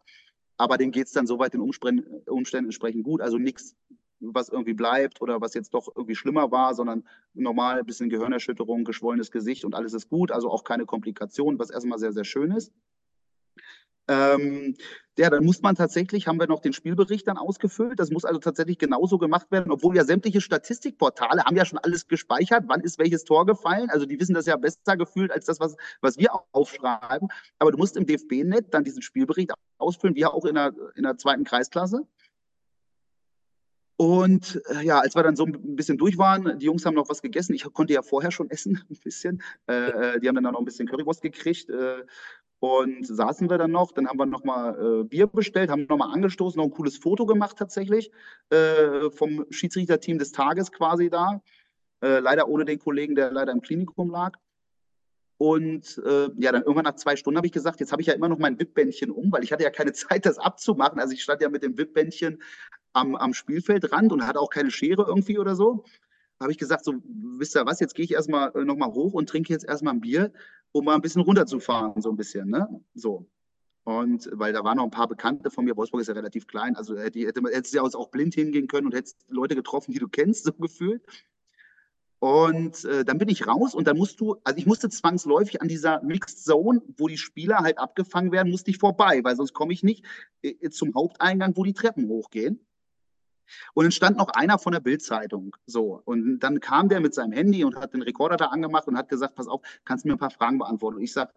Aber 0.57 0.79
dem 0.79 0.91
geht 0.91 1.05
es 1.05 1.13
dann 1.13 1.27
soweit 1.27 1.53
den 1.53 1.61
Umständen 1.61 2.65
entsprechend 2.65 3.03
gut. 3.03 3.21
Also 3.21 3.37
nichts, 3.37 3.75
was 4.19 4.49
irgendwie 4.49 4.73
bleibt 4.73 5.21
oder 5.21 5.39
was 5.39 5.53
jetzt 5.53 5.75
doch 5.75 5.87
irgendwie 5.95 6.15
schlimmer 6.15 6.51
war, 6.51 6.73
sondern 6.73 7.03
normal 7.35 7.77
ein 7.77 7.85
bisschen 7.85 8.09
Gehirnerschütterung, 8.09 8.85
geschwollenes 8.85 9.29
Gesicht 9.29 9.65
und 9.65 9.75
alles 9.75 9.93
ist 9.93 10.09
gut. 10.09 10.31
Also 10.31 10.49
auch 10.49 10.63
keine 10.63 10.87
Komplikationen, 10.87 11.59
was 11.59 11.69
erstmal 11.69 11.99
sehr, 11.99 12.11
sehr 12.11 12.23
schön 12.23 12.49
ist. 12.49 12.71
Ähm, 14.11 14.75
ja, 15.17 15.29
dann 15.29 15.45
muss 15.45 15.61
man 15.61 15.75
tatsächlich, 15.75 16.27
haben 16.27 16.39
wir 16.39 16.47
noch 16.47 16.59
den 16.59 16.73
Spielbericht 16.73 17.27
dann 17.27 17.37
ausgefüllt. 17.37 17.99
Das 17.99 18.11
muss 18.11 18.25
also 18.25 18.39
tatsächlich 18.39 18.77
genauso 18.77 19.17
gemacht 19.17 19.51
werden, 19.51 19.71
obwohl 19.71 19.95
ja 19.95 20.03
sämtliche 20.03 20.41
Statistikportale 20.41 21.43
haben 21.43 21.55
ja 21.55 21.65
schon 21.65 21.79
alles 21.79 22.07
gespeichert, 22.07 22.65
wann 22.67 22.81
ist 22.81 22.99
welches 22.99 23.23
Tor 23.23 23.45
gefallen. 23.45 23.89
Also 23.89 24.05
die 24.05 24.19
wissen 24.19 24.33
das 24.33 24.47
ja 24.47 24.57
besser 24.57 24.97
gefühlt 24.97 25.31
als 25.31 25.45
das, 25.45 25.59
was, 25.59 25.75
was 26.01 26.17
wir 26.17 26.31
aufschreiben. 26.51 27.29
Aber 27.59 27.71
du 27.71 27.77
musst 27.77 27.95
im 27.97 28.05
DFB-Net 28.05 28.73
dann 28.73 28.83
diesen 28.83 29.01
Spielbericht 29.01 29.51
ausfüllen, 29.77 30.15
wie 30.15 30.25
auch 30.25 30.45
in 30.45 30.55
der, 30.55 30.73
in 30.95 31.03
der 31.03 31.17
zweiten 31.17 31.43
Kreisklasse. 31.43 32.05
Und 33.97 34.59
äh, 34.69 34.83
ja, 34.83 34.99
als 34.99 35.15
wir 35.15 35.21
dann 35.21 35.35
so 35.35 35.45
ein 35.45 35.75
bisschen 35.75 35.99
durch 35.99 36.17
waren, 36.17 36.57
die 36.57 36.65
Jungs 36.65 36.85
haben 36.85 36.95
noch 36.95 37.09
was 37.09 37.21
gegessen. 37.21 37.53
Ich 37.53 37.63
konnte 37.71 37.93
ja 37.93 38.01
vorher 38.01 38.31
schon 38.31 38.49
essen, 38.49 38.83
ein 38.89 38.97
bisschen. 39.03 39.43
Äh, 39.67 40.15
äh 40.15 40.19
die 40.19 40.27
haben 40.27 40.35
dann 40.35 40.53
noch 40.53 40.59
ein 40.59 40.65
bisschen 40.65 40.87
Currywurst 40.87 41.21
gekriegt. 41.21 41.69
Äh, 41.69 42.03
und 42.61 43.07
saßen 43.07 43.49
wir 43.49 43.57
dann 43.57 43.71
noch, 43.71 43.91
dann 43.91 44.07
haben 44.07 44.19
wir 44.19 44.27
nochmal 44.27 45.01
äh, 45.01 45.03
Bier 45.03 45.25
bestellt, 45.25 45.71
haben 45.71 45.87
nochmal 45.89 46.13
angestoßen, 46.13 46.59
noch 46.59 46.65
ein 46.65 46.71
cooles 46.71 46.95
Foto 46.95 47.25
gemacht 47.25 47.57
tatsächlich 47.57 48.11
äh, 48.51 49.09
vom 49.09 49.47
Schiedsrichterteam 49.49 50.19
des 50.19 50.31
Tages 50.31 50.71
quasi 50.71 51.09
da. 51.09 51.41
Äh, 52.03 52.19
leider 52.19 52.47
ohne 52.47 52.63
den 52.65 52.77
Kollegen, 52.77 53.15
der 53.15 53.31
leider 53.31 53.51
im 53.51 53.61
Klinikum 53.61 54.11
lag. 54.11 54.37
Und 55.39 55.99
äh, 56.05 56.29
ja, 56.37 56.51
dann 56.51 56.61
irgendwann 56.61 56.83
nach 56.83 56.97
zwei 56.97 57.15
Stunden 57.15 57.37
habe 57.37 57.47
ich 57.47 57.53
gesagt, 57.53 57.79
jetzt 57.79 57.91
habe 57.91 58.03
ich 58.03 58.09
ja 58.09 58.13
immer 58.13 58.29
noch 58.29 58.37
mein 58.37 58.59
Wippbändchen 58.59 59.09
um, 59.09 59.31
weil 59.31 59.43
ich 59.43 59.51
hatte 59.51 59.63
ja 59.63 59.71
keine 59.71 59.93
Zeit, 59.93 60.27
das 60.27 60.37
abzumachen. 60.37 60.99
Also 60.99 61.15
ich 61.15 61.23
stand 61.23 61.41
ja 61.41 61.49
mit 61.49 61.63
dem 61.63 61.79
Wippbändchen 61.79 62.43
am, 62.93 63.15
am 63.15 63.33
Spielfeldrand 63.33 64.13
und 64.13 64.27
hatte 64.27 64.39
auch 64.39 64.51
keine 64.51 64.69
Schere 64.69 65.07
irgendwie 65.07 65.39
oder 65.39 65.55
so 65.55 65.83
habe 66.41 66.51
ich 66.51 66.57
gesagt, 66.57 66.83
so, 66.83 66.95
wisst 67.37 67.55
ihr 67.55 67.65
was, 67.65 67.79
jetzt 67.79 67.95
gehe 67.95 68.03
ich 68.03 68.13
erstmal 68.13 68.51
äh, 68.55 68.65
nochmal 68.65 68.91
hoch 68.91 69.13
und 69.13 69.29
trinke 69.29 69.53
jetzt 69.53 69.63
erstmal 69.63 69.93
ein 69.93 70.01
Bier, 70.01 70.31
um 70.71 70.85
mal 70.85 70.95
ein 70.95 71.01
bisschen 71.01 71.21
runterzufahren, 71.21 72.01
so 72.01 72.09
ein 72.09 72.17
bisschen, 72.17 72.49
ne? 72.49 72.67
So. 72.93 73.27
Und 73.83 74.29
weil 74.33 74.53
da 74.53 74.63
waren 74.63 74.77
noch 74.77 74.83
ein 74.83 74.91
paar 74.91 75.07
Bekannte 75.07 75.49
von 75.49 75.65
mir, 75.65 75.75
Wolfsburg 75.75 76.01
ist 76.01 76.07
ja 76.07 76.13
relativ 76.13 76.45
klein, 76.45 76.75
also 76.75 76.97
hätte, 76.97 77.19
hätte, 77.19 77.41
hättest 77.51 77.73
du 77.73 77.77
ja 77.77 77.83
auch 77.83 78.09
blind 78.09 78.35
hingehen 78.35 78.67
können 78.67 78.85
und 78.85 78.93
hättest 78.93 79.17
Leute 79.27 79.55
getroffen, 79.55 79.91
die 79.91 79.99
du 79.99 80.07
kennst, 80.07 80.43
so 80.43 80.53
gefühlt. 80.53 81.03
Und 82.19 82.85
äh, 82.85 83.03
dann 83.03 83.17
bin 83.17 83.29
ich 83.29 83.47
raus 83.47 83.73
und 83.73 83.87
dann 83.87 83.97
musst 83.97 84.19
du, 84.19 84.35
also 84.43 84.55
ich 84.59 84.67
musste 84.67 84.89
zwangsläufig 84.89 85.59
an 85.59 85.67
dieser 85.67 86.03
Mixed 86.03 86.43
Zone, 86.43 86.79
wo 86.97 87.07
die 87.07 87.17
Spieler 87.17 87.57
halt 87.57 87.79
abgefangen 87.79 88.31
werden, 88.31 88.51
musste 88.51 88.69
ich 88.69 88.77
vorbei, 88.77 89.21
weil 89.23 89.35
sonst 89.35 89.53
komme 89.53 89.73
ich 89.73 89.81
nicht 89.81 90.05
äh, 90.43 90.69
zum 90.69 90.93
Haupteingang, 90.93 91.57
wo 91.57 91.63
die 91.63 91.73
Treppen 91.73 92.07
hochgehen. 92.07 92.63
Und 93.73 93.85
dann 93.85 93.91
stand 93.91 94.17
noch 94.17 94.29
einer 94.29 94.57
von 94.59 94.73
der 94.73 94.79
Bildzeitung. 94.79 95.55
So. 95.65 96.01
Und 96.05 96.39
dann 96.39 96.59
kam 96.59 96.89
der 96.89 96.99
mit 96.99 97.13
seinem 97.13 97.31
Handy 97.31 97.63
und 97.63 97.75
hat 97.75 97.93
den 97.93 98.01
Rekorder 98.01 98.37
da 98.37 98.45
angemacht 98.47 98.87
und 98.87 98.97
hat 98.97 99.09
gesagt: 99.09 99.35
Pass 99.35 99.47
auf, 99.47 99.61
kannst 99.85 100.05
du 100.05 100.09
mir 100.09 100.15
ein 100.15 100.19
paar 100.19 100.31
Fragen 100.31 100.57
beantworten? 100.57 100.97
Und 100.97 101.03
ich 101.03 101.13
sage, 101.13 101.31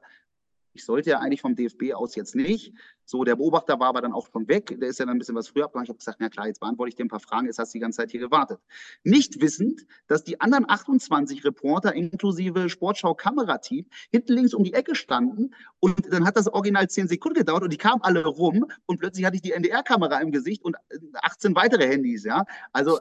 ich 0.74 0.84
sollte 0.84 1.10
ja 1.10 1.20
eigentlich 1.20 1.40
vom 1.40 1.54
DFB 1.54 1.94
aus 1.94 2.16
jetzt 2.16 2.34
nicht. 2.34 2.74
So, 3.06 3.22
der 3.22 3.37
Beobachter 3.37 3.78
war 3.78 3.88
aber 3.88 4.00
dann 4.00 4.12
auch 4.12 4.28
schon 4.32 4.48
weg. 4.48 4.76
Der 4.80 4.88
ist 4.88 4.98
ja 4.98 5.06
dann 5.06 5.16
ein 5.16 5.18
bisschen 5.18 5.37
was 5.37 5.48
früher 5.48 5.66
abgegangen. 5.66 5.84
Ich 5.84 5.90
habe 5.90 5.98
gesagt, 5.98 6.18
na 6.20 6.28
klar, 6.28 6.46
jetzt 6.48 6.60
beantworte 6.60 6.88
ich 6.88 6.96
dir 6.96 7.04
ein 7.04 7.08
paar 7.08 7.20
Fragen. 7.20 7.46
Jetzt 7.46 7.58
hast 7.58 7.72
du 7.72 7.78
die 7.78 7.80
ganze 7.80 7.98
Zeit 7.98 8.10
hier 8.10 8.20
gewartet. 8.20 8.58
Nicht 9.04 9.40
wissend, 9.40 9.87
dass 10.08 10.24
die 10.24 10.40
anderen 10.40 10.68
28 10.68 11.44
Reporter 11.44 11.94
inklusive 11.94 12.68
Sportschau-Kamerateam 12.68 13.87
hinten 14.10 14.32
links 14.32 14.52
um 14.52 14.64
die 14.64 14.72
Ecke 14.72 14.94
standen. 14.94 15.54
Und 15.80 16.12
dann 16.12 16.26
hat 16.26 16.37
das 16.37 16.48
original 16.48 16.88
10 16.88 17.08
Sekunden 17.08 17.38
gedauert 17.38 17.62
und 17.62 17.72
die 17.72 17.78
kamen 17.78 18.02
alle 18.02 18.24
rum. 18.24 18.66
Und 18.87 18.98
plötzlich 18.98 19.24
hatte 19.24 19.37
ich 19.37 19.42
die 19.42 19.52
NDR-Kamera 19.52 20.20
im 20.20 20.32
Gesicht 20.32 20.64
und 20.64 20.76
18 21.22 21.54
weitere 21.54 21.87
Handys. 21.87 22.24
Ja, 22.24 22.44
also 22.72 22.98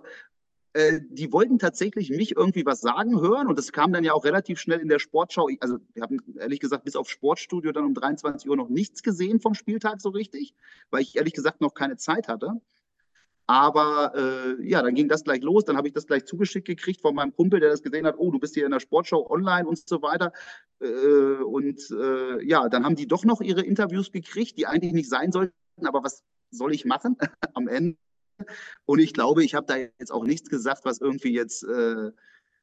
äh, 0.73 1.01
die 1.07 1.31
wollten 1.31 1.59
tatsächlich 1.59 2.09
mich 2.09 2.36
irgendwie 2.36 2.65
was 2.65 2.81
sagen 2.81 3.21
hören 3.21 3.47
und 3.47 3.57
das 3.57 3.71
kam 3.71 3.93
dann 3.93 4.03
ja 4.03 4.13
auch 4.13 4.25
relativ 4.25 4.59
schnell 4.59 4.79
in 4.79 4.88
der 4.88 4.99
Sportschau. 4.99 5.49
Also 5.59 5.77
wir 5.93 6.03
haben 6.03 6.19
ehrlich 6.39 6.59
gesagt 6.59 6.83
bis 6.83 6.95
auf 6.95 7.09
Sportstudio 7.09 7.71
dann 7.71 7.86
um 7.86 7.93
23 7.93 8.49
Uhr 8.49 8.57
noch 8.57 8.69
nichts 8.69 9.03
gesehen 9.03 9.39
vom 9.39 9.53
Spieltag 9.53 10.01
so 10.01 10.09
richtig, 10.09 10.55
weil 10.89 11.03
ich 11.03 11.15
ehrlich 11.15 11.33
gesagt 11.33 11.62
noch 11.62 11.73
keine 11.73 11.97
Zeit 11.97 12.27
hatte. 12.27 12.53
Aber 13.45 14.13
äh, 14.15 14.67
ja, 14.67 14.81
dann 14.81 14.95
ging 14.95 15.09
das 15.09 15.23
gleich 15.23 15.41
los. 15.41 15.65
Dann 15.65 15.75
habe 15.75 15.88
ich 15.88 15.93
das 15.93 16.07
gleich 16.07 16.25
zugeschickt 16.25 16.65
gekriegt 16.65 17.01
von 17.01 17.13
meinem 17.13 17.36
Kumpel, 17.36 17.59
der 17.59 17.69
das 17.69 17.83
gesehen 17.83 18.05
hat. 18.05 18.15
Oh, 18.17 18.31
du 18.31 18.39
bist 18.39 18.53
hier 18.55 18.65
in 18.65 18.71
der 18.71 18.79
Sportschau 18.79 19.29
online 19.29 19.67
und 19.67 19.77
so 19.88 20.01
weiter. 20.01 20.31
Äh, 20.79 21.43
und 21.43 21.79
äh, 21.91 22.43
ja, 22.45 22.69
dann 22.69 22.86
haben 22.86 22.95
die 22.95 23.07
doch 23.07 23.25
noch 23.25 23.41
ihre 23.41 23.62
Interviews 23.62 24.12
gekriegt, 24.12 24.57
die 24.57 24.65
eigentlich 24.65 24.93
nicht 24.93 25.09
sein 25.09 25.31
sollten. 25.31 25.53
Aber 25.83 26.03
was 26.03 26.23
soll 26.51 26.73
ich 26.73 26.86
machen 26.86 27.17
am 27.53 27.67
Ende? 27.67 27.97
Und 28.86 28.99
ich 28.99 29.13
glaube, 29.13 29.43
ich 29.43 29.56
habe 29.56 29.65
da 29.65 29.77
jetzt 29.77 30.12
auch 30.12 30.23
nichts 30.23 30.49
gesagt, 30.49 30.86
was 30.86 31.01
irgendwie 31.01 31.34
jetzt 31.34 31.63
äh, 31.63 32.12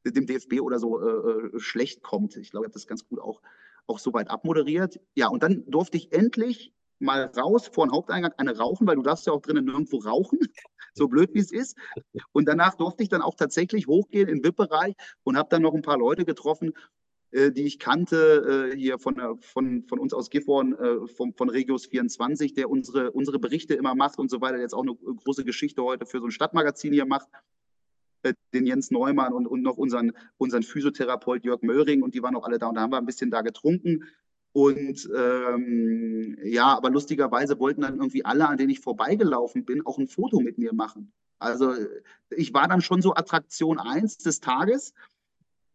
dem 0.05 0.27
DFB 0.27 0.61
oder 0.61 0.79
so 0.79 1.01
äh, 1.01 1.57
äh, 1.57 1.61
schlecht 1.61 2.03
kommt. 2.03 2.37
Ich 2.37 2.51
glaube, 2.51 2.67
ich 2.67 2.69
habe 2.69 2.75
das 2.75 2.87
ganz 2.87 3.07
gut 3.07 3.21
auch, 3.21 3.43
auch 3.87 3.99
soweit 3.99 4.31
abmoderiert. 4.31 5.01
Ja, 5.15 5.29
und 5.29 5.43
dann 5.43 5.65
durfte 5.67 5.97
ich 5.97 6.13
endlich 6.13 6.73
mal 6.99 7.31
raus 7.37 7.69
vor 7.73 7.87
den 7.87 7.93
Haupteingang 7.93 8.33
eine 8.37 8.57
rauchen, 8.57 8.87
weil 8.87 8.97
du 8.97 9.03
darfst 9.03 9.27
ja 9.27 9.33
auch 9.33 9.41
drinnen 9.41 9.65
nirgendwo 9.65 9.99
rauchen, 9.99 10.39
so 10.95 11.09
blöd 11.09 11.31
wie 11.35 11.41
es 11.41 11.53
ist. 11.53 11.77
Und 12.33 12.47
danach 12.47 12.75
durfte 12.75 13.03
ich 13.03 13.09
dann 13.09 13.23
auch 13.23 13.35
tatsächlich 13.35 13.87
hochgehen 13.87 14.29
in 14.29 14.37
den 14.37 14.45
VIP-Bereich 14.45 14.95
und 15.25 15.37
habe 15.37 15.49
dann 15.51 15.63
noch 15.63 15.75
ein 15.75 15.83
paar 15.83 15.99
Leute 15.99 16.25
getroffen, 16.25 16.73
äh, 17.33 17.53
die 17.53 17.65
ich 17.65 17.79
kannte, 17.79 18.71
äh, 18.73 18.77
hier 18.77 18.99
von, 18.99 19.39
von, 19.41 19.85
von 19.85 19.99
uns 19.99 20.13
aus 20.13 20.31
Gifhorn, 20.31 20.75
äh, 20.75 21.07
von, 21.07 21.33
von 21.33 21.49
Regius 21.49 21.87
24, 21.87 22.55
der 22.55 22.71
unsere, 22.71 23.13
unsere 23.13 23.39
Berichte 23.39 23.75
immer 23.75 23.95
macht 23.95 24.19
und 24.19 24.31
so 24.31 24.41
weiter, 24.41 24.55
der 24.55 24.63
jetzt 24.63 24.75
auch 24.75 24.83
eine 24.83 24.95
große 24.95 25.45
Geschichte 25.45 25.83
heute 25.83 26.07
für 26.07 26.19
so 26.19 26.27
ein 26.27 26.33
Stadtmagazin 26.33 26.93
hier 26.93 27.07
macht 27.07 27.29
den 28.53 28.67
Jens 28.67 28.91
Neumann 28.91 29.33
und, 29.33 29.47
und 29.47 29.63
noch 29.63 29.77
unseren, 29.77 30.13
unseren 30.37 30.63
Physiotherapeut 30.63 31.45
Jörg 31.45 31.63
Möhring 31.63 32.03
und 32.03 32.15
die 32.15 32.23
waren 32.23 32.37
auch 32.37 32.45
alle 32.45 32.59
da 32.59 32.69
und 32.69 32.75
da 32.75 32.83
haben 32.83 32.93
wir 32.93 32.99
ein 32.99 33.07
bisschen 33.07 33.31
da 33.31 33.43
getrunken. 33.43 34.05
Und 34.53 35.09
ähm, 35.17 36.37
ja, 36.43 36.77
aber 36.77 36.91
lustigerweise 36.91 37.59
wollten 37.61 37.83
dann 37.83 37.97
irgendwie 37.97 38.25
alle, 38.25 38.49
an 38.49 38.57
denen 38.57 38.71
ich 38.71 38.81
vorbeigelaufen 38.81 39.65
bin, 39.65 39.87
auch 39.87 39.99
ein 39.99 40.09
Foto 40.09 40.41
mit 40.41 40.59
mir 40.59 40.75
machen. 40.75 41.13
Also 41.39 41.73
ich 42.31 42.53
war 42.53 42.69
dann 42.69 42.83
schon 42.83 43.01
so 43.01 43.15
Attraktion 43.15 43.79
1 43.79 44.19
des 44.19 44.41
Tages 44.41 44.93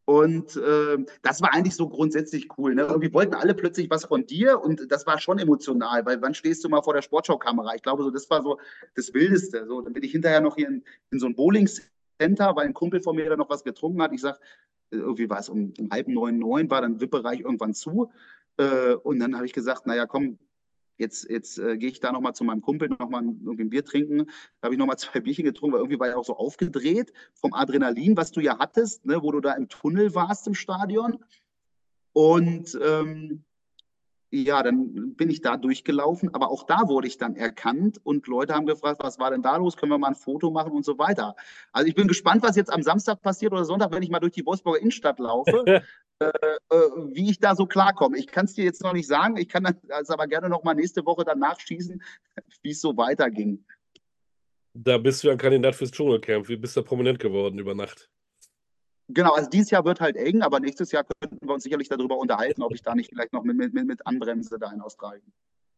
Und 0.05 0.55
äh, 0.55 1.03
das 1.23 1.41
war 1.41 1.53
eigentlich 1.53 1.75
so 1.75 1.89
grundsätzlich 1.89 2.47
cool. 2.57 2.75
Ne? 2.75 2.83
Irgendwie 2.83 3.11
wollten 3.11 3.33
alle 3.33 3.55
plötzlich 3.55 3.89
was 3.89 4.05
von 4.05 4.25
dir 4.27 4.61
und 4.61 4.91
das 4.91 5.07
war 5.07 5.19
schon 5.19 5.39
emotional, 5.39 6.05
weil 6.05 6.21
wann 6.21 6.35
stehst 6.35 6.63
du 6.63 6.69
mal 6.69 6.83
vor 6.83 6.93
der 6.93 7.01
Sportschau-Kamera? 7.01 7.73
Ich 7.75 7.81
glaube, 7.81 8.03
so 8.03 8.11
das 8.11 8.29
war 8.29 8.43
so 8.43 8.59
das 8.93 9.13
Wildeste. 9.15 9.65
So, 9.67 9.81
dann 9.81 9.93
bin 9.93 10.03
ich 10.03 10.11
hinterher 10.11 10.41
noch 10.41 10.55
hier 10.55 10.67
in, 10.67 10.83
in 11.09 11.19
so 11.19 11.25
ein 11.25 11.35
Bowling-Center, 11.35 12.55
weil 12.55 12.67
ein 12.67 12.73
Kumpel 12.75 13.01
von 13.01 13.15
mir 13.15 13.27
da 13.29 13.35
noch 13.35 13.49
was 13.49 13.63
getrunken 13.63 14.01
hat. 14.03 14.13
Ich 14.13 14.21
sag, 14.21 14.39
irgendwie 14.91 15.27
war 15.27 15.39
es 15.39 15.49
um, 15.49 15.73
um 15.79 15.89
halb 15.89 16.07
neun, 16.07 16.37
neun, 16.37 16.69
war 16.69 16.81
dann 16.81 17.01
VIP-Bereich 17.01 17.39
irgendwann 17.39 17.73
zu. 17.73 18.11
Äh, 18.57 18.93
und 18.93 19.19
dann 19.19 19.35
habe 19.35 19.47
ich 19.47 19.53
gesagt, 19.53 19.87
naja, 19.87 20.05
komm, 20.05 20.37
Jetzt, 20.97 21.29
jetzt 21.29 21.57
äh, 21.57 21.77
gehe 21.77 21.89
ich 21.89 21.99
da 21.99 22.11
nochmal 22.11 22.33
zu 22.33 22.43
meinem 22.43 22.61
Kumpel, 22.61 22.89
nochmal 22.89 23.23
irgendwie 23.23 23.63
ein 23.63 23.69
Bier 23.69 23.83
trinken. 23.83 24.25
Da 24.59 24.65
habe 24.65 24.75
ich 24.75 24.79
nochmal 24.79 24.97
zwei 24.99 25.19
Bierchen 25.19 25.45
getrunken, 25.45 25.73
weil 25.73 25.81
irgendwie 25.81 25.99
war 25.99 26.09
ich 26.09 26.15
auch 26.15 26.25
so 26.25 26.37
aufgedreht 26.37 27.11
vom 27.33 27.53
Adrenalin, 27.53 28.17
was 28.17 28.31
du 28.31 28.39
ja 28.39 28.59
hattest, 28.59 29.05
ne, 29.05 29.21
wo 29.21 29.31
du 29.31 29.41
da 29.41 29.53
im 29.53 29.67
Tunnel 29.67 30.15
warst 30.15 30.47
im 30.47 30.53
Stadion. 30.53 31.23
Und 32.13 32.77
ähm, 32.81 33.43
ja, 34.31 34.63
dann 34.63 35.15
bin 35.15 35.29
ich 35.29 35.41
da 35.41 35.55
durchgelaufen, 35.55 36.33
aber 36.33 36.49
auch 36.49 36.63
da 36.63 36.87
wurde 36.87 37.07
ich 37.07 37.17
dann 37.17 37.35
erkannt 37.35 37.99
und 38.03 38.27
Leute 38.27 38.53
haben 38.53 38.65
gefragt, 38.65 39.01
was 39.01 39.19
war 39.19 39.31
denn 39.31 39.41
da 39.41 39.55
los? 39.57 39.77
Können 39.77 39.91
wir 39.91 39.97
mal 39.97 40.09
ein 40.09 40.15
Foto 40.15 40.51
machen 40.51 40.73
und 40.73 40.83
so 40.83 40.97
weiter. 40.97 41.35
Also 41.71 41.87
ich 41.87 41.95
bin 41.95 42.07
gespannt, 42.07 42.43
was 42.43 42.55
jetzt 42.55 42.71
am 42.71 42.81
Samstag 42.81 43.21
passiert 43.21 43.53
oder 43.53 43.65
Sonntag, 43.65 43.91
wenn 43.91 44.03
ich 44.03 44.09
mal 44.09 44.19
durch 44.19 44.33
die 44.33 44.45
Wolfsburger 44.45 44.79
Innenstadt 44.79 45.19
laufe, 45.19 45.63
äh, 46.19 46.27
äh, 46.27 46.77
wie 47.13 47.29
ich 47.29 47.39
da 47.39 47.55
so 47.55 47.65
klarkomme. 47.65 48.17
Ich 48.17 48.27
kann 48.27 48.45
es 48.45 48.53
dir 48.53 48.63
jetzt 48.63 48.81
noch 48.81 48.93
nicht 48.93 49.07
sagen, 49.07 49.37
ich 49.37 49.49
kann 49.49 49.63
das 49.87 50.09
aber 50.09 50.27
gerne 50.27 50.49
noch 50.49 50.63
mal 50.63 50.73
nächste 50.73 51.05
Woche 51.05 51.25
dann 51.25 51.39
nachschießen, 51.39 52.01
wie 52.61 52.71
es 52.71 52.81
so 52.81 52.95
weiterging. 52.95 53.65
Da 54.73 54.97
bist 54.97 55.23
du 55.23 55.29
ein 55.29 55.37
Kandidat 55.37 55.75
fürs 55.75 55.91
Dschungelcamp. 55.91 56.49
Wie 56.49 56.57
bist 56.57 56.75
du 56.75 56.83
prominent 56.83 57.19
geworden 57.19 57.59
über 57.59 57.75
Nacht? 57.75 58.09
Genau, 59.07 59.33
also 59.33 59.49
dieses 59.49 59.71
Jahr 59.71 59.85
wird 59.85 60.01
halt 60.01 60.15
eng, 60.15 60.41
aber 60.41 60.59
nächstes 60.59 60.91
Jahr 60.91 61.05
könnten 61.21 61.45
wir 61.45 61.53
uns 61.53 61.63
sicherlich 61.63 61.89
darüber 61.89 62.17
unterhalten, 62.17 62.63
ob 62.63 62.73
ich 62.73 62.81
da 62.81 62.95
nicht 62.95 63.09
vielleicht 63.09 63.33
noch 63.33 63.43
mit, 63.43 63.55
mit, 63.55 63.73
mit 63.73 64.05
anbremse 64.07 64.57
da 64.57 64.71
in 64.71 64.81
Australien. 64.81 65.31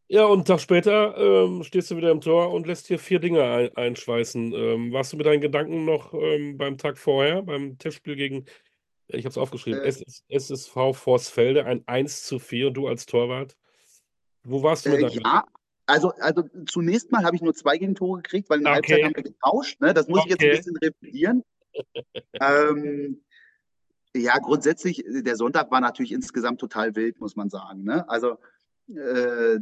Ja, 0.09 0.25
und 0.25 0.37
einen 0.37 0.45
Tag 0.45 0.61
später 0.61 1.17
ähm, 1.17 1.63
stehst 1.63 1.91
du 1.91 1.97
wieder 1.97 2.11
im 2.11 2.21
Tor 2.21 2.53
und 2.53 2.65
lässt 2.65 2.87
hier 2.87 2.97
vier 2.97 3.19
Dinge 3.19 3.43
ein, 3.43 3.75
einschweißen. 3.75 4.53
Ähm, 4.53 4.93
warst 4.93 5.11
du 5.11 5.17
mit 5.17 5.25
deinen 5.25 5.41
Gedanken 5.41 5.83
noch 5.83 6.13
ähm, 6.13 6.57
beim 6.57 6.77
Tag 6.77 6.97
vorher, 6.97 7.41
beim 7.41 7.77
Testspiel 7.77 8.15
gegen, 8.15 8.45
ich 9.07 9.25
habe 9.25 9.29
es 9.29 9.37
aufgeschrieben, 9.37 9.81
äh, 9.81 9.93
SSV 10.29 10.93
Forsfelde, 10.93 11.65
ein 11.65 11.83
1 11.87 12.23
zu 12.23 12.39
4 12.39 12.67
und 12.67 12.73
du 12.73 12.87
als 12.87 13.05
Torwart? 13.05 13.55
Wo 14.43 14.63
warst 14.63 14.85
du 14.85 14.89
mit 14.89 15.01
äh, 15.01 15.19
Ja, 15.19 15.45
also, 15.85 16.11
also 16.19 16.43
zunächst 16.65 17.11
mal 17.11 17.23
habe 17.23 17.35
ich 17.35 17.41
nur 17.41 17.53
zwei 17.53 17.77
Gegentore 17.77 18.21
gekriegt, 18.21 18.49
weil 18.49 18.59
in 18.59 18.65
der 18.65 18.77
okay. 18.77 18.93
Halbzeit 18.93 19.03
haben 19.05 19.15
wir 19.15 19.31
getauscht. 19.31 19.81
Ne? 19.81 19.93
Das 19.93 20.07
muss 20.07 20.19
okay. 20.19 20.27
ich 20.27 20.41
jetzt 20.41 20.43
ein 20.43 20.57
bisschen 20.57 20.77
revidieren 20.77 21.43
ähm, 22.41 23.21
ja, 24.15 24.37
grundsätzlich, 24.39 25.03
der 25.07 25.35
Sonntag 25.35 25.71
war 25.71 25.81
natürlich 25.81 26.11
insgesamt 26.11 26.59
total 26.59 26.95
wild, 26.95 27.19
muss 27.19 27.35
man 27.35 27.49
sagen. 27.49 27.83
Ne? 27.83 28.07
Also, 28.09 28.37
äh, 28.87 29.59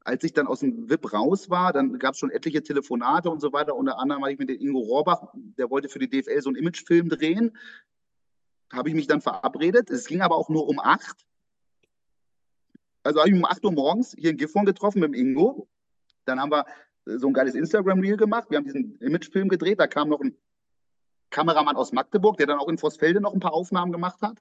als 0.00 0.24
ich 0.24 0.32
dann 0.32 0.46
aus 0.46 0.60
dem 0.60 0.88
VIP 0.88 1.12
raus 1.12 1.50
war, 1.50 1.72
dann 1.72 1.98
gab 1.98 2.14
es 2.14 2.18
schon 2.18 2.30
etliche 2.30 2.62
Telefonate 2.62 3.30
und 3.30 3.40
so 3.40 3.52
weiter. 3.52 3.76
Unter 3.76 3.98
anderem 3.98 4.22
war 4.22 4.30
ich 4.30 4.38
mit 4.38 4.48
dem 4.48 4.60
Ingo 4.60 4.80
Rohrbach, 4.80 5.32
der 5.34 5.70
wollte 5.70 5.88
für 5.88 5.98
die 5.98 6.08
DFL 6.08 6.40
so 6.40 6.48
einen 6.48 6.56
Imagefilm 6.56 7.08
drehen. 7.08 7.56
Habe 8.72 8.88
ich 8.88 8.94
mich 8.94 9.06
dann 9.06 9.20
verabredet. 9.20 9.90
Es 9.90 10.06
ging 10.06 10.22
aber 10.22 10.36
auch 10.36 10.48
nur 10.48 10.68
um 10.68 10.78
acht. 10.78 11.26
Also 13.02 13.20
habe 13.20 13.28
ich 13.28 13.34
um 13.34 13.44
acht 13.44 13.64
Uhr 13.64 13.72
morgens 13.72 14.14
hier 14.16 14.30
in 14.30 14.36
Gifhorn 14.36 14.64
getroffen 14.64 15.00
mit 15.00 15.08
dem 15.08 15.14
Ingo. 15.14 15.68
Dann 16.24 16.40
haben 16.40 16.52
wir 16.52 16.64
so 17.04 17.26
ein 17.26 17.34
geiles 17.34 17.54
Instagram-Reel 17.54 18.16
gemacht. 18.16 18.48
Wir 18.50 18.58
haben 18.58 18.64
diesen 18.64 18.98
Imagefilm 18.98 19.48
gedreht. 19.48 19.80
Da 19.80 19.86
kam 19.86 20.08
noch 20.08 20.20
ein 20.20 20.36
Kameramann 21.30 21.76
aus 21.76 21.92
Magdeburg, 21.92 22.36
der 22.36 22.46
dann 22.46 22.58
auch 22.58 22.68
in 22.68 22.78
Vossfelde 22.78 23.20
noch 23.20 23.34
ein 23.34 23.40
paar 23.40 23.54
Aufnahmen 23.54 23.92
gemacht 23.92 24.22
hat. 24.22 24.38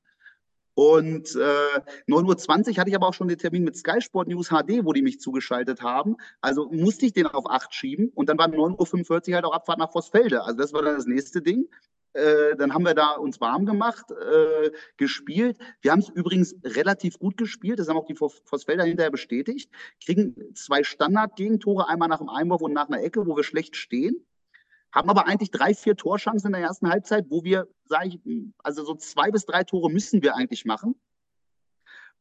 Und 0.73 1.35
äh, 1.35 1.79
9.20 2.07 2.69
Uhr 2.69 2.77
hatte 2.77 2.89
ich 2.89 2.95
aber 2.95 3.07
auch 3.07 3.13
schon 3.13 3.27
den 3.27 3.37
Termin 3.37 3.63
mit 3.63 3.75
Sky 3.75 3.99
Sport 3.99 4.29
News 4.29 4.49
HD, 4.49 4.85
wo 4.85 4.93
die 4.93 5.01
mich 5.01 5.19
zugeschaltet 5.19 5.81
haben. 5.81 6.15
Also 6.39 6.69
musste 6.71 7.05
ich 7.05 7.13
den 7.13 7.27
auf 7.27 7.49
8 7.49 7.73
schieben. 7.73 8.09
Und 8.13 8.29
dann 8.29 8.37
war 8.37 8.47
9.45 8.47 9.29
Uhr 9.29 9.35
halt 9.35 9.45
auch 9.45 9.53
Abfahrt 9.53 9.79
nach 9.79 9.91
Vossfelde. 9.91 10.43
Also 10.43 10.57
das 10.57 10.71
war 10.71 10.81
dann 10.81 10.95
das 10.95 11.07
nächste 11.07 11.41
Ding. 11.41 11.67
Äh, 12.13 12.55
dann 12.57 12.73
haben 12.73 12.83
wir 12.83 12.93
da 12.93 13.11
uns 13.11 13.39
warm 13.39 13.65
gemacht, 13.65 14.11
äh, 14.11 14.71
gespielt. 14.97 15.57
Wir 15.81 15.91
haben 15.91 15.99
es 15.99 16.09
übrigens 16.09 16.55
relativ 16.63 17.19
gut 17.19 17.37
gespielt. 17.37 17.79
Das 17.79 17.87
haben 17.87 17.97
auch 17.97 18.05
die 18.05 18.15
Vossfelder 18.15 18.83
hinterher 18.83 19.11
bestätigt. 19.11 19.71
Kriegen 20.03 20.35
zwei 20.55 20.83
Standard-Gegentore, 20.83 21.87
einmal 21.87 22.09
nach 22.09 22.19
einem 22.19 22.29
Einwurf 22.29 22.61
und 22.61 22.73
nach 22.73 22.89
einer 22.89 23.01
Ecke, 23.01 23.25
wo 23.25 23.35
wir 23.35 23.43
schlecht 23.43 23.75
stehen 23.75 24.25
haben 24.91 25.09
aber 25.09 25.27
eigentlich 25.27 25.51
drei, 25.51 25.73
vier 25.73 25.95
Torschancen 25.95 26.47
in 26.47 26.53
der 26.53 26.61
ersten 26.61 26.89
Halbzeit, 26.89 27.25
wo 27.29 27.43
wir, 27.43 27.67
sage 27.85 28.09
ich, 28.09 28.19
also 28.57 28.83
so 28.83 28.95
zwei 28.95 29.31
bis 29.31 29.45
drei 29.45 29.63
Tore 29.63 29.89
müssen 29.89 30.21
wir 30.21 30.35
eigentlich 30.35 30.65
machen. 30.65 30.95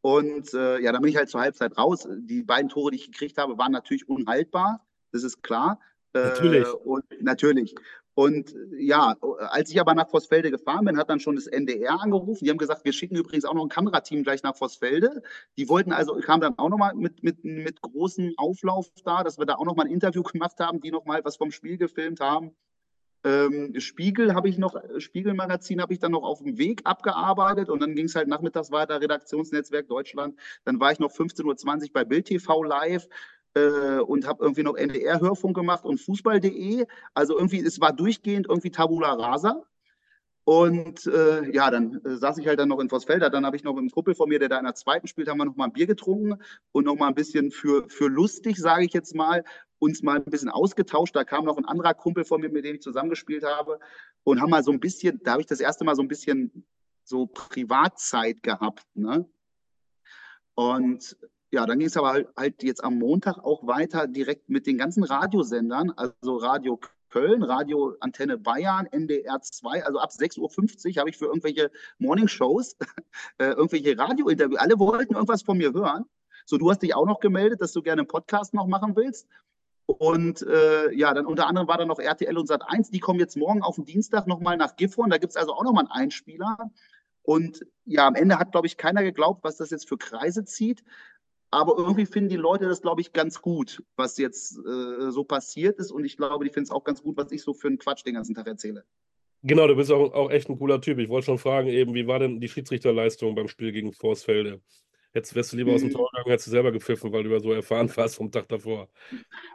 Und 0.02 0.54
äh, 0.54 0.78
ja, 0.80 0.92
dann 0.92 1.02
bin 1.02 1.10
ich 1.10 1.16
halt 1.16 1.28
zur 1.28 1.40
Halbzeit 1.40 1.76
raus. 1.76 2.08
Die 2.10 2.42
beiden 2.42 2.68
Tore, 2.68 2.90
die 2.90 2.96
ich 2.96 3.10
gekriegt 3.10 3.38
habe, 3.38 3.58
waren 3.58 3.72
natürlich 3.72 4.08
unhaltbar. 4.08 4.86
Das 5.12 5.24
ist 5.24 5.42
klar. 5.42 5.78
Natürlich. 6.12 6.66
Äh, 6.66 6.70
und 6.70 7.04
natürlich. 7.20 7.74
Und 8.14 8.54
ja, 8.76 9.16
als 9.38 9.70
ich 9.70 9.80
aber 9.80 9.94
nach 9.94 10.08
Vossfelde 10.08 10.50
gefahren 10.50 10.84
bin, 10.84 10.98
hat 10.98 11.08
dann 11.08 11.20
schon 11.20 11.36
das 11.36 11.46
NDR 11.46 12.00
angerufen. 12.00 12.44
Die 12.44 12.50
haben 12.50 12.58
gesagt, 12.58 12.84
wir 12.84 12.92
schicken 12.92 13.16
übrigens 13.16 13.44
auch 13.44 13.54
noch 13.54 13.62
ein 13.62 13.68
Kamerateam 13.68 14.24
gleich 14.24 14.42
nach 14.42 14.56
Vossfelde. 14.56 15.22
Die 15.56 15.68
wollten 15.68 15.92
also, 15.92 16.14
kamen 16.16 16.40
dann 16.40 16.58
auch 16.58 16.68
nochmal 16.68 16.94
mit, 16.94 17.22
mit, 17.22 17.44
mit 17.44 17.80
großem 17.80 18.34
Auflauf 18.36 18.88
da, 19.04 19.22
dass 19.22 19.38
wir 19.38 19.46
da 19.46 19.54
auch 19.54 19.64
nochmal 19.64 19.86
ein 19.86 19.92
Interview 19.92 20.22
gemacht 20.22 20.58
haben, 20.58 20.80
die 20.80 20.90
nochmal 20.90 21.24
was 21.24 21.36
vom 21.36 21.50
Spiel 21.50 21.78
gefilmt 21.78 22.20
haben. 22.20 22.54
Ähm, 23.22 23.78
Spiegel 23.78 24.34
habe 24.34 24.48
ich 24.48 24.56
noch, 24.56 24.74
Spiegelmagazin 24.98 25.82
habe 25.82 25.92
ich 25.92 25.98
dann 25.98 26.12
noch 26.12 26.22
auf 26.22 26.38
dem 26.38 26.56
Weg 26.56 26.80
abgearbeitet 26.84 27.68
und 27.68 27.80
dann 27.80 27.94
ging 27.94 28.06
es 28.06 28.14
halt 28.14 28.28
nachmittags 28.28 28.70
weiter, 28.70 29.00
Redaktionsnetzwerk 29.00 29.88
Deutschland. 29.88 30.38
Dann 30.64 30.80
war 30.80 30.90
ich 30.90 30.98
noch 30.98 31.12
15.20 31.12 31.82
Uhr 31.84 31.88
bei 31.92 32.04
Bild 32.04 32.26
TV 32.26 32.62
live 32.62 33.06
äh, 33.54 33.98
und 33.98 34.26
habe 34.26 34.42
irgendwie 34.42 34.62
noch 34.62 34.76
NDR-Hörfunk 34.76 35.56
gemacht 35.56 35.84
und 35.84 36.00
Fußball.de. 36.00 36.86
Also 37.14 37.36
irgendwie, 37.36 37.60
es 37.64 37.80
war 37.80 37.92
durchgehend 37.92 38.46
irgendwie 38.48 38.70
Tabula 38.70 39.12
Rasa. 39.12 39.62
Und 40.44 41.06
äh, 41.06 41.52
ja, 41.52 41.70
dann 41.70 42.00
äh, 42.04 42.16
saß 42.16 42.38
ich 42.38 42.46
halt 42.46 42.58
dann 42.58 42.68
noch 42.68 42.80
in 42.80 42.88
Vossfelder. 42.88 43.30
Dann 43.30 43.46
habe 43.46 43.56
ich 43.56 43.62
noch 43.62 43.74
mit 43.74 43.80
einem 43.80 43.90
Kumpel 43.90 44.14
von 44.14 44.28
mir, 44.28 44.38
der 44.38 44.48
da 44.48 44.58
in 44.58 44.64
der 44.64 44.74
zweiten 44.74 45.06
spielt, 45.06 45.28
haben 45.28 45.38
wir 45.38 45.44
noch 45.44 45.56
mal 45.56 45.66
ein 45.66 45.72
Bier 45.72 45.86
getrunken 45.86 46.42
und 46.72 46.84
noch 46.86 46.96
mal 46.96 47.08
ein 47.08 47.14
bisschen 47.14 47.50
für, 47.50 47.88
für 47.88 48.08
lustig, 48.08 48.58
sage 48.58 48.84
ich 48.84 48.92
jetzt 48.92 49.14
mal, 49.14 49.44
uns 49.78 50.02
mal 50.02 50.16
ein 50.16 50.24
bisschen 50.24 50.48
ausgetauscht. 50.48 51.14
Da 51.14 51.24
kam 51.24 51.44
noch 51.44 51.56
ein 51.56 51.66
anderer 51.66 51.94
Kumpel 51.94 52.24
von 52.24 52.40
mir, 52.40 52.50
mit 52.50 52.64
dem 52.64 52.76
ich 52.76 52.82
zusammengespielt 52.82 53.44
habe 53.44 53.78
und 54.24 54.40
haben 54.40 54.50
mal 54.50 54.64
so 54.64 54.72
ein 54.72 54.80
bisschen, 54.80 55.20
da 55.22 55.32
habe 55.32 55.42
ich 55.42 55.46
das 55.46 55.60
erste 55.60 55.84
Mal 55.84 55.94
so 55.94 56.02
ein 56.02 56.08
bisschen 56.08 56.66
so 57.04 57.26
Privatzeit 57.26 58.42
gehabt. 58.42 58.86
Ne? 58.94 59.28
Und 60.54 61.16
ja, 61.50 61.66
dann 61.66 61.78
ging 61.78 61.88
es 61.88 61.96
aber 61.96 62.10
halt, 62.10 62.28
halt, 62.36 62.62
jetzt 62.62 62.82
am 62.84 62.98
Montag 62.98 63.38
auch 63.38 63.66
weiter 63.66 64.06
direkt 64.06 64.48
mit 64.48 64.66
den 64.66 64.78
ganzen 64.78 65.02
Radiosendern, 65.02 65.90
also 65.90 66.36
Radio 66.36 66.78
Köln, 67.10 67.42
Radio 67.42 67.96
Antenne 68.00 68.38
Bayern, 68.38 68.86
NDR 68.86 69.40
2, 69.40 69.84
also 69.84 69.98
ab 69.98 70.10
6.50 70.10 70.38
Uhr 70.40 71.00
habe 71.00 71.10
ich 71.10 71.18
für 71.18 71.26
irgendwelche 71.26 71.70
Morningshows, 71.98 72.76
äh, 73.38 73.46
irgendwelche 73.46 73.98
Radiointerviews, 73.98 74.60
alle 74.60 74.78
wollten 74.78 75.14
irgendwas 75.14 75.42
von 75.42 75.58
mir 75.58 75.72
hören. 75.72 76.04
So, 76.46 76.56
du 76.56 76.70
hast 76.70 76.82
dich 76.82 76.94
auch 76.94 77.06
noch 77.06 77.20
gemeldet, 77.20 77.60
dass 77.60 77.72
du 77.72 77.82
gerne 77.82 78.02
einen 78.02 78.08
Podcast 78.08 78.54
noch 78.54 78.66
machen 78.66 78.96
willst. 78.96 79.28
Und 79.86 80.42
äh, 80.42 80.92
ja, 80.92 81.12
dann 81.14 81.26
unter 81.26 81.48
anderem 81.48 81.66
war 81.66 81.78
da 81.78 81.84
noch 81.84 81.98
RTL 81.98 82.38
und 82.38 82.46
Sat 82.46 82.62
1. 82.66 82.90
Die 82.90 83.00
kommen 83.00 83.18
jetzt 83.18 83.36
morgen 83.36 83.62
auf 83.62 83.74
den 83.74 83.84
Dienstag 83.84 84.26
nochmal 84.26 84.56
nach 84.56 84.76
Gifhorn. 84.76 85.10
Da 85.10 85.18
gibt 85.18 85.32
es 85.32 85.36
also 85.36 85.52
auch 85.52 85.64
nochmal 85.64 85.84
einen 85.84 86.04
Einspieler. 86.04 86.70
Und 87.22 87.66
ja, 87.84 88.06
am 88.06 88.14
Ende 88.14 88.38
hat, 88.38 88.52
glaube 88.52 88.66
ich, 88.66 88.76
keiner 88.76 89.02
geglaubt, 89.02 89.44
was 89.44 89.56
das 89.56 89.70
jetzt 89.70 89.88
für 89.88 89.98
Kreise 89.98 90.44
zieht. 90.44 90.84
Aber 91.50 91.76
irgendwie 91.76 92.06
finden 92.06 92.28
die 92.28 92.36
Leute 92.36 92.68
das, 92.68 92.80
glaube 92.80 93.00
ich, 93.00 93.12
ganz 93.12 93.42
gut, 93.42 93.82
was 93.96 94.16
jetzt 94.18 94.58
äh, 94.58 95.10
so 95.10 95.24
passiert 95.24 95.78
ist. 95.78 95.90
Und 95.90 96.04
ich 96.04 96.16
glaube, 96.16 96.44
die 96.44 96.50
finden 96.50 96.66
es 96.66 96.70
auch 96.70 96.84
ganz 96.84 97.02
gut, 97.02 97.16
was 97.16 97.32
ich 97.32 97.42
so 97.42 97.52
für 97.52 97.68
einen 97.68 97.78
Quatsch 97.78 98.04
den 98.06 98.14
ganzen 98.14 98.34
Tag 98.34 98.46
erzähle. 98.46 98.84
Genau, 99.42 99.66
du 99.66 99.74
bist 99.74 99.90
auch, 99.90 100.12
auch 100.12 100.30
echt 100.30 100.48
ein 100.48 100.58
cooler 100.58 100.80
Typ. 100.80 100.98
Ich 100.98 101.08
wollte 101.08 101.26
schon 101.26 101.38
fragen, 101.38 101.68
eben, 101.68 101.94
wie 101.94 102.06
war 102.06 102.18
denn 102.18 102.40
die 102.40 102.48
Schiedsrichterleistung 102.48 103.34
beim 103.34 103.48
Spiel 103.48 103.72
gegen 103.72 103.92
Forsfelde? 103.92 104.60
Jetzt 105.12 105.34
wärst 105.34 105.52
du 105.52 105.56
lieber 105.56 105.72
aus 105.72 105.80
dem 105.80 105.88
mhm. 105.88 105.94
Tor 105.94 106.08
gegangen, 106.10 106.30
hättest 106.30 106.46
du 106.46 106.50
selber 106.52 106.70
gepfiffen, 106.70 107.12
weil 107.12 107.24
du 107.24 107.30
ja 107.30 107.40
so 107.40 107.52
erfahren 107.52 107.90
warst 107.96 108.16
vom 108.16 108.30
Tag 108.30 108.48
davor. 108.48 108.88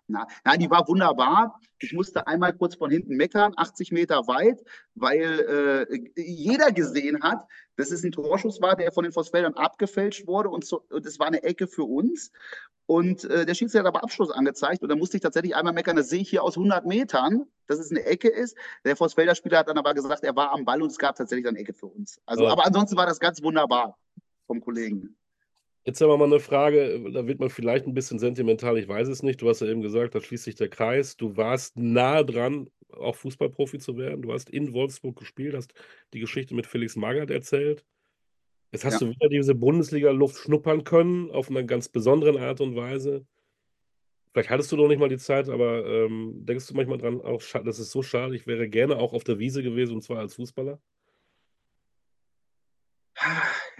Na, 0.07 0.27
nein, 0.43 0.59
die 0.59 0.69
war 0.69 0.87
wunderbar. 0.87 1.59
Ich 1.79 1.93
musste 1.93 2.27
einmal 2.27 2.53
kurz 2.53 2.75
von 2.75 2.91
hinten 2.91 3.15
meckern, 3.15 3.53
80 3.55 3.91
Meter 3.91 4.27
weit, 4.27 4.61
weil 4.95 5.87
äh, 5.87 6.21
jeder 6.21 6.71
gesehen 6.71 7.21
hat, 7.23 7.45
dass 7.77 7.91
es 7.91 8.03
ein 8.03 8.11
Torschuss 8.11 8.61
war, 8.61 8.75
der 8.75 8.91
von 8.91 9.03
den 9.03 9.13
Vossfeldern 9.13 9.53
abgefälscht 9.53 10.27
wurde 10.27 10.49
und, 10.49 10.65
so, 10.65 10.83
und 10.89 11.05
das 11.05 11.19
war 11.19 11.27
eine 11.27 11.43
Ecke 11.43 11.67
für 11.67 11.83
uns. 11.83 12.31
Und 12.87 13.23
äh, 13.25 13.45
der 13.45 13.55
Schiedsrichter 13.55 13.79
hat 13.79 13.87
aber 13.87 14.03
Abschluss 14.03 14.31
angezeigt 14.31 14.83
und 14.83 14.89
da 14.89 14.95
musste 14.95 15.17
ich 15.17 15.23
tatsächlich 15.23 15.55
einmal 15.55 15.73
meckern, 15.73 15.95
das 15.95 16.09
sehe 16.09 16.21
ich 16.21 16.29
hier 16.29 16.43
aus 16.43 16.55
100 16.55 16.85
Metern, 16.85 17.45
dass 17.67 17.79
es 17.79 17.91
eine 17.91 18.03
Ecke 18.03 18.27
ist. 18.29 18.55
Der 18.83 18.95
Vossfelder 18.95 19.35
Spieler 19.35 19.59
hat 19.59 19.69
dann 19.69 19.77
aber 19.77 19.93
gesagt, 19.93 20.23
er 20.23 20.35
war 20.35 20.51
am 20.51 20.65
Ball 20.65 20.81
und 20.81 20.91
es 20.91 20.97
gab 20.97 21.15
tatsächlich 21.15 21.47
eine 21.47 21.57
Ecke 21.57 21.73
für 21.73 21.87
uns. 21.87 22.19
Also, 22.25 22.45
oh. 22.45 22.49
aber 22.49 22.65
ansonsten 22.65 22.95
war 22.95 23.07
das 23.07 23.19
ganz 23.19 23.41
wunderbar 23.41 23.97
vom 24.45 24.61
Kollegen. 24.61 25.17
Jetzt 25.85 26.01
aber 26.01 26.17
mal 26.17 26.25
eine 26.25 26.39
Frage, 26.39 26.99
da 27.11 27.27
wird 27.27 27.39
man 27.39 27.51
vielleicht 27.51 27.85
ein 27.85 27.93
bisschen 27.93 28.17
sentimental, 28.17 28.79
ich 28.79 28.87
weiß 28.87 29.07
es 29.07 29.21
nicht. 29.21 29.39
Du 29.41 29.47
hast 29.47 29.61
ja 29.61 29.67
eben 29.67 29.81
gesagt, 29.81 30.15
da 30.15 30.19
schließt 30.19 30.43
sich 30.43 30.55
der 30.55 30.67
Kreis. 30.67 31.15
Du 31.15 31.37
warst 31.37 31.77
nahe 31.77 32.25
dran, 32.25 32.71
auch 32.89 33.15
Fußballprofi 33.15 33.77
zu 33.77 33.95
werden. 33.95 34.23
Du 34.23 34.33
hast 34.33 34.49
in 34.49 34.73
Wolfsburg 34.73 35.15
gespielt, 35.15 35.53
hast 35.53 35.75
die 36.13 36.19
Geschichte 36.19 36.55
mit 36.55 36.65
Felix 36.65 36.95
Magath 36.95 37.29
erzählt. 37.29 37.85
Jetzt 38.71 38.83
hast 38.83 38.99
ja. 38.99 39.07
du 39.07 39.13
wieder 39.13 39.29
diese 39.29 39.53
Bundesliga-Luft 39.53 40.37
schnuppern 40.37 40.83
können, 40.83 41.29
auf 41.29 41.51
eine 41.51 41.63
ganz 41.67 41.87
besondere 41.87 42.41
Art 42.41 42.61
und 42.61 42.75
Weise. 42.75 43.27
Vielleicht 44.33 44.49
hattest 44.49 44.71
du 44.71 44.77
noch 44.77 44.87
nicht 44.87 44.99
mal 44.99 45.07
die 45.07 45.17
Zeit, 45.17 45.49
aber 45.49 45.85
ähm, 45.85 46.33
denkst 46.45 46.67
du 46.67 46.73
manchmal 46.73 46.97
dran, 46.97 47.21
auch 47.21 47.41
das 47.63 47.77
ist 47.77 47.91
so 47.91 48.01
schade, 48.01 48.35
ich 48.35 48.47
wäre 48.47 48.67
gerne 48.67 48.97
auch 48.97 49.13
auf 49.13 49.23
der 49.23 49.37
Wiese 49.37 49.61
gewesen 49.61 49.93
und 49.93 50.01
zwar 50.01 50.17
als 50.17 50.33
Fußballer? 50.33 50.79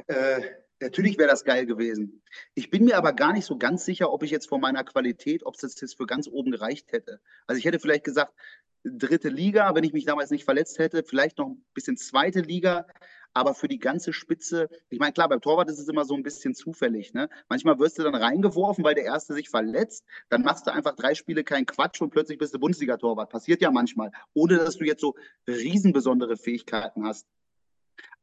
Äh, 0.08 0.42
natürlich 0.82 1.18
wäre 1.18 1.30
das 1.30 1.44
geil 1.44 1.66
gewesen. 1.66 2.22
Ich 2.54 2.70
bin 2.70 2.86
mir 2.86 2.98
aber 2.98 3.14
gar 3.14 3.34
nicht 3.34 3.46
so 3.46 3.58
ganz 3.58 3.86
sicher, 3.86 4.12
ob 4.12 4.24
ich 4.24 4.32
jetzt 4.32 4.48
von 4.48 4.62
meiner 4.62 4.84
Qualität, 4.84 5.46
ob 5.46 5.56
es 5.56 5.62
jetzt 5.62 5.98
für 5.98 6.06
ganz 6.06 6.28
oben 6.28 6.52
gereicht 6.52 6.92
hätte. 6.92 7.20
Also 7.48 7.60
ich 7.60 7.66
hätte 7.66 7.80
vielleicht 7.80 8.04
gesagt, 8.04 8.34
dritte 8.84 9.30
Liga, 9.30 9.74
wenn 9.74 9.84
ich 9.84 9.94
mich 9.94 10.06
damals 10.06 10.30
nicht 10.30 10.46
verletzt 10.46 10.80
hätte, 10.80 11.04
vielleicht 11.04 11.38
noch 11.38 11.48
ein 11.48 11.66
bisschen 11.74 11.98
zweite 11.98 12.42
Liga, 12.42 12.86
aber 13.36 13.54
für 13.54 13.68
die 13.68 13.80
ganze 13.80 14.14
Spitze, 14.14 14.70
ich 14.90 15.00
meine, 15.00 15.12
klar, 15.12 15.28
beim 15.28 15.42
Torwart 15.42 15.70
ist 15.70 15.80
es 15.80 15.90
immer 15.90 16.06
so 16.06 16.16
ein 16.16 16.24
bisschen 16.24 16.56
zufällig. 16.56 17.14
Ne? 17.14 17.30
Manchmal 17.50 17.78
wirst 17.80 18.00
du 18.00 18.04
dann 18.04 18.16
reingeworfen, 18.16 18.84
weil 18.84 18.96
der 18.96 19.04
Erste 19.04 19.34
sich 19.34 19.50
verletzt, 19.50 20.06
dann 20.30 20.42
machst 20.42 20.66
du 20.66 20.72
einfach 20.72 20.96
drei 20.96 21.16
Spiele 21.16 21.44
keinen 21.44 21.66
Quatsch 21.66 22.02
und 22.02 22.12
plötzlich 22.12 22.38
bist 22.38 22.54
du 22.54 22.60
Bundesliga-Torwart. 22.60 23.30
Passiert 23.30 23.62
ja 23.62 23.72
manchmal, 23.72 24.12
ohne 24.34 24.58
dass 24.58 24.78
du 24.78 24.86
jetzt 24.86 25.02
so 25.02 25.16
riesenbesondere 25.48 26.38
Fähigkeiten 26.38 27.04
hast. 27.04 27.28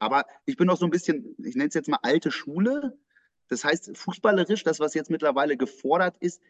Aber 0.02 0.26
ich 0.46 0.56
bin 0.56 0.66
noch 0.66 0.76
so 0.76 0.84
ein 0.84 0.90
bisschen, 0.90 1.36
ich 1.38 1.54
nenne 1.54 1.68
es 1.68 1.74
jetzt 1.74 1.88
mal 1.88 2.00
alte 2.02 2.32
Schule. 2.32 2.98
Das 3.46 3.64
heißt, 3.64 3.96
fußballerisch, 3.96 4.64
das, 4.64 4.80
was 4.80 4.94
jetzt 4.94 5.10
mittlerweile 5.10 5.56
gefordert 5.56 6.16
ist, 6.18 6.42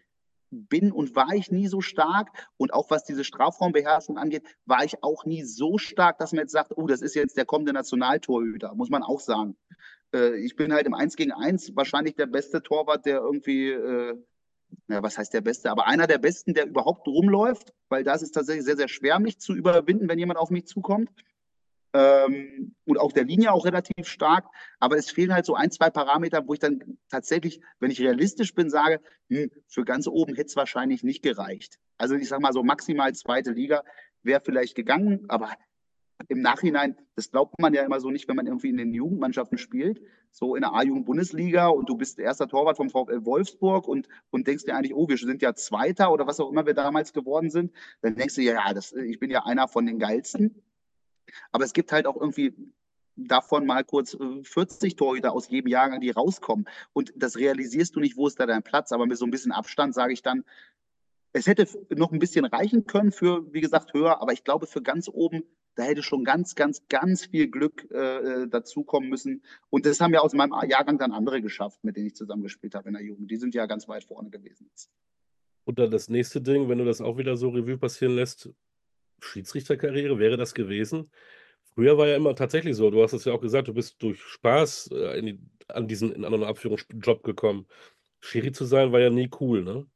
bin 0.49 0.91
und 0.91 1.15
war 1.17 1.35
ich 1.35 1.51
nie 1.51 1.69
so 1.69 1.83
stark. 1.83 2.31
Und 2.57 2.73
auch 2.73 2.89
was 2.89 3.05
diese 3.05 3.25
Strafraumbeherrschung 3.25 4.17
angeht, 4.17 4.45
war 4.65 4.83
ich 4.85 5.03
auch 5.03 5.27
nie 5.27 5.43
so 5.43 5.77
stark, 5.77 6.17
dass 6.17 6.33
man 6.33 6.45
jetzt 6.45 6.53
sagt, 6.53 6.73
oh, 6.79 6.87
das 6.87 7.03
ist 7.03 7.15
jetzt 7.15 7.37
der 7.37 7.45
kommende 7.45 7.75
Nationaltorhüter, 7.75 8.75
muss 8.75 8.89
man 8.89 9.03
auch 9.03 9.21
sagen. 9.21 9.55
Äh, 10.15 10.37
ich 10.37 10.57
bin 10.57 10.73
halt 10.73 10.87
im 10.87 10.95
1 10.95 11.17
gegen 11.17 11.33
1 11.33 11.77
wahrscheinlich 11.77 12.15
der 12.15 12.27
beste 12.27 12.63
Torwart, 12.63 13.05
der 13.05 13.19
irgendwie, 13.19 13.69
äh, 13.69 14.15
ja, 14.89 15.03
was 15.03 15.19
heißt 15.19 15.35
der 15.35 15.43
beste, 15.43 15.71
aber 15.71 15.87
einer 15.87 16.07
der 16.07 16.19
besten, 16.19 16.55
der 16.55 16.69
überhaupt 16.69 17.07
rumläuft, 17.07 17.75
weil 17.91 18.03
das 18.03 18.23
ist 18.23 18.33
tatsächlich 18.33 18.65
sehr, 18.65 18.79
sehr 18.79 18.89
schwer, 18.89 19.19
mich 19.19 19.39
zu 19.41 19.55
überwinden, 19.55 20.09
wenn 20.09 20.19
jemand 20.19 20.39
auf 20.39 20.49
mich 20.49 20.67
zukommt 20.67 21.11
ähm, 21.93 22.75
und 22.85 22.99
auf 22.99 23.13
der 23.13 23.25
Linie 23.25 23.53
auch 23.53 23.65
relativ 23.65 24.07
stark. 24.07 24.47
Aber 24.79 24.97
es 24.97 25.11
fehlen 25.11 25.33
halt 25.33 25.47
so 25.47 25.55
ein, 25.55 25.71
zwei 25.71 25.91
Parameter, 25.91 26.47
wo 26.47 26.55
ich 26.55 26.61
dann 26.61 26.99
tatsächlich, 27.11 27.61
wenn 27.81 27.91
ich 27.91 28.01
realistisch 28.01 28.55
bin, 28.55 28.71
sage, 28.71 29.01
hm, 29.29 29.51
für 29.69 29.85
ganz 29.85 30.07
oben 30.07 30.35
hätte 30.35 30.49
es 30.49 30.57
wahrscheinlich 30.57 31.03
nicht 31.03 31.23
gereicht. 31.23 31.79
Also 31.99 32.15
ich 32.15 32.29
sage 32.29 32.43
mal 32.43 32.53
so 32.53 32.63
maximal 32.63 33.15
zweite 33.15 33.53
Liga 33.53 33.85
wäre 34.23 34.41
vielleicht 34.45 34.75
gegangen, 34.75 35.25
aber 35.29 35.51
im 36.29 36.41
Nachhinein, 36.41 36.97
das 37.17 37.31
glaubt 37.31 37.59
man 37.59 37.75
ja 37.75 37.83
immer 37.83 38.01
so 38.01 38.11
nicht, 38.11 38.29
wenn 38.29 38.37
man 38.37 38.47
irgendwie 38.47 38.69
in 38.69 38.77
den 38.77 38.95
Jugendmannschaften 38.95 39.59
spielt, 39.59 40.01
so 40.31 40.55
in 40.55 40.63
der 40.63 40.73
A-Jugend-Bundesliga 40.73 41.69
und 41.69 41.89
du 41.89 41.97
bist 41.97 42.19
erster 42.19 42.49
Torwart 42.49 42.77
vom 42.77 42.91
VfL 42.91 43.25
Wolfsburg 43.25 43.87
und, 43.89 44.09
und 44.31 44.47
denkst 44.47 44.65
dir 44.65 44.77
eigentlich, 44.77 44.95
oh, 44.95 45.09
wir 45.09 45.19
sind 45.19 45.43
ja 45.43 45.55
Zweiter 45.55 46.13
oder 46.13 46.27
was 46.27 46.41
auch 46.41 46.51
immer 46.51 46.65
wir 46.67 46.75
damals 46.75 47.13
geworden 47.13 47.51
sind, 47.51 47.73
dann 48.01 48.15
denkst 48.15 48.37
du 48.37 48.43
ja, 48.43 48.55
ja, 48.55 48.73
das, 48.73 48.93
ich 48.93 49.19
bin 49.19 49.31
ja 49.31 49.45
einer 49.45 49.69
von 49.69 49.85
den 49.85 49.99
Geilsten. 49.99 50.63
Aber 51.51 51.65
es 51.65 51.73
gibt 51.73 51.93
halt 51.93 52.07
auch 52.07 52.17
irgendwie 52.17 52.55
davon 53.17 53.67
mal 53.67 53.85
kurz 53.85 54.17
40 54.43 54.93
äh, 54.93 54.97
Torhüter 54.97 55.33
aus 55.33 55.49
jedem 55.49 55.69
Jahrgang, 55.69 56.01
die 56.01 56.11
rauskommen. 56.11 56.67
Und 56.93 57.13
das 57.17 57.37
realisierst 57.37 57.97
du 57.97 58.01
nicht, 58.01 58.17
wo 58.17 58.27
ist 58.27 58.41
da 58.41 58.47
dein 58.47 58.63
Platz. 58.63 58.93
Aber 58.93 59.07
mit 59.07 59.19
so 59.19 59.25
ein 59.25 59.31
bisschen 59.31 59.53
Abstand 59.53 59.95
sage 59.95 60.13
ich 60.13 60.23
dann, 60.23 60.45
es 61.33 61.47
hätte 61.47 61.67
noch 61.95 62.13
ein 62.13 62.19
bisschen 62.19 62.45
reichen 62.45 62.87
können 62.87 63.13
für, 63.13 63.53
wie 63.53 63.61
gesagt, 63.61 63.95
höher. 63.95 64.21
Aber 64.21 64.33
ich 64.33 64.45
glaube, 64.45 64.67
für 64.67 64.83
ganz 64.83 65.09
oben, 65.09 65.45
da 65.75 65.85
hätte 65.85 66.03
schon 66.03 66.25
ganz, 66.25 66.55
ganz, 66.55 66.87
ganz 66.89 67.27
viel 67.27 67.49
Glück 67.49 67.91
äh, 67.91 68.47
dazukommen 68.49 69.09
müssen. 69.09 69.43
Und 69.71 69.87
das 69.87 70.01
haben 70.01 70.13
ja 70.13 70.21
aus 70.21 70.35
meinem 70.35 70.53
Jahrgang 70.69 70.99
dann 70.99 71.13
andere 71.13 71.41
geschafft, 71.41 71.83
mit 71.85 71.97
denen 71.97 72.09
ich 72.09 72.15
zusammengespielt 72.15 72.75
habe 72.75 72.89
in 72.89 72.95
der 72.95 73.03
Jugend. 73.03 73.31
Die 73.31 73.37
sind 73.37 73.55
ja 73.55 73.67
ganz 73.67 73.89
weit 73.89 74.05
vorne 74.05 74.29
gewesen. 74.29 74.71
Und 75.65 75.79
dann 75.79 75.91
das 75.91 76.09
nächste 76.09 76.43
Ding, 76.43 76.69
wenn 76.69 76.79
du 76.79 76.85
das 76.85 77.01
auch 77.01 77.17
wieder 77.17 77.37
so 77.37 77.49
Revue 77.49 77.79
passieren 77.79 78.17
lässt, 78.17 78.51
Schiedsrichterkarriere 79.25 80.19
wäre 80.19 80.37
das 80.37 80.55
gewesen. 80.55 81.11
Früher 81.75 81.97
war 81.97 82.07
ja 82.07 82.17
immer 82.17 82.35
tatsächlich 82.35 82.77
so, 82.77 82.91
du 82.91 83.03
hast 83.03 83.13
es 83.13 83.25
ja 83.25 83.33
auch 83.33 83.41
gesagt, 83.41 83.69
du 83.69 83.75
bist 83.75 84.03
durch 84.03 84.21
Spaß 84.21 84.91
äh, 84.93 85.23
die, 85.23 85.41
an 85.69 85.89
diesen, 85.89 86.13
in 86.13 86.25
anderen 86.25 86.45
Abführungsjob 86.45 87.23
gekommen. 87.23 87.67
Schiri 88.21 88.53
zu 88.53 88.65
sein 88.65 88.93
war 88.93 89.01
ja 89.01 89.11
nie 89.11 89.31
cool, 89.41 89.65
ne? 89.65 89.87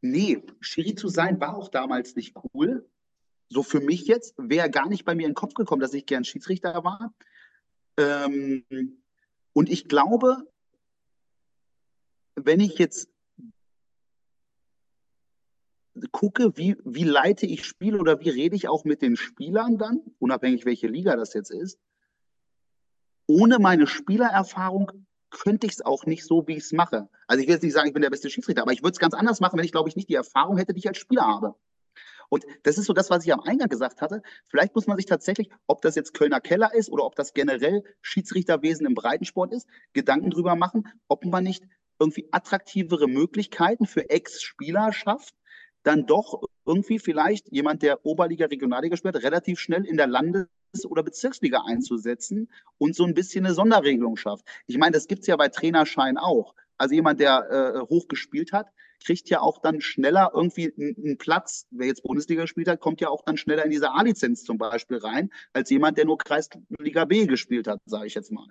Nee, 0.00 0.42
Schiri 0.60 0.94
zu 0.94 1.08
sein 1.08 1.40
war 1.40 1.56
auch 1.56 1.68
damals 1.68 2.14
nicht 2.14 2.36
cool. 2.54 2.88
So 3.48 3.62
für 3.62 3.80
mich 3.80 4.06
jetzt 4.06 4.34
wäre 4.36 4.70
gar 4.70 4.88
nicht 4.88 5.04
bei 5.04 5.14
mir 5.14 5.24
in 5.24 5.30
den 5.30 5.34
Kopf 5.34 5.54
gekommen, 5.54 5.80
dass 5.80 5.94
ich 5.94 6.06
gern 6.06 6.24
Schiedsrichter 6.24 6.84
war. 6.84 7.14
Ähm, 7.96 8.64
und 9.54 9.70
ich 9.70 9.88
glaube, 9.88 10.36
wenn 12.36 12.60
ich 12.60 12.78
jetzt 12.78 13.10
gucke, 16.12 16.56
wie, 16.56 16.76
wie 16.84 17.04
leite 17.04 17.46
ich 17.46 17.64
Spiel 17.64 17.96
oder 17.96 18.20
wie 18.20 18.30
rede 18.30 18.56
ich 18.56 18.68
auch 18.68 18.84
mit 18.84 19.02
den 19.02 19.16
Spielern 19.16 19.78
dann, 19.78 20.00
unabhängig 20.18 20.64
welche 20.64 20.86
Liga 20.86 21.16
das 21.16 21.34
jetzt 21.34 21.50
ist. 21.50 21.78
Ohne 23.26 23.58
meine 23.58 23.86
Spielererfahrung 23.86 25.06
könnte 25.30 25.66
ich 25.66 25.74
es 25.74 25.84
auch 25.84 26.06
nicht 26.06 26.24
so, 26.24 26.46
wie 26.46 26.56
ich 26.56 26.64
es 26.64 26.72
mache. 26.72 27.08
Also 27.26 27.42
ich 27.42 27.48
will 27.48 27.54
jetzt 27.54 27.62
nicht 27.62 27.74
sagen, 27.74 27.88
ich 27.88 27.92
bin 27.92 28.02
der 28.02 28.10
beste 28.10 28.30
Schiedsrichter, 28.30 28.62
aber 28.62 28.72
ich 28.72 28.82
würde 28.82 28.92
es 28.92 28.98
ganz 28.98 29.14
anders 29.14 29.40
machen, 29.40 29.58
wenn 29.58 29.64
ich, 29.64 29.72
glaube 29.72 29.88
ich, 29.88 29.96
nicht 29.96 30.08
die 30.08 30.14
Erfahrung 30.14 30.56
hätte, 30.56 30.72
die 30.72 30.78
ich 30.78 30.88
als 30.88 30.98
Spieler 30.98 31.26
habe. 31.26 31.54
Und 32.30 32.44
das 32.62 32.78
ist 32.78 32.86
so 32.86 32.92
das, 32.92 33.10
was 33.10 33.24
ich 33.24 33.32
am 33.32 33.40
Eingang 33.40 33.68
gesagt 33.68 34.00
hatte. 34.02 34.22
Vielleicht 34.48 34.74
muss 34.74 34.86
man 34.86 34.96
sich 34.96 35.06
tatsächlich, 35.06 35.50
ob 35.66 35.80
das 35.82 35.94
jetzt 35.94 36.14
Kölner 36.14 36.40
Keller 36.40 36.74
ist 36.74 36.90
oder 36.90 37.04
ob 37.04 37.14
das 37.16 37.32
generell 37.32 37.82
Schiedsrichterwesen 38.02 38.86
im 38.86 38.94
Breitensport 38.94 39.52
ist, 39.52 39.66
Gedanken 39.92 40.30
drüber 40.30 40.54
machen, 40.54 40.88
ob 41.08 41.24
man 41.24 41.44
nicht 41.44 41.64
irgendwie 41.98 42.28
attraktivere 42.30 43.08
Möglichkeiten 43.08 43.86
für 43.86 44.08
Ex-Spieler 44.08 44.92
schafft, 44.92 45.34
dann 45.88 46.04
doch 46.04 46.42
irgendwie 46.66 46.98
vielleicht 46.98 47.50
jemand, 47.50 47.82
der 47.82 48.04
Oberliga, 48.04 48.46
Regionalliga 48.46 48.96
spielt, 48.96 49.16
relativ 49.22 49.58
schnell 49.58 49.86
in 49.86 49.96
der 49.96 50.06
Landes- 50.06 50.46
oder 50.86 51.02
Bezirksliga 51.02 51.62
einzusetzen 51.66 52.50
und 52.76 52.94
so 52.94 53.04
ein 53.04 53.14
bisschen 53.14 53.46
eine 53.46 53.54
Sonderregelung 53.54 54.18
schafft. 54.18 54.44
Ich 54.66 54.76
meine, 54.76 54.92
das 54.92 55.08
gibt 55.08 55.22
es 55.22 55.28
ja 55.28 55.36
bei 55.36 55.48
Trainerschein 55.48 56.18
auch. 56.18 56.54
Also 56.76 56.94
jemand, 56.94 57.20
der 57.20 57.48
äh, 57.50 57.80
hoch 57.88 58.06
gespielt 58.06 58.52
hat, 58.52 58.68
kriegt 59.02 59.30
ja 59.30 59.40
auch 59.40 59.62
dann 59.62 59.80
schneller 59.80 60.32
irgendwie 60.34 60.70
einen 60.76 61.16
Platz. 61.16 61.66
Wer 61.70 61.86
jetzt 61.86 62.02
Bundesliga 62.02 62.42
gespielt 62.42 62.68
hat, 62.68 62.80
kommt 62.80 63.00
ja 63.00 63.08
auch 63.08 63.24
dann 63.24 63.38
schneller 63.38 63.64
in 63.64 63.70
diese 63.70 63.90
A-Lizenz 63.92 64.44
zum 64.44 64.58
Beispiel 64.58 64.98
rein, 64.98 65.30
als 65.54 65.70
jemand, 65.70 65.96
der 65.96 66.04
nur 66.04 66.18
Kreisliga 66.18 67.06
B 67.06 67.26
gespielt 67.26 67.66
hat, 67.66 67.80
sage 67.86 68.06
ich 68.06 68.14
jetzt 68.14 68.30
mal. 68.30 68.46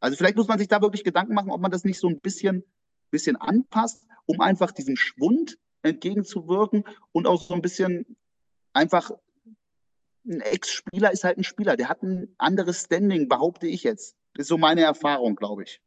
Also 0.00 0.16
vielleicht 0.16 0.36
muss 0.36 0.48
man 0.48 0.58
sich 0.58 0.68
da 0.68 0.82
wirklich 0.82 1.04
Gedanken 1.04 1.34
machen, 1.34 1.52
ob 1.52 1.60
man 1.60 1.70
das 1.70 1.84
nicht 1.84 2.00
so 2.00 2.08
ein 2.08 2.18
bisschen, 2.18 2.64
bisschen 3.10 3.36
anpasst, 3.36 4.04
um 4.26 4.40
einfach 4.40 4.72
diesen 4.72 4.96
Schwund 4.96 5.58
entgegenzuwirken 5.82 6.84
und 7.12 7.26
auch 7.26 7.42
so 7.42 7.54
ein 7.54 7.62
bisschen 7.62 8.16
einfach 8.72 9.10
ein 10.24 10.40
Ex-Spieler 10.40 11.12
ist 11.12 11.24
halt 11.24 11.38
ein 11.38 11.44
Spieler, 11.44 11.76
der 11.76 11.88
hat 11.88 12.02
ein 12.02 12.34
anderes 12.38 12.84
Standing, 12.84 13.28
behaupte 13.28 13.66
ich 13.66 13.82
jetzt. 13.82 14.16
Das 14.34 14.44
ist 14.44 14.48
so 14.48 14.58
meine 14.58 14.82
Erfahrung, 14.82 15.36
glaube 15.36 15.64
ich. 15.64 15.80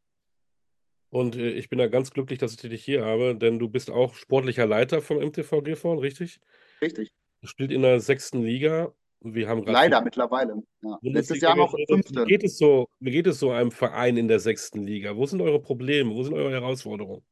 Und 1.10 1.36
äh, 1.36 1.50
ich 1.50 1.68
bin 1.68 1.78
da 1.78 1.86
ganz 1.86 2.10
glücklich, 2.10 2.38
dass 2.38 2.52
ich 2.52 2.58
dich 2.58 2.84
hier 2.84 3.04
habe, 3.04 3.34
denn 3.34 3.58
du 3.58 3.68
bist 3.68 3.90
auch 3.90 4.14
sportlicher 4.14 4.66
Leiter 4.66 5.00
vom 5.00 5.18
MTV 5.18 5.62
Gifhorn, 5.62 5.98
richtig? 5.98 6.40
Richtig. 6.82 7.12
Du 7.40 7.48
spielst 7.48 7.72
in 7.72 7.82
der 7.82 8.00
sechsten 8.00 8.42
Liga. 8.42 8.92
Wir 9.20 9.48
haben 9.48 9.64
Leider 9.64 10.02
mittlerweile. 10.02 10.62
Ja. 10.82 10.98
Letztes 11.00 11.40
Jahr 11.40 11.56
noch 11.56 11.74
fünfte. 11.88 12.24
Wie 12.24 12.28
geht, 12.28 12.44
es 12.44 12.58
so, 12.58 12.88
wie 13.00 13.10
geht 13.10 13.26
es 13.26 13.38
so 13.38 13.50
einem 13.50 13.70
Verein 13.70 14.16
in 14.16 14.28
der 14.28 14.40
sechsten 14.40 14.82
Liga? 14.82 15.16
Wo 15.16 15.26
sind 15.26 15.40
eure 15.40 15.60
Probleme? 15.60 16.14
Wo 16.14 16.22
sind 16.22 16.34
eure 16.34 16.52
Herausforderungen? 16.52 17.22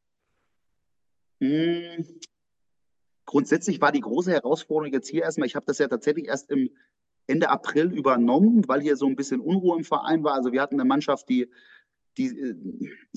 Hm, 1.40 2.06
Grundsätzlich 3.34 3.80
war 3.80 3.90
die 3.90 3.98
große 3.98 4.30
Herausforderung 4.30 4.92
jetzt 4.92 5.08
hier 5.08 5.24
erstmal, 5.24 5.48
ich 5.48 5.56
habe 5.56 5.66
das 5.66 5.78
ja 5.78 5.88
tatsächlich 5.88 6.28
erst 6.28 6.52
im 6.52 6.70
Ende 7.26 7.48
April 7.48 7.92
übernommen, 7.92 8.62
weil 8.68 8.80
hier 8.80 8.96
so 8.96 9.06
ein 9.06 9.16
bisschen 9.16 9.40
Unruhe 9.40 9.76
im 9.76 9.82
Verein 9.82 10.22
war. 10.22 10.34
Also 10.34 10.52
wir 10.52 10.62
hatten 10.62 10.76
eine 10.76 10.84
Mannschaft, 10.84 11.28
die, 11.28 11.50
die 12.16 12.26
äh, 12.28 12.54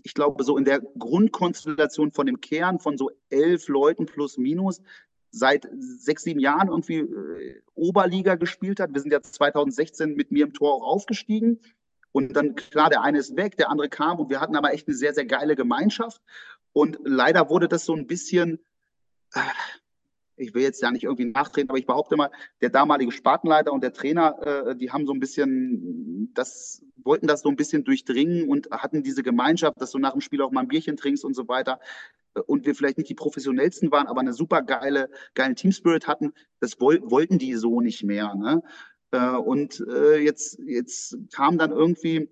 ich 0.02 0.16
glaube, 0.16 0.44
so 0.44 0.58
in 0.58 0.66
der 0.66 0.80
Grundkonstellation 0.80 2.14
von 2.14 2.26
dem 2.26 2.42
Kern 2.42 2.80
von 2.80 2.98
so 2.98 3.12
elf 3.30 3.68
Leuten 3.68 4.08
plus 4.08 4.40
minus 4.40 4.82
seit 5.30 5.70
sechs, 5.78 6.24
sieben 6.24 6.40
Jahren 6.40 6.70
irgendwie 6.70 7.02
äh, 7.02 7.62
Oberliga 7.76 8.34
gespielt 8.34 8.80
hat. 8.80 8.96
Wir 8.96 9.02
sind 9.02 9.12
ja 9.14 9.22
2016 9.22 10.16
mit 10.16 10.32
mir 10.32 10.46
im 10.46 10.54
Tor 10.54 10.74
auch 10.74 10.84
aufgestiegen. 10.84 11.60
Und 12.12 12.36
dann, 12.36 12.56
klar, 12.56 12.90
der 12.90 13.04
eine 13.04 13.20
ist 13.20 13.38
weg, 13.38 13.56
der 13.58 13.70
andere 13.70 13.88
kam 13.88 14.18
und 14.18 14.32
wir 14.32 14.42
hatten 14.42 14.56
aber 14.56 14.74
echt 14.74 14.88
eine 14.88 14.98
sehr, 14.98 15.14
sehr 15.14 15.26
geile 15.26 15.56
Gemeinschaft. 15.56 16.24
Und 16.74 16.98
leider 17.04 17.52
wurde 17.52 17.68
das 17.68 17.86
so 17.86 17.94
ein 17.94 18.08
bisschen, 18.08 18.58
äh, 19.36 19.42
ich 20.38 20.54
will 20.54 20.62
jetzt 20.62 20.82
ja 20.82 20.92
nicht 20.92 21.04
irgendwie 21.04 21.26
nachtreten, 21.26 21.70
aber 21.70 21.80
ich 21.80 21.86
behaupte 21.86 22.16
mal, 22.16 22.32
der 22.62 22.70
damalige 22.70 23.12
Spartenleiter 23.12 23.74
und 23.74 23.84
der 23.84 23.94
Trainer, 23.94 24.68
äh, 24.70 24.76
die 24.76 24.92
haben 24.92 25.06
so 25.06 25.14
ein 25.14 25.20
bisschen 25.20 26.32
das 26.34 26.84
wollten 27.04 27.28
das 27.28 27.42
so 27.42 27.50
ein 27.50 27.56
bisschen 27.56 27.84
durchdringen 27.84 28.48
und 28.48 28.70
hatten 28.72 29.04
diese 29.04 29.24
Gemeinschaft, 29.24 29.82
dass 29.82 29.92
du 29.92 30.00
nach 30.00 30.12
dem 30.12 30.22
Spiel 30.22 30.42
auch 30.42 30.52
mal 30.52 30.62
ein 30.62 30.68
Bierchen 30.68 30.98
trinkst 30.98 31.24
und 31.24 31.36
so 31.36 31.48
weiter. 31.48 31.80
Und 32.46 32.66
wir 32.66 32.76
vielleicht 32.76 32.98
nicht 32.98 33.10
die 33.10 33.16
professionellsten 33.16 33.92
waren, 33.92 34.08
aber 34.08 34.22
eine 34.22 34.34
super 34.34 34.62
geile, 34.62 35.10
geilen 35.34 35.56
Teamspirit 35.56 36.08
hatten. 36.08 36.34
Das 36.60 36.80
woll 36.80 37.02
wollten 37.04 37.40
die 37.40 37.56
so 37.56 37.82
nicht 37.82 38.04
mehr. 38.04 38.36
Ne? 38.36 38.62
Äh, 39.12 39.38
und 39.38 39.84
äh, 39.90 40.18
jetzt, 40.18 40.60
jetzt 40.60 41.18
kam 41.34 41.58
dann 41.58 41.72
irgendwie 41.72 42.30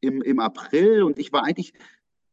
im, 0.00 0.22
im 0.22 0.40
April 0.40 1.02
und 1.02 1.18
ich 1.18 1.32
war 1.32 1.44
eigentlich 1.44 1.72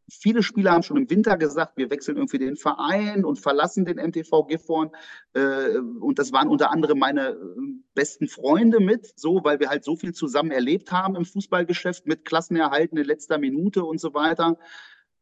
Viele 0.09 0.43
Spieler 0.43 0.71
haben 0.71 0.83
schon 0.83 0.97
im 0.97 1.09
Winter 1.09 1.37
gesagt, 1.37 1.77
wir 1.77 1.89
wechseln 1.89 2.17
irgendwie 2.17 2.37
den 2.37 2.57
Verein 2.57 3.25
und 3.25 3.39
verlassen 3.39 3.85
den 3.85 3.97
MTV 3.97 4.43
Gifhorn. 4.47 4.91
Äh, 5.33 5.77
und 5.77 6.19
das 6.19 6.31
waren 6.31 6.47
unter 6.47 6.71
anderem 6.71 6.99
meine 6.99 7.29
äh, 7.29 7.35
besten 7.95 8.27
Freunde 8.27 8.79
mit, 8.79 9.17
so, 9.19 9.43
weil 9.43 9.59
wir 9.59 9.69
halt 9.69 9.83
so 9.83 9.95
viel 9.95 10.13
zusammen 10.13 10.51
erlebt 10.51 10.91
haben 10.91 11.15
im 11.15 11.25
Fußballgeschäft 11.25 12.05
mit 12.05 12.23
Klassenerhalten 12.23 12.97
in 12.97 13.05
letzter 13.05 13.39
Minute 13.39 13.83
und 13.83 13.99
so 13.99 14.13
weiter. 14.13 14.57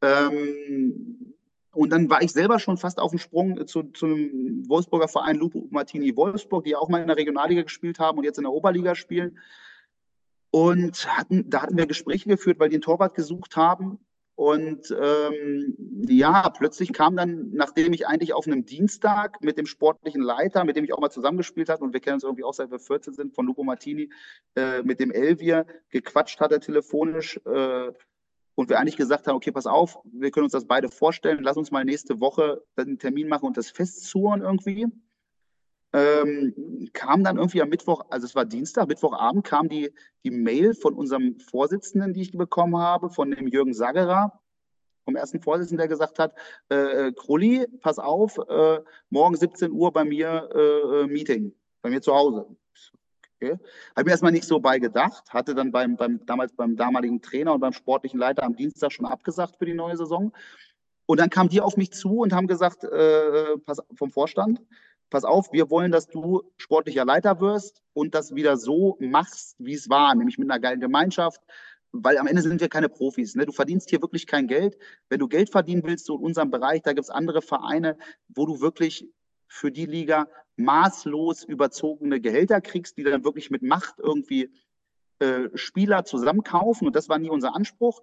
Ähm, 0.01 1.33
und 1.73 1.89
dann 1.91 2.09
war 2.09 2.21
ich 2.21 2.31
selber 2.31 2.59
schon 2.59 2.77
fast 2.77 2.99
auf 2.99 3.11
dem 3.11 3.19
Sprung 3.19 3.65
zu, 3.65 3.83
zu 3.83 4.05
einem 4.05 4.69
Wolfsburger 4.69 5.07
Verein 5.07 5.37
Lupo 5.37 5.67
Martini 5.71 6.15
Wolfsburg, 6.15 6.65
die 6.65 6.75
auch 6.75 6.87
mal 6.87 7.01
in 7.01 7.07
der 7.07 7.17
Regionalliga 7.17 7.63
gespielt 7.63 7.99
haben 7.99 8.19
und 8.19 8.25
jetzt 8.25 8.37
in 8.37 8.43
der 8.43 8.53
Oberliga 8.53 8.93
spielen. 8.95 9.39
Und 10.51 11.07
hatten, 11.17 11.49
da 11.49 11.63
hatten 11.63 11.77
wir 11.77 11.87
Gespräche 11.87 12.29
geführt, 12.29 12.59
weil 12.59 12.69
die 12.69 12.75
einen 12.75 12.83
Torwart 12.83 13.15
gesucht 13.15 13.55
haben. 13.55 13.97
Und 14.35 14.95
ähm, 14.99 15.75
ja, 16.07 16.49
plötzlich 16.49 16.91
kam 16.91 17.15
dann, 17.15 17.51
nachdem 17.51 17.93
ich 17.93 18.07
eigentlich 18.07 18.33
auf 18.33 18.47
einem 18.47 18.65
Dienstag 18.65 19.41
mit 19.41 19.57
dem 19.57 19.67
sportlichen 19.67 20.21
Leiter, 20.21 20.63
mit 20.63 20.75
dem 20.75 20.83
ich 20.83 20.93
auch 20.93 20.99
mal 20.99 21.11
zusammengespielt 21.11 21.69
habe, 21.69 21.83
und 21.83 21.93
wir 21.93 21.99
kennen 21.99 22.15
uns 22.15 22.23
irgendwie 22.23 22.43
auch 22.43 22.53
seit 22.53 22.71
wir 22.71 22.79
14 22.79 23.13
sind, 23.13 23.35
von 23.35 23.45
Lupo 23.45 23.63
Martini, 23.63 24.09
äh, 24.55 24.81
mit 24.81 24.99
dem 24.99 25.11
Elvier 25.11 25.67
gequatscht 25.89 26.39
hat 26.39 26.51
er 26.51 26.59
telefonisch. 26.59 27.39
Äh, 27.45 27.91
und 28.55 28.69
wir 28.69 28.79
eigentlich 28.79 28.97
gesagt 28.97 29.27
haben, 29.27 29.35
okay, 29.35 29.51
pass 29.51 29.65
auf, 29.65 29.97
wir 30.03 30.31
können 30.31 30.45
uns 30.45 30.53
das 30.53 30.67
beide 30.67 30.89
vorstellen, 30.89 31.39
lass 31.41 31.57
uns 31.57 31.71
mal 31.71 31.85
nächste 31.85 32.19
Woche 32.19 32.63
einen 32.75 32.99
Termin 32.99 33.27
machen 33.27 33.47
und 33.47 33.57
das 33.57 33.71
festzurren 33.71 34.41
irgendwie 34.41 34.87
ähm, 35.93 36.89
kam 36.93 37.23
dann 37.23 37.37
irgendwie 37.37 37.61
am 37.61 37.69
Mittwoch, 37.69 38.05
also 38.09 38.25
es 38.25 38.35
war 38.35 38.45
Dienstag, 38.45 38.87
Mittwochabend 38.87 39.45
kam 39.45 39.69
die, 39.69 39.93
die 40.23 40.31
Mail 40.31 40.73
von 40.73 40.95
unserem 40.95 41.39
Vorsitzenden, 41.39 42.13
die 42.13 42.21
ich 42.21 42.31
bekommen 42.31 42.77
habe, 42.77 43.09
von 43.09 43.31
dem 43.31 43.47
Jürgen 43.47 43.73
Sagerer, 43.73 44.39
vom 45.05 45.15
ersten 45.15 45.39
Vorsitzenden, 45.39 45.79
der 45.79 45.87
gesagt 45.87 46.17
hat, 46.17 46.33
äh, 46.69 47.11
Krulli, 47.11 47.67
pass 47.81 47.99
auf, 47.99 48.37
äh, 48.37 48.79
morgen 49.09 49.35
17 49.35 49.71
Uhr 49.71 49.93
bei 49.93 50.03
mir 50.03 50.49
äh, 50.55 51.07
Meeting, 51.07 51.53
bei 51.81 51.89
mir 51.89 52.01
zu 52.01 52.13
Hause. 52.13 52.47
Okay. 53.43 53.57
Habe 53.95 54.05
mir 54.05 54.11
erstmal 54.11 54.31
nicht 54.31 54.45
so 54.45 54.59
bei 54.59 54.79
gedacht, 54.79 55.25
hatte 55.29 55.53
dann 55.53 55.71
beim, 55.71 55.97
beim, 55.97 56.25
damals 56.25 56.53
beim 56.53 56.77
damaligen 56.77 57.21
Trainer 57.21 57.53
und 57.53 57.59
beim 57.59 57.73
sportlichen 57.73 58.19
Leiter 58.19 58.43
am 58.43 58.55
Dienstag 58.55 58.91
schon 58.93 59.05
abgesagt 59.05 59.57
für 59.57 59.65
die 59.65 59.73
neue 59.73 59.97
Saison. 59.97 60.31
Und 61.05 61.19
dann 61.19 61.29
kamen 61.29 61.49
die 61.49 61.59
auf 61.59 61.75
mich 61.75 61.91
zu 61.91 62.19
und 62.19 62.31
haben 62.31 62.47
gesagt, 62.47 62.85
äh, 62.85 63.57
pass, 63.65 63.79
vom 63.95 64.11
Vorstand, 64.11 64.61
pass 65.09 65.23
auf, 65.23 65.51
wir 65.51 65.69
wollen, 65.69 65.91
dass 65.91 66.07
du 66.07 66.43
sportlicher 66.57 67.05
Leiter 67.05 67.39
wirst 67.39 67.81
und 67.93 68.15
das 68.15 68.35
wieder 68.35 68.57
so 68.57 68.97
machst, 68.99 69.55
wie 69.59 69.73
es 69.73 69.89
war, 69.89 70.15
nämlich 70.15 70.37
mit 70.37 70.49
einer 70.49 70.59
geilen 70.59 70.79
Gemeinschaft, 70.79 71.41
weil 71.91 72.17
am 72.17 72.27
Ende 72.27 72.41
sind 72.41 72.59
wir 72.59 72.69
keine 72.69 72.89
Profis. 72.89 73.35
Ne? 73.35 73.45
Du 73.45 73.51
verdienst 73.51 73.89
hier 73.89 74.01
wirklich 74.01 74.25
kein 74.25 74.47
Geld. 74.47 74.77
Wenn 75.09 75.19
du 75.19 75.27
Geld 75.27 75.51
verdienen 75.51 75.83
willst, 75.85 76.05
so 76.05 76.17
in 76.17 76.23
unserem 76.23 76.49
Bereich, 76.49 76.81
da 76.81 76.93
gibt 76.93 77.03
es 77.03 77.09
andere 77.11 77.41
Vereine, 77.41 77.97
wo 78.29 78.45
du 78.47 78.61
wirklich 78.61 79.07
für 79.47 79.71
die 79.71 79.85
Liga 79.85 80.27
maßlos 80.55 81.43
überzogene 81.43 82.19
Gehälter 82.19 82.61
kriegst, 82.61 82.97
die 82.97 83.03
dann 83.03 83.23
wirklich 83.23 83.51
mit 83.51 83.61
Macht 83.61 83.99
irgendwie 83.99 84.51
äh, 85.19 85.49
Spieler 85.53 86.05
zusammenkaufen. 86.05 86.87
Und 86.87 86.95
das 86.95 87.09
war 87.09 87.19
nie 87.19 87.29
unser 87.29 87.55
Anspruch. 87.55 88.01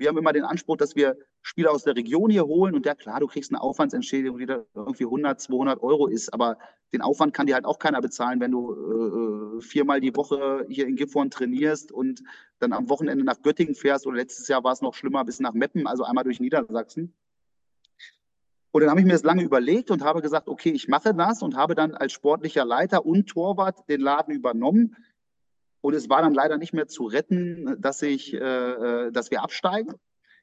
Wir 0.00 0.08
haben 0.08 0.16
immer 0.16 0.32
den 0.32 0.44
Anspruch, 0.44 0.78
dass 0.78 0.96
wir 0.96 1.18
Spieler 1.42 1.72
aus 1.72 1.84
der 1.84 1.94
Region 1.94 2.30
hier 2.30 2.46
holen. 2.46 2.74
Und 2.74 2.86
ja 2.86 2.94
klar, 2.94 3.20
du 3.20 3.26
kriegst 3.26 3.52
eine 3.52 3.60
Aufwandsentschädigung, 3.60 4.38
die 4.38 4.46
da 4.46 4.64
irgendwie 4.74 5.04
100, 5.04 5.38
200 5.38 5.82
Euro 5.82 6.06
ist, 6.06 6.32
aber 6.32 6.56
den 6.94 7.02
Aufwand 7.02 7.34
kann 7.34 7.46
dir 7.46 7.54
halt 7.54 7.66
auch 7.66 7.78
keiner 7.78 8.00
bezahlen, 8.00 8.40
wenn 8.40 8.50
du 8.50 9.58
äh, 9.58 9.60
viermal 9.60 10.00
die 10.00 10.16
Woche 10.16 10.64
hier 10.70 10.86
in 10.86 10.96
Gifhorn 10.96 11.30
trainierst 11.30 11.92
und 11.92 12.22
dann 12.60 12.72
am 12.72 12.88
Wochenende 12.88 13.24
nach 13.24 13.42
Göttingen 13.42 13.74
fährst. 13.74 14.06
Oder 14.06 14.16
letztes 14.16 14.48
Jahr 14.48 14.64
war 14.64 14.72
es 14.72 14.80
noch 14.80 14.94
schlimmer 14.94 15.22
bis 15.22 15.38
nach 15.38 15.52
Meppen, 15.52 15.86
also 15.86 16.04
einmal 16.04 16.24
durch 16.24 16.40
Niedersachsen. 16.40 17.12
Und 18.72 18.80
dann 18.80 18.88
habe 18.88 19.00
ich 19.00 19.06
mir 19.06 19.12
das 19.12 19.22
lange 19.22 19.42
überlegt 19.42 19.90
und 19.90 20.02
habe 20.02 20.22
gesagt, 20.22 20.48
okay, 20.48 20.70
ich 20.70 20.88
mache 20.88 21.12
das 21.12 21.42
und 21.42 21.56
habe 21.56 21.74
dann 21.74 21.94
als 21.94 22.12
sportlicher 22.12 22.64
Leiter 22.64 23.04
und 23.04 23.26
Torwart 23.26 23.86
den 23.90 24.00
Laden 24.00 24.32
übernommen 24.32 24.96
und 25.80 25.94
es 25.94 26.08
war 26.08 26.22
dann 26.22 26.34
leider 26.34 26.58
nicht 26.58 26.72
mehr 26.72 26.86
zu 26.86 27.04
retten, 27.04 27.76
dass, 27.80 28.02
ich, 28.02 28.34
äh, 28.34 28.38
äh 28.38 29.12
dass 29.12 29.30
wir 29.30 29.42
absteigen. 29.42 29.94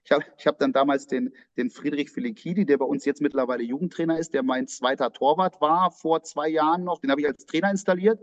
Ich 0.03 0.11
habe 0.11 0.23
ich 0.37 0.47
hab 0.47 0.57
dann 0.57 0.71
damals 0.71 1.07
den, 1.07 1.33
den 1.57 1.69
Friedrich 1.69 2.11
Filikidi, 2.11 2.65
der 2.65 2.77
bei 2.77 2.85
uns 2.85 3.03
jetzt 3.03 3.21
mittlerweile 3.21 3.63
Jugendtrainer 3.63 4.17
ist, 4.17 4.33
der 4.33 4.41
mein 4.41 4.67
zweiter 4.67 5.11
Torwart 5.11 5.59
war 5.59 5.91
vor 5.91 6.23
zwei 6.23 6.47
Jahren 6.47 6.85
noch, 6.85 6.99
den 6.99 7.11
habe 7.11 7.21
ich 7.21 7.27
als 7.27 7.45
Trainer 7.45 7.69
installiert 7.71 8.21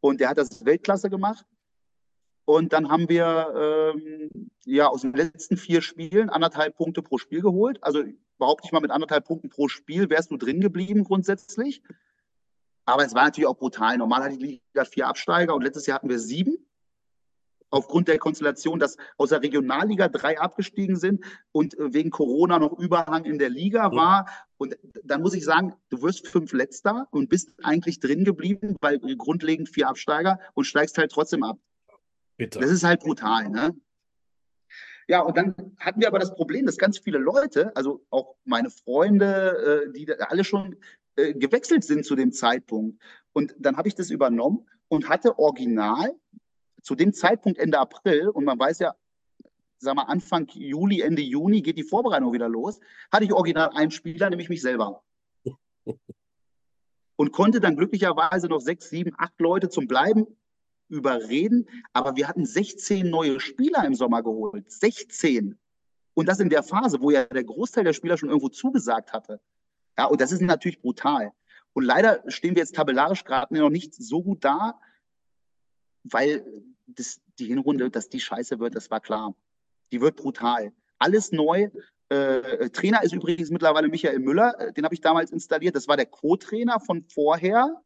und 0.00 0.20
der 0.20 0.28
hat 0.28 0.38
das 0.38 0.64
Weltklasse 0.64 1.10
gemacht. 1.10 1.44
Und 2.44 2.72
dann 2.72 2.88
haben 2.88 3.08
wir 3.10 3.92
ähm, 3.94 4.50
ja 4.64 4.86
aus 4.86 5.02
den 5.02 5.12
letzten 5.12 5.58
vier 5.58 5.82
Spielen 5.82 6.30
anderthalb 6.30 6.76
Punkte 6.76 7.02
pro 7.02 7.18
Spiel 7.18 7.42
geholt. 7.42 7.78
Also 7.82 8.04
überhaupt 8.36 8.62
nicht 8.62 8.72
mal 8.72 8.80
mit 8.80 8.90
anderthalb 8.90 9.26
Punkten 9.26 9.50
pro 9.50 9.68
Spiel 9.68 10.08
wärst 10.08 10.30
du 10.30 10.38
drin 10.38 10.60
geblieben 10.60 11.04
grundsätzlich. 11.04 11.82
Aber 12.88 13.04
es 13.04 13.14
war 13.14 13.24
natürlich 13.24 13.46
auch 13.46 13.58
brutal. 13.58 13.98
Normal 13.98 14.22
hatte 14.22 14.38
die 14.38 14.62
Liga 14.72 14.84
vier 14.86 15.08
Absteiger 15.08 15.54
und 15.54 15.62
letztes 15.62 15.84
Jahr 15.84 15.96
hatten 15.96 16.08
wir 16.08 16.18
sieben. 16.18 16.56
Aufgrund 17.68 18.08
der 18.08 18.18
Konstellation, 18.18 18.78
dass 18.78 18.96
aus 19.18 19.28
der 19.28 19.42
Regionalliga 19.42 20.08
drei 20.08 20.40
abgestiegen 20.40 20.96
sind 20.96 21.22
und 21.52 21.78
äh, 21.78 21.92
wegen 21.92 22.08
Corona 22.08 22.58
noch 22.58 22.78
Überhang 22.78 23.26
in 23.26 23.38
der 23.38 23.50
Liga 23.50 23.92
war. 23.92 24.26
Und 24.56 24.78
dann 25.04 25.20
muss 25.20 25.34
ich 25.34 25.44
sagen, 25.44 25.74
du 25.90 26.00
wirst 26.00 26.26
fünf 26.28 26.54
Letzter 26.54 27.06
und 27.10 27.28
bist 27.28 27.52
eigentlich 27.62 28.00
drin 28.00 28.24
geblieben, 28.24 28.74
weil 28.80 28.98
grundlegend 29.18 29.68
vier 29.68 29.86
Absteiger 29.86 30.40
und 30.54 30.64
steigst 30.64 30.96
halt 30.96 31.12
trotzdem 31.12 31.42
ab. 31.42 31.58
Bitte. 32.38 32.58
Das 32.58 32.70
ist 32.70 32.84
halt 32.84 33.00
brutal, 33.00 33.50
ne? 33.50 33.76
Ja, 35.08 35.20
und 35.20 35.36
dann 35.36 35.54
hatten 35.78 36.00
wir 36.00 36.08
aber 36.08 36.18
das 36.18 36.34
Problem, 36.34 36.64
dass 36.64 36.78
ganz 36.78 36.98
viele 36.98 37.18
Leute, 37.18 37.74
also 37.76 38.02
auch 38.08 38.36
meine 38.44 38.70
Freunde, 38.70 39.84
äh, 39.88 39.92
die 39.92 40.10
alle 40.20 40.44
schon 40.44 40.76
äh, 41.18 41.34
gewechselt 41.34 41.82
sind 41.82 42.04
zu 42.04 42.14
dem 42.14 42.32
Zeitpunkt. 42.32 43.02
Und 43.32 43.54
dann 43.58 43.76
habe 43.76 43.88
ich 43.88 43.94
das 43.96 44.10
übernommen 44.10 44.66
und 44.86 45.08
hatte 45.08 45.38
original 45.38 46.14
zu 46.82 46.94
dem 46.94 47.12
Zeitpunkt 47.12 47.58
Ende 47.58 47.78
April, 47.78 48.28
und 48.28 48.44
man 48.44 48.58
weiß 48.58 48.78
ja, 48.78 48.94
sag 49.78 49.96
mal, 49.96 50.04
Anfang 50.04 50.46
Juli, 50.52 51.00
Ende 51.00 51.22
Juni 51.22 51.60
geht 51.60 51.76
die 51.76 51.82
Vorbereitung 51.82 52.32
wieder 52.32 52.48
los, 52.48 52.78
hatte 53.10 53.24
ich 53.24 53.32
original 53.32 53.70
einen 53.74 53.90
Spieler, 53.90 54.30
nämlich 54.30 54.48
mich 54.48 54.62
selber. 54.62 55.02
Und 57.16 57.32
konnte 57.32 57.58
dann 57.58 57.76
glücklicherweise 57.76 58.46
noch 58.46 58.60
sechs, 58.60 58.90
sieben, 58.90 59.12
acht 59.18 59.40
Leute 59.40 59.68
zum 59.68 59.88
Bleiben 59.88 60.24
überreden. 60.88 61.68
Aber 61.92 62.14
wir 62.14 62.28
hatten 62.28 62.46
16 62.46 63.10
neue 63.10 63.40
Spieler 63.40 63.84
im 63.84 63.94
Sommer 63.94 64.22
geholt. 64.22 64.70
16. 64.70 65.58
Und 66.14 66.28
das 66.28 66.38
in 66.38 66.48
der 66.48 66.62
Phase, 66.62 67.00
wo 67.00 67.10
ja 67.10 67.24
der 67.24 67.42
Großteil 67.42 67.82
der 67.82 67.92
Spieler 67.92 68.16
schon 68.16 68.28
irgendwo 68.28 68.50
zugesagt 68.50 69.12
hatte. 69.12 69.40
Ja, 69.98 70.06
und 70.06 70.20
das 70.20 70.30
ist 70.30 70.40
natürlich 70.40 70.80
brutal. 70.80 71.32
Und 71.72 71.84
leider 71.84 72.22
stehen 72.28 72.54
wir 72.54 72.62
jetzt 72.62 72.76
tabellarisch 72.76 73.24
gerade 73.24 73.54
noch 73.58 73.68
nicht 73.68 73.94
so 73.94 74.22
gut 74.22 74.44
da, 74.44 74.80
weil 76.04 76.46
das, 76.86 77.20
die 77.38 77.46
Hinrunde, 77.46 77.90
dass 77.90 78.08
die 78.08 78.20
scheiße 78.20 78.60
wird, 78.60 78.76
das 78.76 78.90
war 78.90 79.00
klar. 79.00 79.34
Die 79.90 80.00
wird 80.00 80.16
brutal. 80.16 80.72
Alles 80.98 81.32
neu. 81.32 81.68
Äh, 82.08 82.70
Trainer 82.70 83.02
ist 83.02 83.12
übrigens 83.12 83.50
mittlerweile 83.50 83.88
Michael 83.88 84.20
Müller, 84.20 84.58
äh, 84.58 84.72
den 84.72 84.84
habe 84.84 84.94
ich 84.94 85.00
damals 85.00 85.30
installiert. 85.30 85.76
Das 85.76 85.88
war 85.88 85.96
der 85.96 86.06
Co-Trainer 86.06 86.80
von 86.80 87.04
vorher, 87.04 87.82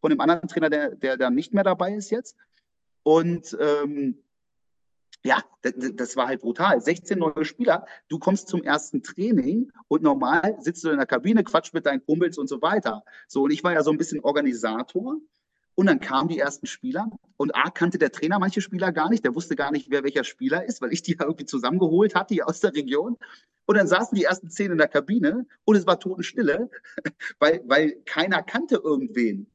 von 0.00 0.10
dem 0.10 0.20
anderen 0.20 0.48
Trainer, 0.48 0.68
der, 0.68 0.94
der, 0.96 1.16
der 1.16 1.30
nicht 1.30 1.54
mehr 1.54 1.64
dabei 1.64 1.94
ist 1.94 2.10
jetzt. 2.10 2.36
Und 3.04 3.56
ähm, 3.60 4.22
ja, 5.24 5.42
das, 5.62 6.16
war 6.16 6.26
halt 6.26 6.40
brutal. 6.40 6.80
16 6.80 7.18
neue 7.18 7.44
Spieler, 7.44 7.86
du 8.08 8.18
kommst 8.18 8.48
zum 8.48 8.62
ersten 8.62 9.02
Training 9.02 9.70
und 9.88 10.02
normal 10.02 10.56
sitzt 10.60 10.82
du 10.82 10.90
in 10.90 10.96
der 10.96 11.06
Kabine, 11.06 11.44
quatsch 11.44 11.72
mit 11.72 11.86
deinen 11.86 12.04
Kumpels 12.04 12.38
und 12.38 12.48
so 12.48 12.60
weiter. 12.60 13.04
So, 13.28 13.42
und 13.42 13.52
ich 13.52 13.62
war 13.62 13.72
ja 13.72 13.82
so 13.82 13.92
ein 13.92 13.98
bisschen 13.98 14.20
Organisator. 14.20 15.18
Und 15.74 15.86
dann 15.86 16.00
kamen 16.00 16.28
die 16.28 16.38
ersten 16.38 16.66
Spieler 16.66 17.10
und 17.38 17.54
A 17.54 17.70
kannte 17.70 17.96
der 17.96 18.12
Trainer 18.12 18.38
manche 18.38 18.60
Spieler 18.60 18.92
gar 18.92 19.08
nicht, 19.08 19.24
der 19.24 19.34
wusste 19.34 19.56
gar 19.56 19.70
nicht, 19.70 19.90
wer 19.90 20.04
welcher 20.04 20.24
Spieler 20.24 20.64
ist, 20.66 20.82
weil 20.82 20.92
ich 20.92 21.02
die 21.02 21.12
ja 21.18 21.24
irgendwie 21.24 21.46
zusammengeholt 21.46 22.14
hatte 22.14 22.34
hier 22.34 22.48
aus 22.48 22.60
der 22.60 22.74
Region. 22.74 23.16
Und 23.64 23.78
dann 23.78 23.86
saßen 23.86 24.16
die 24.16 24.24
ersten 24.24 24.50
zehn 24.50 24.72
in 24.72 24.78
der 24.78 24.88
Kabine 24.88 25.46
und 25.64 25.76
es 25.76 25.86
war 25.86 25.98
Totenstille, 25.98 26.68
weil, 27.38 27.62
weil 27.66 28.02
keiner 28.04 28.42
kannte 28.42 28.80
irgendwen. 28.82 29.46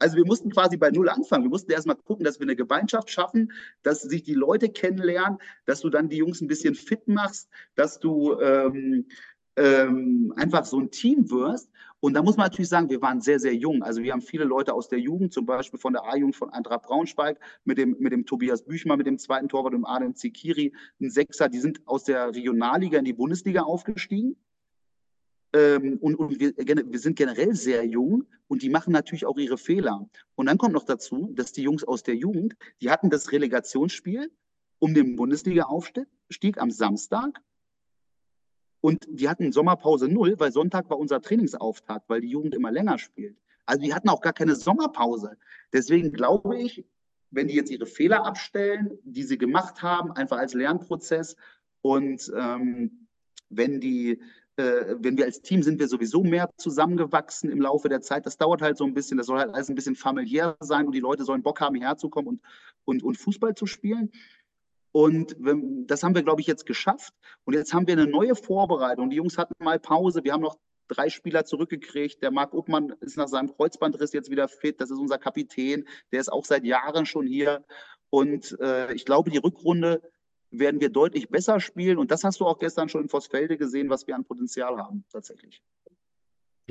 Also 0.00 0.16
wir 0.16 0.26
mussten 0.26 0.50
quasi 0.50 0.76
bei 0.76 0.90
Null 0.90 1.08
anfangen. 1.08 1.44
Wir 1.44 1.50
mussten 1.50 1.70
erstmal 1.70 1.96
gucken, 1.96 2.24
dass 2.24 2.40
wir 2.40 2.46
eine 2.46 2.56
Gemeinschaft 2.56 3.10
schaffen, 3.10 3.52
dass 3.82 4.02
sich 4.02 4.22
die 4.22 4.34
Leute 4.34 4.70
kennenlernen, 4.70 5.38
dass 5.66 5.80
du 5.80 5.90
dann 5.90 6.08
die 6.08 6.16
Jungs 6.16 6.40
ein 6.40 6.48
bisschen 6.48 6.74
fit 6.74 7.06
machst, 7.06 7.48
dass 7.74 8.00
du 8.00 8.40
ähm, 8.40 9.06
ähm, 9.56 10.32
einfach 10.36 10.64
so 10.64 10.80
ein 10.80 10.90
Team 10.90 11.30
wirst. 11.30 11.70
Und 12.00 12.14
da 12.14 12.22
muss 12.22 12.38
man 12.38 12.46
natürlich 12.46 12.70
sagen, 12.70 12.88
wir 12.88 13.02
waren 13.02 13.20
sehr, 13.20 13.38
sehr 13.38 13.54
jung. 13.54 13.82
Also 13.82 14.02
wir 14.02 14.12
haben 14.12 14.22
viele 14.22 14.44
Leute 14.44 14.72
aus 14.72 14.88
der 14.88 14.98
Jugend, 14.98 15.34
zum 15.34 15.44
Beispiel 15.44 15.78
von 15.78 15.92
der 15.92 16.04
A-Jugend 16.04 16.34
von 16.34 16.48
Eintracht 16.48 16.82
Braunschweig, 16.82 17.38
mit 17.64 17.76
dem, 17.76 17.94
mit 18.00 18.12
dem 18.12 18.24
Tobias 18.24 18.64
Büchmann, 18.64 18.96
mit 18.96 19.06
dem 19.06 19.18
zweiten 19.18 19.50
Torwart, 19.50 19.74
dem 19.74 19.84
Adam 19.84 20.14
Zikiri, 20.14 20.72
ein 20.98 21.10
Sechser, 21.10 21.50
die 21.50 21.60
sind 21.60 21.86
aus 21.86 22.04
der 22.04 22.34
Regionalliga 22.34 22.98
in 22.98 23.04
die 23.04 23.12
Bundesliga 23.12 23.62
aufgestiegen. 23.62 24.36
Ähm, 25.52 25.98
und, 26.00 26.14
und 26.16 26.38
wir, 26.38 26.54
wir, 26.56 26.98
sind 26.98 27.16
generell 27.16 27.54
sehr 27.54 27.84
jung 27.84 28.26
und 28.46 28.62
die 28.62 28.68
machen 28.68 28.92
natürlich 28.92 29.26
auch 29.26 29.36
ihre 29.36 29.58
Fehler. 29.58 30.08
Und 30.36 30.46
dann 30.46 30.58
kommt 30.58 30.74
noch 30.74 30.84
dazu, 30.84 31.32
dass 31.34 31.52
die 31.52 31.62
Jungs 31.62 31.82
aus 31.82 32.02
der 32.02 32.14
Jugend, 32.14 32.54
die 32.80 32.90
hatten 32.90 33.10
das 33.10 33.32
Relegationsspiel 33.32 34.30
um 34.78 34.94
den 34.94 35.16
Bundesliga-Aufstieg 35.16 36.58
am 36.58 36.70
Samstag 36.70 37.40
und 38.80 39.06
die 39.08 39.28
hatten 39.28 39.52
Sommerpause 39.52 40.08
null, 40.08 40.36
weil 40.38 40.52
Sonntag 40.52 40.88
war 40.88 40.98
unser 40.98 41.20
Trainingsauftakt, 41.20 42.08
weil 42.08 42.20
die 42.20 42.30
Jugend 42.30 42.54
immer 42.54 42.70
länger 42.70 42.98
spielt. 42.98 43.36
Also 43.66 43.82
die 43.82 43.92
hatten 43.92 44.08
auch 44.08 44.20
gar 44.20 44.32
keine 44.32 44.56
Sommerpause. 44.56 45.36
Deswegen 45.72 46.12
glaube 46.12 46.58
ich, 46.58 46.84
wenn 47.30 47.48
die 47.48 47.54
jetzt 47.54 47.70
ihre 47.70 47.86
Fehler 47.86 48.24
abstellen, 48.24 48.98
die 49.04 49.22
sie 49.22 49.38
gemacht 49.38 49.82
haben, 49.82 50.12
einfach 50.12 50.38
als 50.38 50.54
Lernprozess 50.54 51.36
und 51.82 52.32
ähm, 52.36 53.06
wenn 53.48 53.80
die 53.80 54.20
äh, 54.60 54.96
wenn 54.98 55.16
wir 55.16 55.24
als 55.24 55.40
Team 55.40 55.62
sind 55.62 55.78
wir 55.78 55.88
sowieso 55.88 56.22
mehr 56.22 56.50
zusammengewachsen 56.56 57.50
im 57.50 57.60
Laufe 57.60 57.88
der 57.88 58.00
Zeit. 58.00 58.26
Das 58.26 58.36
dauert 58.36 58.62
halt 58.62 58.76
so 58.76 58.84
ein 58.84 58.94
bisschen, 58.94 59.18
das 59.18 59.26
soll 59.26 59.38
halt 59.38 59.54
alles 59.54 59.68
ein 59.68 59.74
bisschen 59.74 59.96
familiär 59.96 60.56
sein 60.60 60.86
und 60.86 60.92
die 60.92 61.00
Leute 61.00 61.24
sollen 61.24 61.42
Bock 61.42 61.60
haben, 61.60 61.74
hierher 61.74 61.96
zu 61.96 62.08
kommen 62.08 62.28
und, 62.28 62.40
und, 62.84 63.02
und 63.02 63.16
Fußball 63.16 63.54
zu 63.54 63.66
spielen. 63.66 64.10
Und 64.92 65.36
das 65.86 66.02
haben 66.02 66.14
wir, 66.14 66.22
glaube 66.22 66.40
ich, 66.40 66.46
jetzt 66.46 66.66
geschafft. 66.66 67.14
Und 67.44 67.54
jetzt 67.54 67.72
haben 67.72 67.86
wir 67.86 67.94
eine 67.94 68.06
neue 68.06 68.34
Vorbereitung. 68.34 69.10
Die 69.10 69.16
Jungs 69.16 69.38
hatten 69.38 69.54
mal 69.62 69.78
Pause. 69.78 70.24
Wir 70.24 70.32
haben 70.32 70.42
noch 70.42 70.58
drei 70.88 71.08
Spieler 71.08 71.44
zurückgekriegt. 71.44 72.22
Der 72.22 72.32
Marc 72.32 72.54
Uppmann 72.54 72.94
ist 73.00 73.16
nach 73.16 73.28
seinem 73.28 73.54
Kreuzbandriss 73.54 74.12
jetzt 74.12 74.30
wieder 74.30 74.48
fit. 74.48 74.80
Das 74.80 74.90
ist 74.90 74.98
unser 74.98 75.18
Kapitän. 75.18 75.86
Der 76.10 76.20
ist 76.20 76.32
auch 76.32 76.44
seit 76.44 76.64
Jahren 76.64 77.06
schon 77.06 77.26
hier. 77.26 77.64
Und 78.10 78.58
äh, 78.60 78.92
ich 78.92 79.04
glaube, 79.04 79.30
die 79.30 79.38
Rückrunde 79.38 80.02
werden 80.50 80.80
wir 80.80 80.90
deutlich 80.90 81.28
besser 81.28 81.60
spielen. 81.60 81.98
Und 81.98 82.10
das 82.10 82.24
hast 82.24 82.40
du 82.40 82.46
auch 82.46 82.58
gestern 82.58 82.88
schon 82.88 83.02
in 83.02 83.08
Vossfelde 83.08 83.56
gesehen, 83.56 83.88
was 83.90 84.06
wir 84.06 84.14
an 84.14 84.24
Potenzial 84.24 84.76
haben, 84.78 85.04
tatsächlich. 85.10 85.62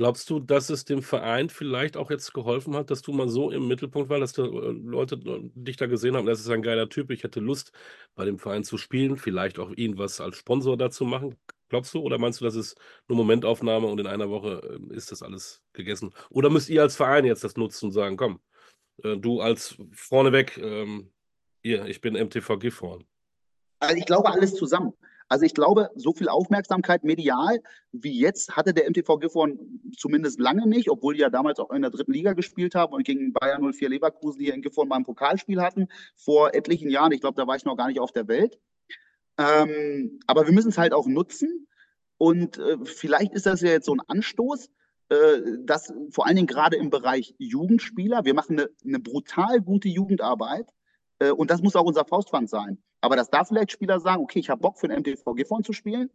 Glaubst 0.00 0.30
du, 0.30 0.40
dass 0.40 0.70
es 0.70 0.86
dem 0.86 1.02
Verein 1.02 1.50
vielleicht 1.50 1.98
auch 1.98 2.10
jetzt 2.10 2.32
geholfen 2.32 2.74
hat, 2.74 2.90
dass 2.90 3.02
du 3.02 3.12
mal 3.12 3.28
so 3.28 3.50
im 3.50 3.68
Mittelpunkt 3.68 4.08
warst, 4.08 4.22
dass 4.22 4.32
die 4.32 4.56
äh, 4.56 4.70
Leute 4.70 5.16
äh, 5.16 5.50
dich 5.54 5.76
da 5.76 5.84
gesehen 5.84 6.16
haben, 6.16 6.24
das 6.24 6.40
ist 6.40 6.48
ein 6.48 6.62
geiler 6.62 6.88
Typ, 6.88 7.10
ich 7.10 7.22
hätte 7.22 7.40
Lust, 7.40 7.72
bei 8.14 8.24
dem 8.24 8.38
Verein 8.38 8.64
zu 8.64 8.78
spielen, 8.78 9.18
vielleicht 9.18 9.58
auch 9.58 9.70
ihn 9.72 9.98
was 9.98 10.22
als 10.22 10.38
Sponsor 10.38 10.78
dazu 10.78 11.04
machen? 11.04 11.36
Glaubst 11.68 11.92
du? 11.92 12.00
Oder 12.00 12.16
meinst 12.16 12.40
du, 12.40 12.46
das 12.46 12.54
ist 12.54 12.78
nur 13.08 13.18
Momentaufnahme 13.18 13.88
und 13.88 14.00
in 14.00 14.06
einer 14.06 14.30
Woche 14.30 14.62
ähm, 14.74 14.90
ist 14.90 15.12
das 15.12 15.22
alles 15.22 15.62
gegessen? 15.74 16.14
Oder 16.30 16.48
müsst 16.48 16.70
ihr 16.70 16.80
als 16.80 16.96
Verein 16.96 17.26
jetzt 17.26 17.44
das 17.44 17.58
nutzen 17.58 17.86
und 17.86 17.92
sagen, 17.92 18.16
komm, 18.16 18.40
äh, 19.04 19.18
du 19.18 19.42
als 19.42 19.76
vorneweg, 19.92 20.56
ähm, 20.56 21.10
hier, 21.62 21.84
ich 21.84 22.00
bin 22.00 22.14
MTV 22.14 22.58
Gifhorn? 22.58 23.04
Also 23.80 23.96
ich 23.96 24.06
glaube 24.06 24.30
alles 24.30 24.54
zusammen. 24.54 24.92
Also 25.28 25.46
ich 25.46 25.54
glaube, 25.54 25.90
so 25.94 26.12
viel 26.12 26.28
Aufmerksamkeit 26.28 27.04
medial 27.04 27.60
wie 27.92 28.18
jetzt 28.18 28.56
hatte 28.56 28.74
der 28.74 28.90
MTV 28.90 29.18
Gifhorn 29.18 29.80
zumindest 29.96 30.40
lange 30.40 30.66
nicht, 30.66 30.90
obwohl 30.90 31.14
die 31.14 31.20
ja 31.20 31.30
damals 31.30 31.60
auch 31.60 31.70
in 31.70 31.82
der 31.82 31.92
dritten 31.92 32.12
Liga 32.12 32.32
gespielt 32.32 32.74
haben 32.74 32.92
und 32.92 33.04
gegen 33.04 33.32
Bayern 33.32 33.62
04 33.62 33.88
Leverkusen 33.88 34.40
hier 34.40 34.54
in 34.54 34.60
Gifhorn 34.60 34.88
mal 34.88 34.96
ein 34.96 35.04
Pokalspiel 35.04 35.62
hatten 35.62 35.86
vor 36.16 36.52
etlichen 36.52 36.90
Jahren. 36.90 37.12
Ich 37.12 37.20
glaube, 37.20 37.40
da 37.40 37.46
war 37.46 37.54
ich 37.54 37.64
noch 37.64 37.76
gar 37.76 37.86
nicht 37.86 38.00
auf 38.00 38.10
der 38.10 38.26
Welt. 38.26 38.58
Ähm, 39.38 40.18
aber 40.26 40.46
wir 40.46 40.52
müssen 40.52 40.70
es 40.70 40.78
halt 40.78 40.92
auch 40.92 41.06
nutzen 41.06 41.68
und 42.18 42.58
äh, 42.58 42.76
vielleicht 42.84 43.32
ist 43.32 43.46
das 43.46 43.60
ja 43.60 43.70
jetzt 43.70 43.86
so 43.86 43.94
ein 43.94 44.02
Anstoß, 44.08 44.68
äh, 45.10 45.16
dass 45.60 45.94
vor 46.10 46.26
allen 46.26 46.36
Dingen 46.36 46.48
gerade 46.48 46.76
im 46.76 46.90
Bereich 46.90 47.36
Jugendspieler, 47.38 48.24
wir 48.24 48.34
machen 48.34 48.58
eine, 48.58 48.68
eine 48.84 48.98
brutal 48.98 49.60
gute 49.60 49.88
Jugendarbeit 49.88 50.66
äh, 51.20 51.30
und 51.30 51.52
das 51.52 51.62
muss 51.62 51.76
auch 51.76 51.86
unser 51.86 52.04
Faustpfand 52.04 52.50
sein. 52.50 52.82
Aber 53.00 53.16
dass 53.16 53.30
da 53.30 53.44
vielleicht 53.44 53.72
Spieler 53.72 54.00
sagen, 54.00 54.22
okay, 54.22 54.38
ich 54.38 54.50
habe 54.50 54.60
Bock 54.60 54.78
für 54.78 54.88
den 54.88 55.00
MTV 55.00 55.34
Gifhorn 55.34 55.64
zu 55.64 55.72
spielen. 55.72 56.10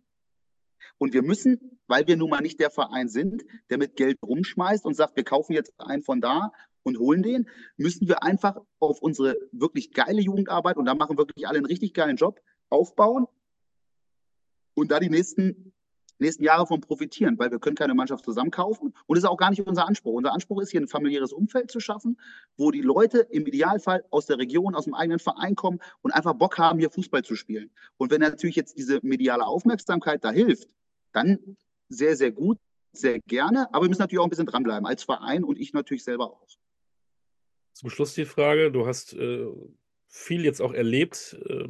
Und 0.98 1.14
wir 1.14 1.24
müssen, 1.24 1.80
weil 1.88 2.08
wir 2.08 2.16
nun 2.16 2.30
mal 2.30 2.42
nicht 2.42 2.60
der 2.60 2.70
Verein 2.70 3.10
sind, 3.10 3.44
der 3.70 3.78
mit 3.78 3.96
Geld 3.96 4.18
rumschmeißt 4.22 4.86
und 4.86 4.94
sagt, 4.94 5.16
wir 5.16 5.24
kaufen 5.24 5.54
jetzt 5.54 5.74
einen 5.80 6.04
von 6.04 6.22
da 6.22 6.52
und 6.84 7.00
holen 7.00 7.24
den, 7.24 7.50
müssen 7.78 8.08
wir 8.08 8.24
einfach 8.24 8.62
auf 8.80 9.02
unsere 9.02 9.36
wirklich 9.52 9.92
geile 9.92 10.22
Jugendarbeit, 10.22 10.78
und 10.78 10.86
da 10.86 10.94
machen 10.94 11.18
wirklich 11.18 11.48
alle 11.48 11.58
einen 11.58 11.66
richtig 11.66 11.94
geilen 11.94 12.18
Job, 12.18 12.40
aufbauen 12.70 13.26
und 14.76 14.92
da 14.92 15.00
die 15.00 15.10
nächsten 15.10 15.74
nächsten 16.20 16.44
Jahre 16.44 16.66
von 16.68 16.82
profitieren, 16.82 17.38
weil 17.38 17.52
wir 17.52 17.60
können 17.60 17.76
keine 17.76 17.94
Mannschaft 17.94 18.26
zusammenkaufen 18.26 18.94
und 19.06 19.16
das 19.16 19.24
ist 19.24 19.30
auch 19.30 19.38
gar 19.38 19.50
nicht 19.50 19.66
unser 19.66 19.88
Anspruch. 19.88 20.14
Unser 20.14 20.34
Anspruch 20.34 20.62
ist 20.62 20.72
hier 20.72 20.82
ein 20.82 20.88
familiäres 20.88 21.34
Umfeld 21.34 21.72
zu 21.72 21.80
schaffen, 21.80 22.20
wo 22.58 22.72
die 22.72 22.82
Leute 22.82 23.20
im 23.30 23.46
Idealfall 23.46 24.04
aus 24.10 24.26
der 24.26 24.38
Region, 24.38 24.76
aus 24.76 24.86
dem 24.86 24.94
eigenen 24.94 25.20
Verein 25.20 25.56
kommen 25.56 25.80
und 26.02 26.12
einfach 26.12 26.34
Bock 26.34 26.58
haben, 26.58 26.80
hier 26.80 26.90
Fußball 26.90 27.24
zu 27.24 27.36
spielen. 27.36 27.72
Und 27.98 28.12
wenn 28.12 28.22
natürlich 28.22 28.56
jetzt 28.56 28.78
diese 28.78 29.00
mediale 29.04 29.46
Aufmerksamkeit 29.46 30.24
da 30.24 30.32
hilft, 30.32 30.70
dann 31.12 31.58
sehr, 31.90 32.16
sehr 32.16 32.32
gut, 32.32 32.58
sehr 32.92 33.20
gerne, 33.20 33.74
aber 33.74 33.86
wir 33.86 33.90
müssen 33.90 34.02
natürlich 34.02 34.20
auch 34.20 34.26
ein 34.26 34.30
bisschen 34.30 34.46
dranbleiben, 34.46 34.86
als 34.86 35.04
Verein 35.04 35.44
und 35.44 35.60
ich 35.60 35.74
natürlich 35.74 36.04
selber 36.04 36.32
auch. 36.32 36.46
Zum 37.74 37.90
Schluss 37.90 38.14
die 38.14 38.26
Frage, 38.26 38.72
du 38.72 38.88
hast 38.88 39.14
äh, 39.14 39.48
viel 40.08 40.46
jetzt 40.46 40.62
auch 40.62 40.74
erlebt. 40.74 41.38
Äh, 41.48 41.68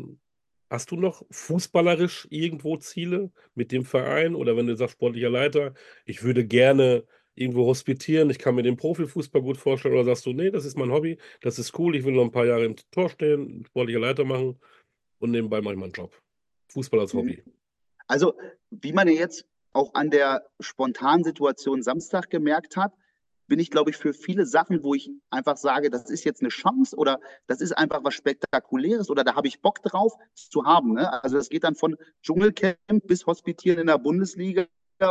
Hast 0.70 0.91
du 0.91 0.95
noch 0.95 1.24
fußballerisch 1.30 2.28
irgendwo 2.32 2.78
Ziele 2.78 3.32
mit 3.53 3.72
dem 3.72 3.86
Verein 3.86 4.36
oder 4.36 4.57
wenn 4.57 4.68
du 4.68 4.76
sagst, 4.76 4.93
sportlicher 4.93 5.30
Leiter, 5.30 5.74
ich 6.05 6.24
würde 6.24 6.45
gerne 6.45 7.05
irgendwo 7.36 7.66
hospitieren, 7.66 8.30
ich 8.30 8.39
kann 8.39 8.55
mir 8.55 8.63
den 8.63 8.78
Profifußball 8.78 9.41
gut 9.41 9.57
vorstellen 9.57 9.93
oder 9.93 10.05
sagst 10.05 10.26
du, 10.26 10.34
nee, 10.34 10.49
das 10.49 10.66
ist 10.66 10.78
mein 10.78 10.91
Hobby, 10.91 11.18
das 11.41 11.59
ist 11.59 11.78
cool, 11.78 11.95
ich 11.95 12.03
will 12.03 12.13
noch 12.13 12.24
ein 12.24 12.32
paar 12.32 12.45
Jahre 12.45 12.66
im 12.66 12.76
Tor 12.91 13.09
stehen, 13.09 13.66
sportlicher 13.68 13.99
Leiter 13.99 14.24
machen 14.24 14.59
und 15.20 15.32
nebenbei 15.32 15.61
mache 15.61 15.74
ich 15.74 15.80
meinen 15.80 15.91
Job. 15.91 16.18
Fußball 16.70 17.01
als 17.01 17.13
Hobby. 17.13 17.43
Also, 18.07 18.34
wie 18.70 18.93
man 18.93 19.07
jetzt 19.07 19.45
auch 19.74 19.93
an 19.93 20.09
der 20.09 20.47
spontanen 20.59 21.24
Situation 21.24 21.82
Samstag 21.84 22.30
gemerkt 22.30 22.78
hat, 22.78 22.93
bin 23.48 23.60
ich, 23.60 23.70
glaube 23.70 23.91
ich, 23.91 23.98
für 23.98 24.14
viele 24.14 24.46
Sachen, 24.46 24.84
wo 24.84 24.93
ich 24.93 25.12
einfach 25.30 25.58
sage, 25.58 25.89
das 25.89 26.10
ist 26.10 26.24
jetzt 26.24 26.41
eine 26.41 26.50
Chance 26.50 26.96
oder 26.96 27.20
das 27.48 27.62
ist 27.62 27.74
einfach 27.74 28.04
was 28.04 28.14
Spektakuläres 28.14 29.10
oder 29.10 29.24
da 29.24 29.36
habe 29.36 29.48
ich 29.48 29.62
Bock 29.62 29.82
drauf 29.82 30.14
zu 30.34 30.66
haben. 30.66 30.93
Ne? 30.93 31.24
Also 31.24 31.38
das 31.38 31.50
geht 31.50 31.64
dann 31.64 31.76
von 31.76 31.96
Dschungelcamp 32.24 33.06
bis 33.06 33.26
Hospitieren 33.26 33.80
in 33.80 33.88
der 33.88 33.98
Bundesliga 33.98 34.68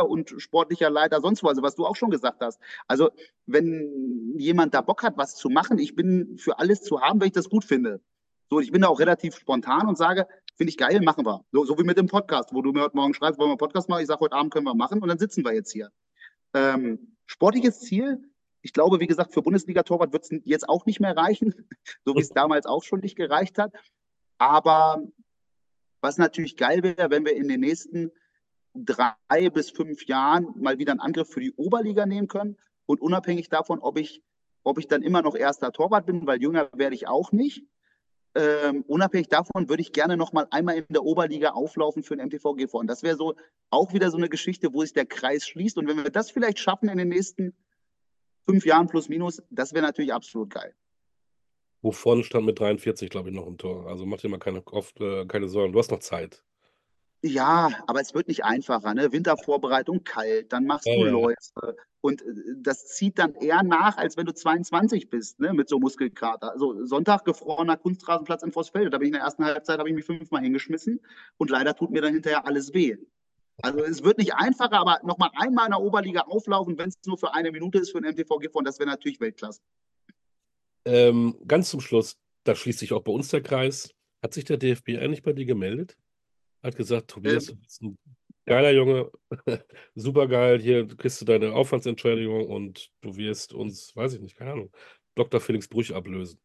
und 0.07 0.33
sportlicher 0.37 0.89
Leiter, 0.89 1.21
sonst 1.21 1.43
wo, 1.43 1.47
also 1.47 1.61
was 1.61 1.75
du 1.75 1.85
auch 1.85 1.95
schon 1.95 2.09
gesagt 2.09 2.41
hast. 2.41 2.59
Also 2.87 3.11
wenn 3.45 4.33
jemand 4.37 4.73
da 4.73 4.81
Bock 4.81 5.03
hat, 5.03 5.17
was 5.17 5.35
zu 5.35 5.49
machen, 5.49 5.77
ich 5.77 5.95
bin 5.95 6.37
für 6.37 6.59
alles 6.59 6.81
zu 6.81 7.01
haben, 7.01 7.19
wenn 7.19 7.27
ich 7.27 7.33
das 7.33 7.49
gut 7.49 7.63
finde. 7.63 8.01
So, 8.49 8.59
ich 8.59 8.71
bin 8.71 8.81
da 8.81 8.87
auch 8.87 8.99
relativ 8.99 9.37
spontan 9.37 9.87
und 9.87 9.97
sage, 9.97 10.27
finde 10.55 10.69
ich 10.69 10.77
geil, 10.77 11.01
machen 11.01 11.25
wir. 11.25 11.43
So, 11.51 11.65
so 11.65 11.77
wie 11.79 11.83
mit 11.83 11.97
dem 11.97 12.07
Podcast, 12.07 12.53
wo 12.53 12.61
du 12.61 12.71
mir 12.71 12.81
heute 12.81 12.95
Morgen 12.95 13.13
schreibst, 13.13 13.39
wollen 13.39 13.49
wir 13.49 13.53
einen 13.53 13.57
Podcast 13.57 13.89
machen? 13.89 14.01
Ich 14.01 14.07
sage, 14.07 14.19
heute 14.19 14.35
Abend 14.35 14.53
können 14.53 14.65
wir 14.65 14.75
machen 14.75 15.01
und 15.01 15.07
dann 15.07 15.17
sitzen 15.17 15.43
wir 15.43 15.53
jetzt 15.53 15.71
hier. 15.71 15.89
Ähm, 16.53 17.14
sportliches 17.25 17.79
Ziel, 17.79 18.23
ich 18.61 18.73
glaube, 18.73 18.99
wie 18.99 19.07
gesagt, 19.07 19.33
für 19.33 19.43
Bundesliga-Torwart 19.43 20.11
wird 20.11 20.23
es 20.23 20.41
jetzt 20.43 20.67
auch 20.67 20.85
nicht 20.85 20.99
mehr 20.99 21.15
reichen, 21.15 21.53
so 22.05 22.15
wie 22.15 22.21
es 22.21 22.29
damals 22.33 22.65
auch 22.65 22.83
schon 22.83 23.01
nicht 23.01 23.15
gereicht 23.15 23.57
hat. 23.57 23.73
Aber 24.37 25.03
was 26.01 26.17
natürlich 26.17 26.57
geil 26.57 26.83
wäre, 26.83 27.09
wenn 27.09 27.25
wir 27.25 27.35
in 27.35 27.47
den 27.47 27.61
nächsten 27.61 28.11
drei 28.75 29.49
bis 29.49 29.69
fünf 29.69 30.05
Jahren 30.05 30.53
mal 30.55 30.77
wieder 30.77 30.91
einen 30.91 30.99
Angriff 30.99 31.29
für 31.29 31.39
die 31.39 31.53
Oberliga 31.53 32.05
nehmen 32.05 32.27
können. 32.27 32.57
Und 32.85 33.01
unabhängig 33.01 33.49
davon, 33.49 33.79
ob 33.79 33.97
ich, 33.97 34.21
ob 34.63 34.77
ich 34.77 34.87
dann 34.87 35.01
immer 35.01 35.21
noch 35.21 35.35
erster 35.35 35.71
Torwart 35.71 36.05
bin, 36.05 36.27
weil 36.27 36.41
jünger 36.41 36.69
werde 36.73 36.95
ich 36.95 37.07
auch 37.07 37.31
nicht. 37.31 37.65
Ähm, 38.35 38.83
unabhängig 38.87 39.29
davon 39.29 39.69
würde 39.69 39.81
ich 39.81 39.93
gerne 39.93 40.17
noch 40.17 40.33
mal 40.33 40.45
einmal 40.51 40.75
in 40.75 40.85
der 40.89 41.03
Oberliga 41.03 41.51
auflaufen 41.51 42.03
für 42.03 42.17
den 42.17 42.27
MTV 42.27 42.55
GV. 42.55 42.73
Und 42.79 42.87
das 42.87 43.01
wäre 43.01 43.15
so 43.15 43.35
auch 43.69 43.93
wieder 43.93 44.11
so 44.11 44.17
eine 44.17 44.27
Geschichte, 44.27 44.73
wo 44.73 44.81
sich 44.81 44.93
der 44.93 45.05
Kreis 45.05 45.47
schließt. 45.47 45.77
Und 45.77 45.87
wenn 45.87 45.97
wir 45.97 46.09
das 46.09 46.31
vielleicht 46.31 46.59
schaffen 46.59 46.89
in 46.89 46.97
den 46.97 47.07
nächsten 47.09 47.55
fünf 48.45 48.65
Jahren 48.65 48.87
plus 48.87 49.07
minus, 49.07 49.41
das 49.49 49.73
wäre 49.73 49.85
natürlich 49.85 50.13
absolut 50.13 50.49
geil. 50.49 50.75
Wo 51.81 51.91
vorne 51.91 52.23
stand 52.23 52.45
mit 52.45 52.59
43, 52.59 53.09
glaube 53.09 53.29
ich, 53.29 53.35
noch 53.35 53.47
im 53.47 53.57
Tor. 53.57 53.87
Also 53.87 54.05
mach 54.05 54.17
dir 54.17 54.29
mal 54.29 54.39
keine, 54.39 54.65
oft, 54.67 54.99
äh, 54.99 55.25
keine 55.25 55.47
Sorgen. 55.47 55.71
Du 55.71 55.79
hast 55.79 55.91
noch 55.91 55.99
Zeit. 55.99 56.43
Ja, 57.27 57.71
aber 57.87 58.01
es 58.01 58.13
wird 58.13 58.27
nicht 58.27 58.45
einfacher. 58.45 58.93
Ne? 58.93 59.11
Wintervorbereitung 59.11 60.03
kalt, 60.03 60.53
dann 60.53 60.65
machst 60.65 60.85
ja, 60.85 60.95
du 60.95 61.05
Läufe. 61.05 61.75
Und 62.01 62.21
äh, 62.21 62.25
das 62.57 62.89
zieht 62.89 63.17
dann 63.17 63.33
eher 63.33 63.63
nach, 63.63 63.97
als 63.97 64.15
wenn 64.15 64.27
du 64.27 64.33
22 64.33 65.09
bist, 65.09 65.39
ne? 65.39 65.51
mit 65.51 65.67
so 65.67 65.79
Muskelkater. 65.79 66.51
Also 66.51 66.85
Sonntag 66.85 67.25
gefrorener 67.25 67.77
Kunstrasenplatz 67.77 68.43
in 68.43 68.51
Vossfelde. 68.51 68.91
Da 68.91 68.99
bin 68.99 69.07
ich 69.07 69.09
in 69.09 69.13
der 69.13 69.23
ersten 69.23 69.43
Halbzeit, 69.43 69.79
habe 69.79 69.89
ich 69.89 69.95
mich 69.95 70.05
fünfmal 70.05 70.43
hingeschmissen. 70.43 70.99
Und 71.37 71.49
leider 71.49 71.75
tut 71.75 71.89
mir 71.89 72.03
dann 72.03 72.13
hinterher 72.13 72.45
alles 72.45 72.75
weh. 72.75 72.95
Also 73.63 73.83
es 73.83 74.03
wird 74.03 74.19
nicht 74.19 74.35
einfacher, 74.35 74.73
aber 74.73 74.99
nochmal 75.03 75.31
einmal 75.33 75.65
in 75.65 75.71
der 75.71 75.81
Oberliga 75.81 76.21
auflaufen, 76.21 76.77
wenn 76.77 76.89
es 76.89 76.99
nur 77.07 77.17
für 77.17 77.33
eine 77.33 77.51
Minute 77.51 77.79
ist 77.79 77.91
für 77.91 78.01
den 78.01 78.11
MTV 78.13 78.37
Gifhorn, 78.37 78.65
das 78.65 78.77
wäre 78.77 78.89
natürlich 78.89 79.19
Weltklasse. 79.19 79.61
Ähm, 80.83 81.39
ganz 81.47 81.71
zum 81.71 81.79
Schluss, 81.79 82.17
da 82.43 82.53
schließt 82.53 82.79
sich 82.79 82.93
auch 82.93 83.01
bei 83.01 83.13
uns 83.13 83.29
der 83.29 83.41
Kreis. 83.41 83.95
Hat 84.21 84.33
sich 84.35 84.43
der 84.43 84.57
DFB 84.57 84.89
eigentlich 84.99 85.23
bei 85.23 85.33
dir 85.33 85.45
gemeldet? 85.45 85.97
Hat 86.65 86.75
gesagt, 86.75 87.11
Tobias, 87.11 87.49
ähm, 87.49 87.55
du 87.55 87.61
bist 87.61 87.81
ein 87.83 87.97
Geiler 88.47 88.71
Junge, 88.71 89.11
super 89.95 90.27
geil. 90.27 90.59
Hier 90.59 90.87
kriegst 90.87 91.21
du 91.21 91.25
deine 91.25 91.53
Aufwandsentschädigung 91.53 92.47
und 92.47 92.91
du 93.01 93.15
wirst 93.17 93.53
uns, 93.53 93.95
weiß 93.95 94.13
ich 94.13 94.21
nicht, 94.21 94.35
keine 94.35 94.53
Ahnung, 94.53 94.71
Dr. 95.13 95.39
Felix 95.39 95.67
Brüch 95.67 95.93
ablösen. 95.93 96.39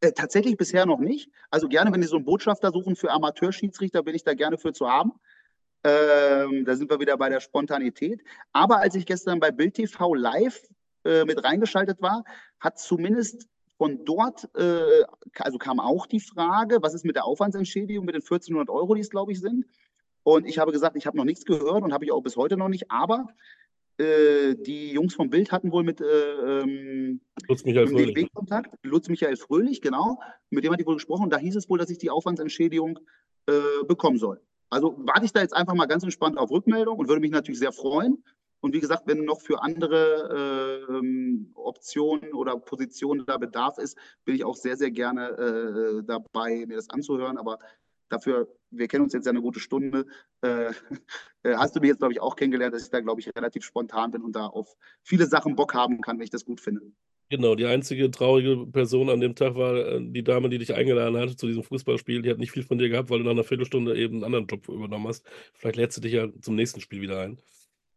Äh, 0.00 0.12
tatsächlich 0.12 0.56
bisher 0.56 0.84
noch 0.84 0.98
nicht. 0.98 1.30
Also 1.50 1.68
gerne, 1.68 1.92
wenn 1.92 2.02
Sie 2.02 2.08
so 2.08 2.16
einen 2.16 2.24
Botschafter 2.24 2.72
suchen 2.72 2.96
für 2.96 3.10
Amateurschiedsrichter, 3.10 4.02
bin 4.02 4.16
ich 4.16 4.24
da 4.24 4.34
gerne 4.34 4.58
für 4.58 4.72
zu 4.72 4.88
haben. 4.88 5.12
Ähm, 5.84 6.64
da 6.64 6.74
sind 6.74 6.90
wir 6.90 6.98
wieder 6.98 7.16
bei 7.16 7.28
der 7.28 7.40
Spontanität. 7.40 8.20
Aber 8.52 8.78
als 8.78 8.96
ich 8.96 9.06
gestern 9.06 9.38
bei 9.38 9.50
Bild 9.50 9.74
TV 9.74 10.14
live 10.14 10.60
äh, 11.04 11.24
mit 11.24 11.42
reingeschaltet 11.42 12.02
war, 12.02 12.24
hat 12.58 12.78
zumindest 12.78 13.48
von 13.76 14.04
dort, 14.04 14.48
äh, 14.56 15.04
also 15.38 15.58
kam 15.58 15.80
auch 15.80 16.06
die 16.06 16.20
Frage, 16.20 16.78
was 16.80 16.94
ist 16.94 17.04
mit 17.04 17.16
der 17.16 17.24
Aufwandsentschädigung 17.24 18.04
mit 18.04 18.14
den 18.14 18.22
1400 18.22 18.70
Euro, 18.70 18.94
die 18.94 19.00
es 19.00 19.10
glaube 19.10 19.32
ich 19.32 19.40
sind. 19.40 19.66
Und 20.22 20.46
ich 20.46 20.58
habe 20.58 20.72
gesagt, 20.72 20.96
ich 20.96 21.06
habe 21.06 21.16
noch 21.16 21.24
nichts 21.24 21.44
gehört 21.44 21.82
und 21.82 21.92
habe 21.92 22.04
ich 22.04 22.12
auch 22.12 22.22
bis 22.22 22.36
heute 22.36 22.56
noch 22.56 22.68
nicht. 22.68 22.90
Aber 22.90 23.28
äh, 23.98 24.54
die 24.54 24.92
Jungs 24.92 25.14
vom 25.14 25.30
Bild 25.30 25.52
hatten 25.52 25.70
wohl 25.70 25.84
mit 25.84 26.00
äh, 26.00 26.04
ähm, 26.04 27.20
Lutz 27.46 27.64
Michael 27.64 27.88
Fröhlich. 27.88 28.32
Kontakt. 28.32 28.74
Lutz 28.82 29.08
Michael 29.08 29.36
Fröhlich, 29.36 29.82
genau. 29.82 30.20
Mit 30.50 30.64
dem 30.64 30.72
hat 30.72 30.80
die 30.80 30.86
wohl 30.86 30.94
gesprochen. 30.94 31.24
Und 31.24 31.32
da 31.32 31.38
hieß 31.38 31.56
es 31.56 31.68
wohl, 31.68 31.78
dass 31.78 31.90
ich 31.90 31.98
die 31.98 32.10
Aufwandsentschädigung 32.10 32.98
äh, 33.46 33.84
bekommen 33.86 34.18
soll. 34.18 34.40
Also 34.70 34.96
warte 34.98 35.26
ich 35.26 35.32
da 35.32 35.40
jetzt 35.40 35.54
einfach 35.54 35.74
mal 35.74 35.86
ganz 35.86 36.02
entspannt 36.02 36.38
auf 36.38 36.50
Rückmeldung 36.50 36.98
und 36.98 37.08
würde 37.08 37.20
mich 37.20 37.30
natürlich 37.30 37.60
sehr 37.60 37.72
freuen. 37.72 38.24
Und 38.64 38.72
wie 38.72 38.80
gesagt, 38.80 39.02
wenn 39.04 39.26
noch 39.26 39.42
für 39.42 39.62
andere 39.62 40.88
äh, 40.90 41.38
Optionen 41.54 42.32
oder 42.32 42.58
Positionen 42.58 43.26
da 43.26 43.36
Bedarf 43.36 43.76
ist, 43.76 43.94
bin 44.24 44.36
ich 44.36 44.42
auch 44.42 44.56
sehr, 44.56 44.78
sehr 44.78 44.90
gerne 44.90 45.28
äh, 45.28 46.02
dabei, 46.02 46.64
mir 46.66 46.76
das 46.76 46.88
anzuhören. 46.88 47.36
Aber 47.36 47.58
dafür, 48.08 48.48
wir 48.70 48.88
kennen 48.88 49.04
uns 49.04 49.12
jetzt 49.12 49.26
ja 49.26 49.32
eine 49.32 49.42
gute 49.42 49.60
Stunde, 49.60 50.06
äh, 50.40 50.70
äh 51.42 51.56
hast 51.56 51.76
du 51.76 51.80
mich 51.80 51.88
jetzt, 51.88 51.98
glaube 51.98 52.14
ich, 52.14 52.22
auch 52.22 52.36
kennengelernt, 52.36 52.74
dass 52.74 52.84
ich 52.84 52.90
da, 52.90 53.00
glaube 53.00 53.20
ich, 53.20 53.28
relativ 53.36 53.66
spontan 53.66 54.12
bin 54.12 54.22
und 54.22 54.34
da 54.34 54.46
auf 54.46 54.74
viele 55.02 55.26
Sachen 55.26 55.56
Bock 55.56 55.74
haben 55.74 56.00
kann, 56.00 56.16
wenn 56.16 56.24
ich 56.24 56.30
das 56.30 56.46
gut 56.46 56.62
finde. 56.62 56.80
Genau, 57.28 57.56
die 57.56 57.66
einzige 57.66 58.10
traurige 58.10 58.66
Person 58.66 59.10
an 59.10 59.20
dem 59.20 59.34
Tag 59.34 59.56
war 59.56 59.76
äh, 59.76 60.00
die 60.00 60.24
Dame, 60.24 60.48
die 60.48 60.56
dich 60.56 60.72
eingeladen 60.72 61.18
hat 61.18 61.38
zu 61.38 61.46
diesem 61.46 61.64
Fußballspiel. 61.64 62.22
Die 62.22 62.30
hat 62.30 62.38
nicht 62.38 62.52
viel 62.52 62.62
von 62.62 62.78
dir 62.78 62.88
gehabt, 62.88 63.10
weil 63.10 63.18
du 63.18 63.24
nach 63.24 63.32
einer 63.32 63.44
Viertelstunde 63.44 63.94
eben 63.94 64.14
einen 64.14 64.24
anderen 64.24 64.46
Job 64.46 64.66
übernommen 64.70 65.08
hast. 65.08 65.22
Vielleicht 65.52 65.76
lädst 65.76 65.98
du 65.98 66.00
dich 66.00 66.14
ja 66.14 66.28
zum 66.40 66.54
nächsten 66.54 66.80
Spiel 66.80 67.02
wieder 67.02 67.20
ein. 67.20 67.38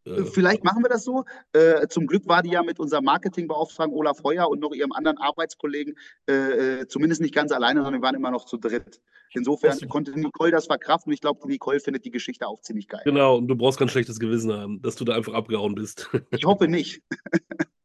Äh, 0.08 0.26
vielleicht 0.26 0.64
machen 0.64 0.84
wir 0.84 0.90
das 0.90 1.04
so. 1.04 1.26
Äh, 1.54 1.88
zum 1.88 2.08
Glück 2.08 2.28
war 2.28 2.42
die 2.42 2.52
ja 2.52 2.64
mit 2.64 2.80
unserem 2.80 3.06
Marketingbeauftragten 3.06 3.96
Olaf 3.96 4.24
Heuer 4.24 4.50
und 4.50 4.60
noch 4.60 4.74
ihrem 4.74 4.92
anderen 4.92 5.18
Arbeitskollegen 5.18 5.96
äh, 6.30 6.34
äh, 6.82 6.88
zumindest 6.88 7.22
nicht 7.22 7.36
ganz 7.36 7.52
alleine, 7.52 7.82
sondern 7.84 8.02
wir 8.02 8.06
waren 8.06 8.16
immer 8.16 8.32
noch 8.32 8.46
zu 8.46 8.58
dritt. 8.58 9.02
Insofern 9.34 9.78
konnte 9.90 10.18
Nicole 10.18 10.52
das 10.52 10.68
verkraften 10.68 11.10
und 11.10 11.14
ich 11.14 11.22
glaube, 11.22 11.46
Nicole 11.48 11.80
findet 11.80 12.06
die 12.06 12.12
Geschichte 12.12 12.48
auch 12.48 12.62
ziemlich 12.62 12.88
geil. 12.88 13.02
Genau, 13.04 13.38
und 13.38 13.48
du 13.48 13.56
brauchst 13.56 13.78
kein 13.78 13.90
schlechtes 13.90 14.20
Gewissen 14.20 14.54
haben, 14.54 14.82
dass 14.82 14.96
du 14.96 15.04
da 15.04 15.16
einfach 15.16 15.34
abgehauen 15.34 15.76
bist. 15.76 16.10
Ich 16.32 16.46
hoffe 16.46 16.68
nicht. 16.68 17.02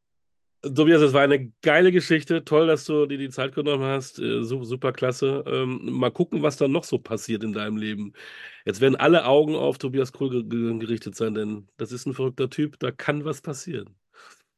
Tobias, 0.63 1.03
es 1.03 1.13
war 1.13 1.23
eine 1.23 1.51
geile 1.63 1.91
Geschichte. 1.91 2.45
Toll, 2.45 2.69
dass 2.69 2.85
du 2.85 3.07
dir 3.07 3.19
die 3.19 3.31
Zeit 3.31 3.53
genommen 3.55 3.83
hast. 3.83 4.21
Äh, 4.21 4.45
super 4.45 4.93
klasse. 4.93 5.43
Ähm, 5.47 5.81
mal 5.91 6.13
gucken, 6.13 6.43
was 6.43 6.57
da 6.57 6.69
noch 6.69 6.85
so 6.85 6.99
passiert 6.99 7.43
in 7.43 7.53
deinem 7.53 7.77
Leben. 7.77 8.13
Jetzt 8.65 8.81
werden 8.81 8.95
alle 8.95 9.27
Augen 9.27 9.57
auf 9.57 9.79
Tobias 9.79 10.13
Krul 10.13 10.47
gerichtet 10.49 11.17
sein, 11.17 11.35
denn 11.35 11.69
das 11.79 11.91
ist 11.91 12.07
ein 12.07 12.15
verrückter 12.15 12.49
Typ. 12.49 12.79
Da 12.79 12.93
kann 12.93 13.25
was 13.25 13.41
passieren. 13.41 13.97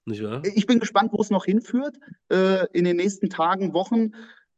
Nicht 0.04 0.22
wahr? 0.22 0.42
Ich 0.54 0.66
bin 0.66 0.78
gespannt, 0.78 1.10
wo 1.12 1.22
es 1.22 1.30
noch 1.30 1.46
hinführt. 1.46 1.96
Äh, 2.28 2.66
in 2.74 2.84
den 2.84 2.96
nächsten 2.96 3.30
Tagen, 3.30 3.72
Wochen. 3.72 4.12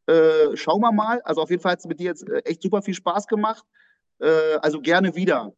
Äh, 0.07 0.57
schauen 0.57 0.80
wir 0.80 0.90
mal. 0.90 1.20
Also 1.22 1.42
auf 1.42 1.51
jeden 1.51 1.62
Fall 1.62 1.72
hat 1.72 1.78
es 1.78 1.86
mit 1.86 2.01
dir 2.01 2.07
jetzt 2.07 2.28
echt 2.44 2.61
super 2.62 2.82
viel 2.82 2.94
Spaß 2.94 3.28
gemacht. 3.28 3.64
also 4.18 4.80
gerne 4.80 5.14
wieder. 5.14 5.53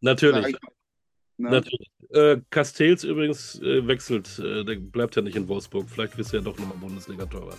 Natürlich. 0.00 0.56
Ne? 1.36 1.50
Natürlich. 1.50 1.90
Äh, 2.16 2.40
Castells 2.50 3.04
übrigens 3.04 3.60
äh, 3.60 3.86
wechselt. 3.86 4.38
Äh, 4.38 4.64
der 4.64 4.76
bleibt 4.76 5.16
ja 5.16 5.22
nicht 5.22 5.36
in 5.36 5.46
Wolfsburg. 5.48 5.86
Vielleicht 5.88 6.16
wirst 6.16 6.32
du 6.32 6.38
ja 6.38 6.42
doch 6.42 6.56
nochmal 6.56 6.78
Bundesliga-Torwart. 6.78 7.58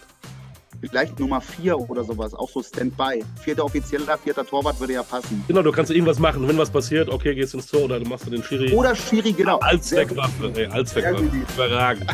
Vielleicht 0.82 1.20
Nummer 1.20 1.42
4 1.42 1.78
oder 1.78 2.04
sowas, 2.04 2.34
auch 2.34 2.50
so 2.50 2.62
Standby. 2.62 3.24
Vierter 3.42 3.66
offizieller, 3.66 4.18
vierter 4.18 4.46
Torwart 4.46 4.80
würde 4.80 4.94
ja 4.94 5.04
passen. 5.04 5.44
Genau, 5.48 5.62
du 5.62 5.72
kannst 5.72 5.92
irgendwas 5.92 6.20
machen. 6.20 6.48
Wenn 6.48 6.58
was 6.58 6.70
passiert, 6.70 7.10
okay, 7.10 7.34
gehst 7.36 7.54
ins 7.54 7.68
Tor 7.68 7.84
oder 7.84 8.00
du 8.00 8.06
machst 8.08 8.32
den 8.32 8.44
Schiri. 8.44 8.74
Oder 8.74 8.96
Schiri, 8.96 9.32
genau. 9.32 9.58
Als 9.60 9.92
Wegwaffe, 9.92 10.52
ey, 10.56 10.66
als 10.68 10.96
Wegwaffe. 10.96 11.30
Überragend. 11.56 12.10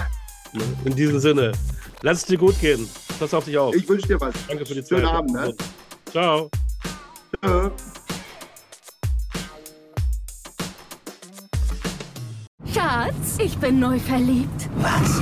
In 0.86 0.96
diesem 0.96 1.20
Sinne, 1.20 1.52
lass 2.02 2.20
es 2.20 2.26
dir 2.26 2.38
gut 2.38 2.60
gehen. 2.60 2.88
Pass 3.20 3.34
auf 3.34 3.46
dich 3.46 3.58
auf. 3.58 3.76
Ich 3.76 3.88
wünsche 3.88 4.08
dir 4.08 4.22
was. 4.22 4.34
Danke 4.48 4.66
für 4.66 4.76
die 4.76 4.84
Zeit. 4.84 5.00
Schönen 5.00 5.06
Abend. 5.06 5.34
Ne? 5.34 5.54
Ciao. 6.12 6.50
Tschö. 7.44 7.72
Schatz, 12.74 13.38
ich 13.38 13.56
bin 13.60 13.80
neu 13.80 14.00
verliebt. 14.00 14.68
Was? 14.78 15.22